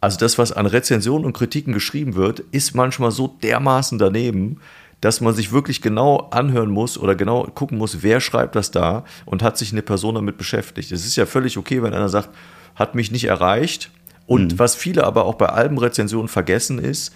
also 0.00 0.18
das, 0.18 0.38
was 0.38 0.52
an 0.52 0.64
Rezensionen 0.64 1.26
und 1.26 1.34
Kritiken 1.34 1.74
geschrieben 1.74 2.14
wird, 2.14 2.40
ist 2.50 2.74
manchmal 2.74 3.10
so 3.10 3.36
dermaßen 3.42 3.98
daneben, 3.98 4.60
dass 5.00 5.20
man 5.20 5.34
sich 5.34 5.52
wirklich 5.52 5.80
genau 5.80 6.28
anhören 6.30 6.70
muss 6.70 6.98
oder 6.98 7.14
genau 7.14 7.44
gucken 7.54 7.78
muss, 7.78 8.02
wer 8.02 8.20
schreibt 8.20 8.56
das 8.56 8.70
da 8.70 9.04
und 9.26 9.42
hat 9.42 9.56
sich 9.56 9.72
eine 9.72 9.82
Person 9.82 10.16
damit 10.16 10.38
beschäftigt. 10.38 10.90
Es 10.92 11.06
ist 11.06 11.16
ja 11.16 11.26
völlig 11.26 11.56
okay, 11.56 11.82
wenn 11.82 11.94
einer 11.94 12.08
sagt, 12.08 12.30
hat 12.74 12.94
mich 12.94 13.10
nicht 13.10 13.24
erreicht. 13.24 13.90
Und 14.26 14.54
mhm. 14.54 14.58
was 14.58 14.74
viele 14.74 15.04
aber 15.04 15.24
auch 15.24 15.34
bei 15.34 15.46
Albenrezensionen 15.46 16.28
vergessen 16.28 16.78
ist, 16.78 17.12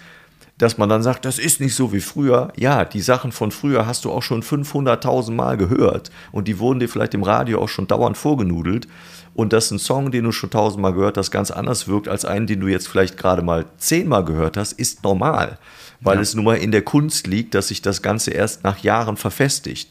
dass 0.57 0.77
man 0.77 0.87
dann 0.87 1.03
sagt, 1.03 1.25
das 1.25 1.39
ist 1.39 1.59
nicht 1.59 1.75
so 1.75 1.93
wie 1.93 1.99
früher. 1.99 2.53
Ja, 2.55 2.85
die 2.85 3.01
Sachen 3.01 3.31
von 3.31 3.51
früher 3.51 3.87
hast 3.87 4.05
du 4.05 4.11
auch 4.11 4.21
schon 4.21 4.43
500.000 4.43 5.31
Mal 5.31 5.57
gehört 5.57 6.11
und 6.31 6.47
die 6.47 6.59
wurden 6.59 6.79
dir 6.79 6.87
vielleicht 6.87 7.15
im 7.15 7.23
Radio 7.23 7.59
auch 7.59 7.69
schon 7.69 7.87
dauernd 7.87 8.17
vorgenudelt. 8.17 8.87
Und 9.33 9.51
dass 9.51 9.71
ein 9.71 9.79
Song, 9.79 10.11
den 10.11 10.25
du 10.25 10.31
schon 10.31 10.51
tausendmal 10.51 10.93
gehört 10.93 11.17
hast, 11.17 11.31
ganz 11.31 11.49
anders 11.49 11.87
wirkt 11.87 12.07
als 12.07 12.23
einen, 12.23 12.45
den 12.45 12.59
du 12.59 12.67
jetzt 12.67 12.87
vielleicht 12.87 13.17
gerade 13.17 13.41
mal 13.41 13.65
zehnmal 13.77 14.23
gehört 14.23 14.57
hast, 14.57 14.73
ist 14.73 15.03
normal 15.03 15.57
weil 16.03 16.17
ja. 16.17 16.21
es 16.21 16.35
nun 16.35 16.45
mal 16.45 16.57
in 16.57 16.71
der 16.71 16.81
Kunst 16.81 17.27
liegt, 17.27 17.55
dass 17.55 17.69
sich 17.69 17.81
das 17.81 18.01
Ganze 18.01 18.31
erst 18.31 18.63
nach 18.63 18.79
Jahren 18.83 19.17
verfestigt. 19.17 19.89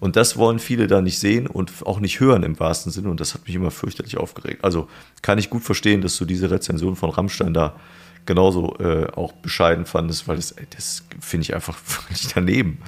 Und 0.00 0.16
das 0.16 0.36
wollen 0.36 0.58
viele 0.58 0.88
da 0.88 1.00
nicht 1.00 1.20
sehen 1.20 1.46
und 1.46 1.70
auch 1.86 2.00
nicht 2.00 2.18
hören 2.18 2.42
im 2.42 2.58
wahrsten 2.58 2.90
Sinne. 2.90 3.08
Und 3.08 3.20
das 3.20 3.34
hat 3.34 3.46
mich 3.46 3.54
immer 3.54 3.70
fürchterlich 3.70 4.16
aufgeregt. 4.16 4.64
Also 4.64 4.88
kann 5.22 5.38
ich 5.38 5.48
gut 5.48 5.62
verstehen, 5.62 6.00
dass 6.00 6.16
du 6.16 6.24
diese 6.24 6.50
Rezension 6.50 6.96
von 6.96 7.10
Rammstein 7.10 7.54
da 7.54 7.76
genauso 8.26 8.76
äh, 8.78 9.06
auch 9.14 9.32
bescheiden 9.32 9.86
fandest, 9.86 10.26
weil 10.26 10.36
das, 10.36 10.54
das 10.76 11.04
finde 11.20 11.42
ich 11.42 11.54
einfach 11.54 11.76
völlig 11.84 12.26
daneben. 12.34 12.78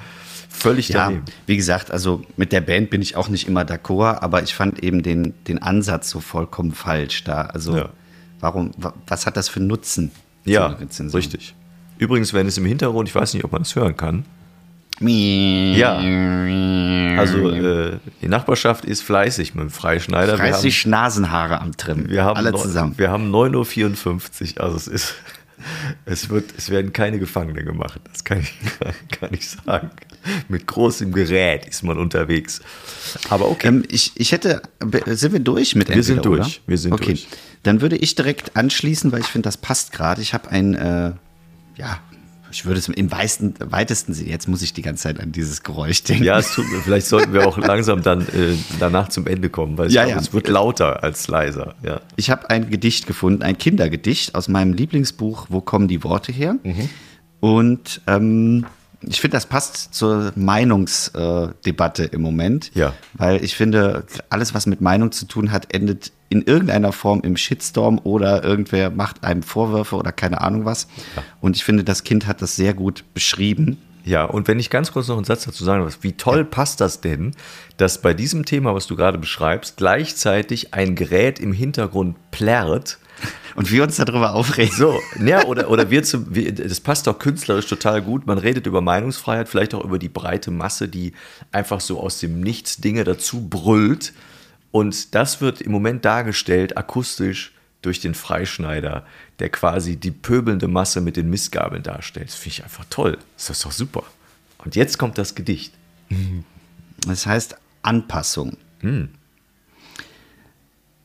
Völlig 0.49 0.89
daneben. 0.89 1.23
Ja, 1.25 1.33
wie 1.47 1.55
gesagt, 1.57 1.91
also 1.91 2.23
mit 2.35 2.51
der 2.51 2.61
Band 2.61 2.89
bin 2.89 3.01
ich 3.01 3.15
auch 3.15 3.29
nicht 3.29 3.47
immer 3.47 3.61
d'accord, 3.61 4.21
aber 4.21 4.43
ich 4.43 4.53
fand 4.53 4.83
eben 4.83 5.03
den, 5.03 5.33
den 5.47 5.61
Ansatz 5.61 6.09
so 6.09 6.19
vollkommen 6.19 6.73
falsch 6.73 7.23
da. 7.23 7.43
Also 7.43 7.77
ja. 7.77 7.89
warum, 8.39 8.71
was 9.07 9.25
hat 9.25 9.37
das 9.37 9.49
für 9.49 9.59
Nutzen? 9.61 10.11
Ja, 10.43 10.77
richtig. 11.13 11.55
Übrigens, 11.97 12.33
wenn 12.33 12.47
es 12.47 12.57
im 12.57 12.65
Hintergrund, 12.65 13.07
ich 13.07 13.15
weiß 13.15 13.33
nicht, 13.33 13.43
ob 13.43 13.51
man 13.51 13.61
es 13.61 13.75
hören 13.75 13.95
kann. 13.95 14.25
Ja. 14.99 15.97
Also 17.19 17.49
äh, 17.49 17.97
die 18.21 18.27
Nachbarschaft 18.27 18.85
ist 18.85 19.01
fleißig 19.01 19.53
mit 19.55 19.63
dem 19.63 19.69
Freischneider. 19.69 20.35
Fleißig 20.37 20.85
Nasenhaare 20.85 21.59
am 21.59 21.75
Trimmen. 21.75 22.09
Wir 22.09 22.23
haben 22.23 22.37
Alle 22.37 22.53
zusammen. 22.53 22.93
Wir 22.97 23.11
haben 23.11 23.33
9.54 23.33 24.55
Uhr. 24.57 24.63
Also 24.63 24.77
es 24.77 24.87
ist, 24.87 25.15
es 26.05 26.29
wird, 26.29 26.53
es 26.57 26.69
werden 26.69 26.93
keine 26.93 27.19
Gefangene 27.19 27.65
gemacht. 27.65 27.99
Das 28.11 28.23
kann 28.23 28.39
ich, 28.39 28.53
kann 29.19 29.33
ich 29.33 29.49
sagen. 29.49 29.89
Mit 30.47 30.65
großem 30.65 31.11
Gerät 31.11 31.65
ist 31.65 31.83
man 31.83 31.97
unterwegs. 31.97 32.61
Aber 33.29 33.49
okay. 33.49 33.67
Ähm, 33.67 33.83
ich, 33.89 34.13
ich 34.15 34.31
hätte, 34.31 34.61
sind 35.07 35.33
wir 35.33 35.41
durch 35.41 35.75
mit 35.75 35.89
Wir 35.89 35.95
entweder, 35.95 36.15
sind 36.15 36.25
durch. 36.25 36.39
Oder? 36.39 36.67
Wir 36.67 36.77
sind 36.77 36.93
okay. 36.93 37.05
durch. 37.05 37.27
Dann 37.63 37.81
würde 37.81 37.97
ich 37.97 38.15
direkt 38.15 38.55
anschließen, 38.55 39.11
weil 39.11 39.21
ich 39.21 39.27
finde, 39.27 39.47
das 39.47 39.57
passt 39.57 39.91
gerade. 39.91 40.21
Ich 40.21 40.33
habe 40.33 40.49
ein 40.51 40.73
äh, 40.75 41.11
ja, 41.75 41.99
ich 42.51 42.65
würde 42.65 42.79
es 42.79 42.87
im 42.87 43.11
weitesten, 43.11 43.53
weitesten 43.59 44.13
Sinne, 44.13 44.29
jetzt 44.29 44.47
muss 44.47 44.61
ich 44.61 44.73
die 44.73 44.81
ganze 44.81 45.03
Zeit 45.03 45.19
an 45.19 45.31
dieses 45.31 45.63
Geräusch 45.63 46.03
denken. 46.03 46.23
Ja, 46.23 46.39
es 46.39 46.53
tut, 46.53 46.65
vielleicht 46.83 47.07
sollten 47.07 47.33
wir 47.33 47.47
auch 47.47 47.57
langsam 47.57 48.01
dann 48.01 48.21
äh, 48.21 48.55
danach 48.79 49.09
zum 49.09 49.27
Ende 49.27 49.49
kommen, 49.49 49.77
weil 49.77 49.91
ja, 49.91 50.03
glaube, 50.03 50.17
ja. 50.17 50.21
es 50.21 50.33
wird 50.33 50.47
lauter 50.47 51.03
als 51.03 51.27
leiser. 51.27 51.75
Ja. 51.83 52.01
Ich 52.15 52.29
habe 52.29 52.49
ein 52.49 52.69
Gedicht 52.69 53.07
gefunden, 53.07 53.43
ein 53.43 53.57
Kindergedicht 53.57 54.35
aus 54.35 54.47
meinem 54.47 54.73
Lieblingsbuch 54.73 55.47
Wo 55.49 55.61
kommen 55.61 55.87
die 55.87 56.03
Worte 56.03 56.31
her? 56.31 56.55
Mhm. 56.63 56.89
Und 57.41 58.01
ähm, 58.07 58.65
ich 59.01 59.21
finde, 59.21 59.35
das 59.35 59.45
passt 59.45 59.93
zur 59.93 60.31
Meinungsdebatte 60.35 62.03
äh, 62.03 62.15
im 62.15 62.21
Moment. 62.21 62.71
Ja. 62.73 62.93
Weil 63.13 63.43
ich 63.43 63.55
finde, 63.55 64.05
alles, 64.29 64.53
was 64.53 64.65
mit 64.65 64.81
Meinung 64.81 65.11
zu 65.11 65.25
tun 65.25 65.51
hat, 65.51 65.73
endet 65.73 66.11
in 66.29 66.41
irgendeiner 66.41 66.91
Form 66.91 67.21
im 67.21 67.37
Shitstorm 67.37 67.99
oder 68.03 68.43
irgendwer 68.43 68.89
macht 68.89 69.23
einem 69.23 69.43
Vorwürfe 69.43 69.95
oder 69.95 70.11
keine 70.11 70.41
Ahnung 70.41 70.65
was. 70.65 70.87
Ja. 71.15 71.23
Und 71.41 71.55
ich 71.55 71.63
finde, 71.63 71.83
das 71.83 72.03
Kind 72.03 72.27
hat 72.27 72.41
das 72.41 72.55
sehr 72.55 72.73
gut 72.73 73.03
beschrieben. 73.13 73.77
Ja, 74.03 74.25
und 74.25 74.47
wenn 74.47 74.59
ich 74.59 74.69
ganz 74.69 74.91
kurz 74.91 75.07
noch 75.07 75.15
einen 75.15 75.25
Satz 75.25 75.45
dazu 75.45 75.63
sagen 75.63 75.83
darf, 75.83 75.99
wie 76.01 76.13
toll 76.13 76.39
ja. 76.39 76.43
passt 76.43 76.79
das 76.79 77.01
denn, 77.01 77.31
dass 77.77 78.01
bei 78.01 78.13
diesem 78.13 78.45
Thema, 78.45 78.75
was 78.75 78.85
du 78.85 78.95
gerade 78.95 79.17
beschreibst, 79.17 79.77
gleichzeitig 79.77 80.73
ein 80.75 80.95
Gerät 80.95 81.39
im 81.39 81.53
Hintergrund 81.53 82.15
plärrt, 82.31 82.99
und 83.55 83.71
wir 83.71 83.83
uns 83.83 83.97
darüber 83.97 84.33
aufregen. 84.33 84.75
So, 84.75 84.99
ja, 85.23 85.45
oder, 85.45 85.69
oder 85.69 85.89
wir 85.89 86.03
zum, 86.03 86.33
wir, 86.33 86.53
das 86.53 86.79
passt 86.79 87.07
doch 87.07 87.19
künstlerisch 87.19 87.67
total 87.67 88.01
gut. 88.01 88.27
Man 88.27 88.37
redet 88.37 88.67
über 88.67 88.81
Meinungsfreiheit, 88.81 89.49
vielleicht 89.49 89.73
auch 89.73 89.83
über 89.83 89.99
die 89.99 90.09
breite 90.09 90.51
Masse, 90.51 90.87
die 90.87 91.13
einfach 91.51 91.79
so 91.79 91.99
aus 91.99 92.19
dem 92.19 92.41
Nichts 92.41 92.77
Dinge 92.77 93.03
dazu 93.03 93.47
brüllt. 93.47 94.13
Und 94.75 95.15
das 95.15 95.39
wird 95.39 95.61
im 95.61 95.71
Moment 95.71 96.03
dargestellt, 96.03 96.75
akustisch, 96.77 97.53
durch 97.81 98.01
den 98.01 98.13
Freischneider, 98.13 99.05
der 99.39 99.47
quasi 99.47 99.95
die 99.95 100.11
pöbelnde 100.11 100.67
Masse 100.67 100.99
mit 100.99 101.15
den 101.15 101.29
Missgabeln 101.29 101.81
darstellt. 101.81 102.27
Das 102.27 102.35
finde 102.35 102.55
ich 102.55 102.63
einfach 102.65 102.83
toll. 102.89 103.17
Das 103.37 103.51
ist 103.51 103.63
doch 103.63 103.71
super. 103.71 104.03
Und 104.57 104.75
jetzt 104.75 104.97
kommt 104.97 105.17
das 105.17 105.33
Gedicht. 105.33 105.73
Das 107.07 107.25
heißt 107.25 107.55
Anpassung. 107.83 108.57
Hm. 108.81 109.11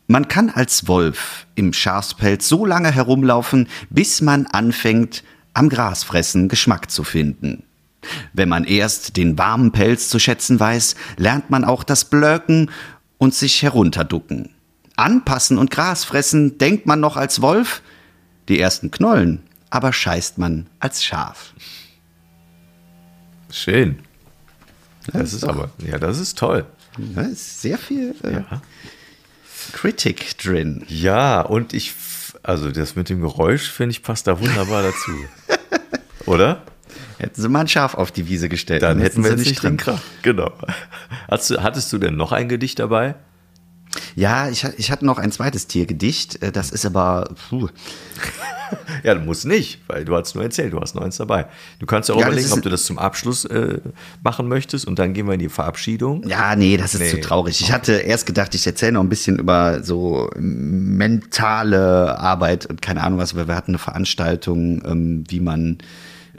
Man 0.08 0.26
kann 0.26 0.50
als 0.50 0.88
Wolf 0.88 1.46
im 1.54 1.72
Schafspelz 1.72 2.48
so 2.48 2.66
lange 2.66 2.90
herumlaufen, 2.90 3.68
bis 3.88 4.20
man 4.20 4.46
anfängt, 4.46 5.22
am 5.54 5.68
Grasfressen 5.68 6.48
Geschmack 6.48 6.90
zu 6.90 7.04
finden. 7.04 7.62
Wenn 8.32 8.48
man 8.48 8.64
erst 8.64 9.16
den 9.16 9.38
warmen 9.38 9.70
Pelz 9.70 10.08
zu 10.08 10.18
schätzen 10.18 10.58
weiß, 10.58 10.96
lernt 11.18 11.50
man 11.50 11.64
auch 11.64 11.84
das 11.84 12.04
Blöken 12.06 12.68
und 13.20 13.36
sich 13.36 13.62
herunterducken. 13.62 14.50
Anpassen 14.96 15.58
und 15.58 15.70
Gras 15.70 16.02
fressen 16.02 16.58
denkt 16.58 16.86
man 16.86 16.98
noch 16.98 17.16
als 17.16 17.40
Wolf, 17.40 17.82
die 18.48 18.58
ersten 18.58 18.90
Knollen 18.90 19.44
aber 19.70 19.92
scheißt 19.92 20.38
man 20.38 20.66
als 20.80 21.02
Schaf. 21.02 21.54
Schön. 23.50 24.00
Das, 25.06 25.14
das 25.14 25.32
ist 25.34 25.44
aber, 25.44 25.70
ja, 25.78 25.98
das 25.98 26.18
ist 26.18 26.36
toll. 26.36 26.66
Da 26.98 27.22
ist 27.22 27.62
sehr 27.62 27.78
viel 27.78 28.14
äh, 28.22 28.34
ja. 28.34 28.62
Critic 29.72 30.36
drin. 30.38 30.84
Ja, 30.88 31.40
und 31.40 31.72
ich, 31.72 31.94
also 32.42 32.70
das 32.70 32.96
mit 32.96 33.08
dem 33.08 33.20
Geräusch, 33.20 33.70
finde 33.70 33.92
ich, 33.92 34.02
passt 34.02 34.26
da 34.26 34.38
wunderbar 34.38 34.82
dazu. 34.82 35.12
Oder? 36.26 36.62
Hätten 37.20 37.42
sie 37.42 37.48
mal 37.50 37.60
ein 37.60 37.68
Schaf 37.68 37.94
auf 37.94 38.10
die 38.10 38.28
Wiese 38.28 38.48
gestellt. 38.48 38.82
Dann, 38.82 38.96
dann 38.96 39.06
hätten 39.06 39.22
wir 39.22 39.36
nicht 39.36 39.62
drin. 39.62 39.76
Krach. 39.76 40.00
Genau. 40.22 40.52
Hast 41.28 41.50
du, 41.50 41.62
hattest 41.62 41.92
du 41.92 41.98
denn 41.98 42.16
noch 42.16 42.32
ein 42.32 42.48
Gedicht 42.48 42.78
dabei? 42.78 43.14
Ja, 44.14 44.48
ich, 44.48 44.64
ich 44.78 44.90
hatte 44.90 45.04
noch 45.04 45.18
ein 45.18 45.30
zweites 45.30 45.66
Tiergedicht. 45.66 46.42
Äh, 46.42 46.50
das 46.52 46.70
ist 46.70 46.86
aber. 46.86 47.28
Puh. 47.48 47.68
ja, 49.02 49.14
du 49.14 49.20
musst 49.20 49.44
nicht, 49.44 49.80
weil 49.86 50.04
du 50.04 50.14
hast 50.16 50.34
nur 50.34 50.44
erzählt, 50.44 50.72
du 50.72 50.80
hast 50.80 50.94
noch 50.94 51.02
eins 51.02 51.18
dabei. 51.18 51.46
Du 51.78 51.86
kannst 51.86 52.08
ja 52.08 52.14
auch 52.14 52.20
ja, 52.20 52.28
überlegen, 52.28 52.52
ob 52.52 52.62
du 52.62 52.70
das 52.70 52.84
zum 52.84 52.98
Abschluss 52.98 53.44
äh, 53.44 53.80
machen 54.22 54.48
möchtest 54.48 54.86
und 54.86 54.98
dann 54.98 55.12
gehen 55.12 55.26
wir 55.26 55.34
in 55.34 55.40
die 55.40 55.48
Verabschiedung. 55.48 56.26
Ja, 56.26 56.56
nee, 56.56 56.76
das 56.76 56.94
ist 56.94 57.00
nee. 57.00 57.10
zu 57.10 57.20
traurig. 57.20 57.60
Ich 57.60 57.72
hatte 57.72 57.92
erst 57.92 58.26
gedacht, 58.26 58.54
ich 58.54 58.66
erzähle 58.66 58.92
noch 58.92 59.02
ein 59.02 59.08
bisschen 59.08 59.38
über 59.38 59.82
so 59.82 60.30
mentale 60.36 62.18
Arbeit 62.18 62.66
und 62.66 62.80
keine 62.80 63.02
Ahnung 63.02 63.18
was, 63.18 63.34
weil 63.34 63.48
wir 63.48 63.56
hatten 63.56 63.72
eine 63.72 63.78
Veranstaltung, 63.78 64.82
ähm, 64.86 65.24
wie 65.28 65.40
man 65.40 65.78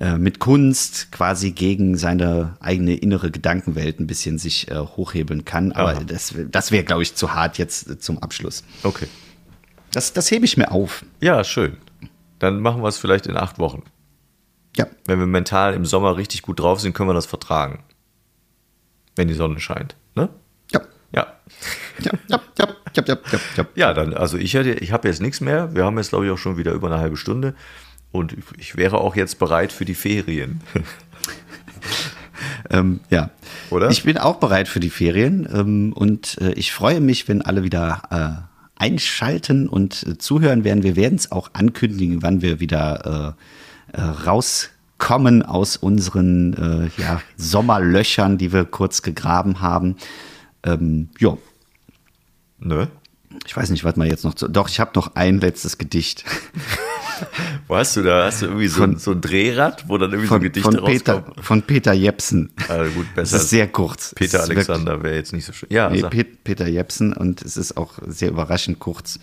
äh, 0.02 0.18
mit 0.18 0.40
Kunst 0.40 1.12
quasi 1.12 1.52
gegen 1.52 1.96
seine 1.96 2.56
eigene 2.60 2.96
innere 2.96 3.30
Gedankenwelt 3.30 4.00
ein 4.00 4.08
bisschen 4.08 4.40
sich 4.40 4.68
äh, 4.72 4.76
hochhebeln 4.80 5.46
kann. 5.46 5.72
Aber 5.74 5.92
Aha. 5.92 6.04
das, 6.04 6.34
das 6.50 6.72
wäre, 6.72 6.84
glaube 6.84 7.04
ich, 7.04 7.14
zu 7.14 7.36
hart 7.36 7.60
jetzt 7.60 7.88
äh, 7.88 8.00
zum 8.00 8.18
Abschluss. 8.18 8.64
Okay. 8.82 9.08
Das, 9.92 10.12
das 10.12 10.32
hebe 10.32 10.44
ich 10.46 10.58
mir 10.58 10.72
auf. 10.72 11.06
Ja, 11.20 11.44
schön. 11.44 11.78
Dann 12.40 12.62
machen 12.62 12.82
wir 12.82 12.88
es 12.88 12.98
vielleicht 12.98 13.28
in 13.28 13.38
acht 13.38 13.60
Wochen. 13.60 13.84
Ja, 14.76 14.88
Wenn 15.06 15.20
wir 15.20 15.28
mental 15.28 15.76
im 15.76 15.86
Sommer 15.86 16.18
richtig 16.18 16.42
gut 16.42 16.60
drauf 16.60 16.82
sind, 16.82 16.94
können 16.94 17.10
wir 17.10 17.14
das 17.14 17.28
vertragen. 17.28 17.84
Wenn 19.16 19.28
die 19.28 19.36
Sonne 19.36 19.60
scheint. 19.60 19.96
Ne? 20.16 20.30
ja, 20.72 20.82
Ja. 21.14 21.28
ja, 22.00 22.12
ja, 22.28 22.40
ja, 22.58 22.68
ja, 22.96 23.04
ja, 23.06 23.18
ja, 23.32 23.40
ja. 23.58 23.66
Ja, 23.76 23.94
dann, 23.94 24.16
also 24.16 24.38
ich 24.40 24.56
hätte, 24.56 24.72
ich 24.72 24.92
habe 24.94 25.08
jetzt 25.08 25.22
nichts 25.22 25.42
mehr. 25.42 25.76
Wir 25.76 25.86
haben 25.86 25.98
jetzt, 25.98 26.10
glaube 26.10 26.26
ich, 26.26 26.32
auch 26.32 26.40
schon 26.40 26.58
wieder 26.58 26.72
über 26.72 26.88
eine 26.88 26.98
halbe 26.98 27.18
Stunde. 27.18 27.54
Und 28.12 28.36
ich 28.58 28.76
wäre 28.76 29.00
auch 29.00 29.16
jetzt 29.16 29.40
bereit 29.40 29.72
für 29.72 29.86
die 29.86 29.96
Ferien. 29.96 30.62
Ähm, 32.70 33.02
ja. 33.10 33.30
Oder? 33.70 33.90
Ich 33.90 34.04
bin 34.04 34.18
auch 34.18 34.38
bereit 34.38 34.68
für 34.68 34.80
die 34.80 34.90
Ferien 34.90 35.48
ähm, 35.54 35.94
und 35.94 36.38
äh, 36.42 36.54
ich 36.54 36.72
freue 36.72 37.02
mich, 37.02 37.28
wenn 37.28 37.42
alle 37.42 37.64
wieder 37.64 38.48
äh, 38.80 38.82
einschalten 38.82 39.68
und 39.70 40.04
äh, 40.04 40.18
zuhören 40.18 40.64
werden. 40.64 40.84
Wir 40.84 40.96
werden 40.96 41.16
es 41.16 41.32
auch 41.32 41.52
ankündigen, 41.54 42.24
wann 42.24 42.42
wir 42.42 42.60
wieder 42.60 43.36
äh, 43.94 43.98
äh, 43.98 44.02
rauskommen 44.02 45.44
aus 45.44 45.78
unseren 45.78 46.54
äh, 46.98 47.02
ja, 47.02 47.22
Sommerlöchern, 47.38 48.38
die 48.38 48.52
wir 48.52 48.66
kurz 48.66 49.02
gegraben 49.02 49.62
haben. 49.62 49.98
Ähm, 50.64 51.10
ja, 51.20 51.38
ne? 52.60 52.90
ich 53.46 53.56
weiß 53.56 53.70
nicht, 53.70 53.84
was 53.84 53.96
man 53.96 54.08
jetzt 54.08 54.24
noch 54.24 54.34
zu. 54.34 54.48
Doch, 54.48 54.70
ich 54.70 54.80
habe 54.80 54.92
noch 54.96 55.16
ein 55.16 55.40
letztes 55.40 55.78
Gedicht 55.78 56.26
Wo 57.68 57.76
hast 57.76 57.96
du 57.98 58.02
da? 58.04 58.26
Hast 58.26 58.42
du 58.42 58.48
irgendwie 58.48 58.68
so, 58.68 58.84
ein, 58.84 58.98
so 58.98 59.12
ein 59.12 59.22
Drehrad, 59.22 59.88
wo 59.88 59.98
dann 59.98 60.12
irgendwie 60.12 60.28
so 60.28 60.34
von, 60.36 60.42
Gedichte 60.42 60.72
von, 60.72 60.86
Peter, 60.86 61.14
rauskommen? 61.16 61.44
von 61.44 61.62
Peter 61.64 61.94
Jepsen. 61.94 62.52
Also 62.68 62.92
gut, 62.92 63.06
Das 63.16 63.32
besser. 63.32 63.38
ist 63.44 63.50
sehr 63.50 63.68
kurz. 63.68 64.14
Peter 64.16 64.40
Es 64.40 64.50
Alexander 64.50 65.02
wäre 65.04 65.16
jetzt 65.16 65.34
nicht 65.34 65.46
so 65.46 65.54
schön. 65.54 65.70
Ja, 65.72 65.90
Nee. 65.90 66.02
Pet 66.04 66.44
Peter 66.44 66.68
Jepsen 66.68 67.14
und 67.14 67.42
es 67.42 67.58
ist 67.58 67.78
auch 67.78 67.94
sehr 68.08 68.30
überraschend 68.30 68.80
kurz. 68.80 69.20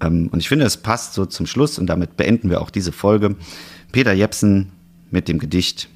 Ähm, 0.00 0.28
und 0.32 0.40
ich 0.40 0.48
finde, 0.48 0.64
es 0.64 0.76
passt 0.76 1.14
so 1.14 1.26
zum 1.26 1.46
Schluss 1.46 1.78
und 1.78 1.86
damit 1.86 2.16
beenden 2.16 2.50
wir 2.50 2.60
auch 2.60 2.70
diese 2.70 2.92
Folge. 2.92 3.36
Peter 3.92 4.12
Jepsen 4.12 4.72
mit 5.10 5.28
dem 5.28 5.38
Gedicht, 5.38 5.88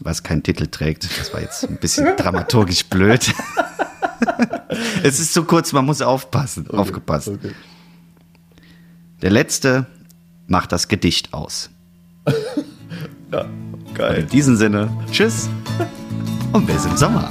was 0.00 0.22
keinen 0.22 0.42
Titel 0.42 0.66
trägt. 0.66 1.08
Das 1.18 1.32
war 1.32 1.40
jetzt 1.40 1.64
ein 1.68 1.76
bisschen 1.76 2.06
dramaturgisch 2.16 2.84
blöd. 2.86 3.32
es 5.02 5.20
ist 5.20 5.32
zu 5.34 5.44
kurz, 5.44 5.72
man 5.72 5.84
muss 5.84 6.02
aufpassen. 6.02 6.68
Aufgepasst. 6.70 7.30
Der 9.22 9.30
letzte 9.30 9.86
macht 10.46 10.72
das 10.72 10.88
Gedicht 10.88 11.32
aus. 11.32 11.70
ja, 13.32 13.46
geil. 13.94 14.20
In 14.22 14.28
diesem 14.28 14.56
Sinne, 14.56 14.90
tschüss 15.10 15.48
und 16.52 16.66
bis 16.66 16.84
im 16.84 16.96
Sommer. 16.96 17.30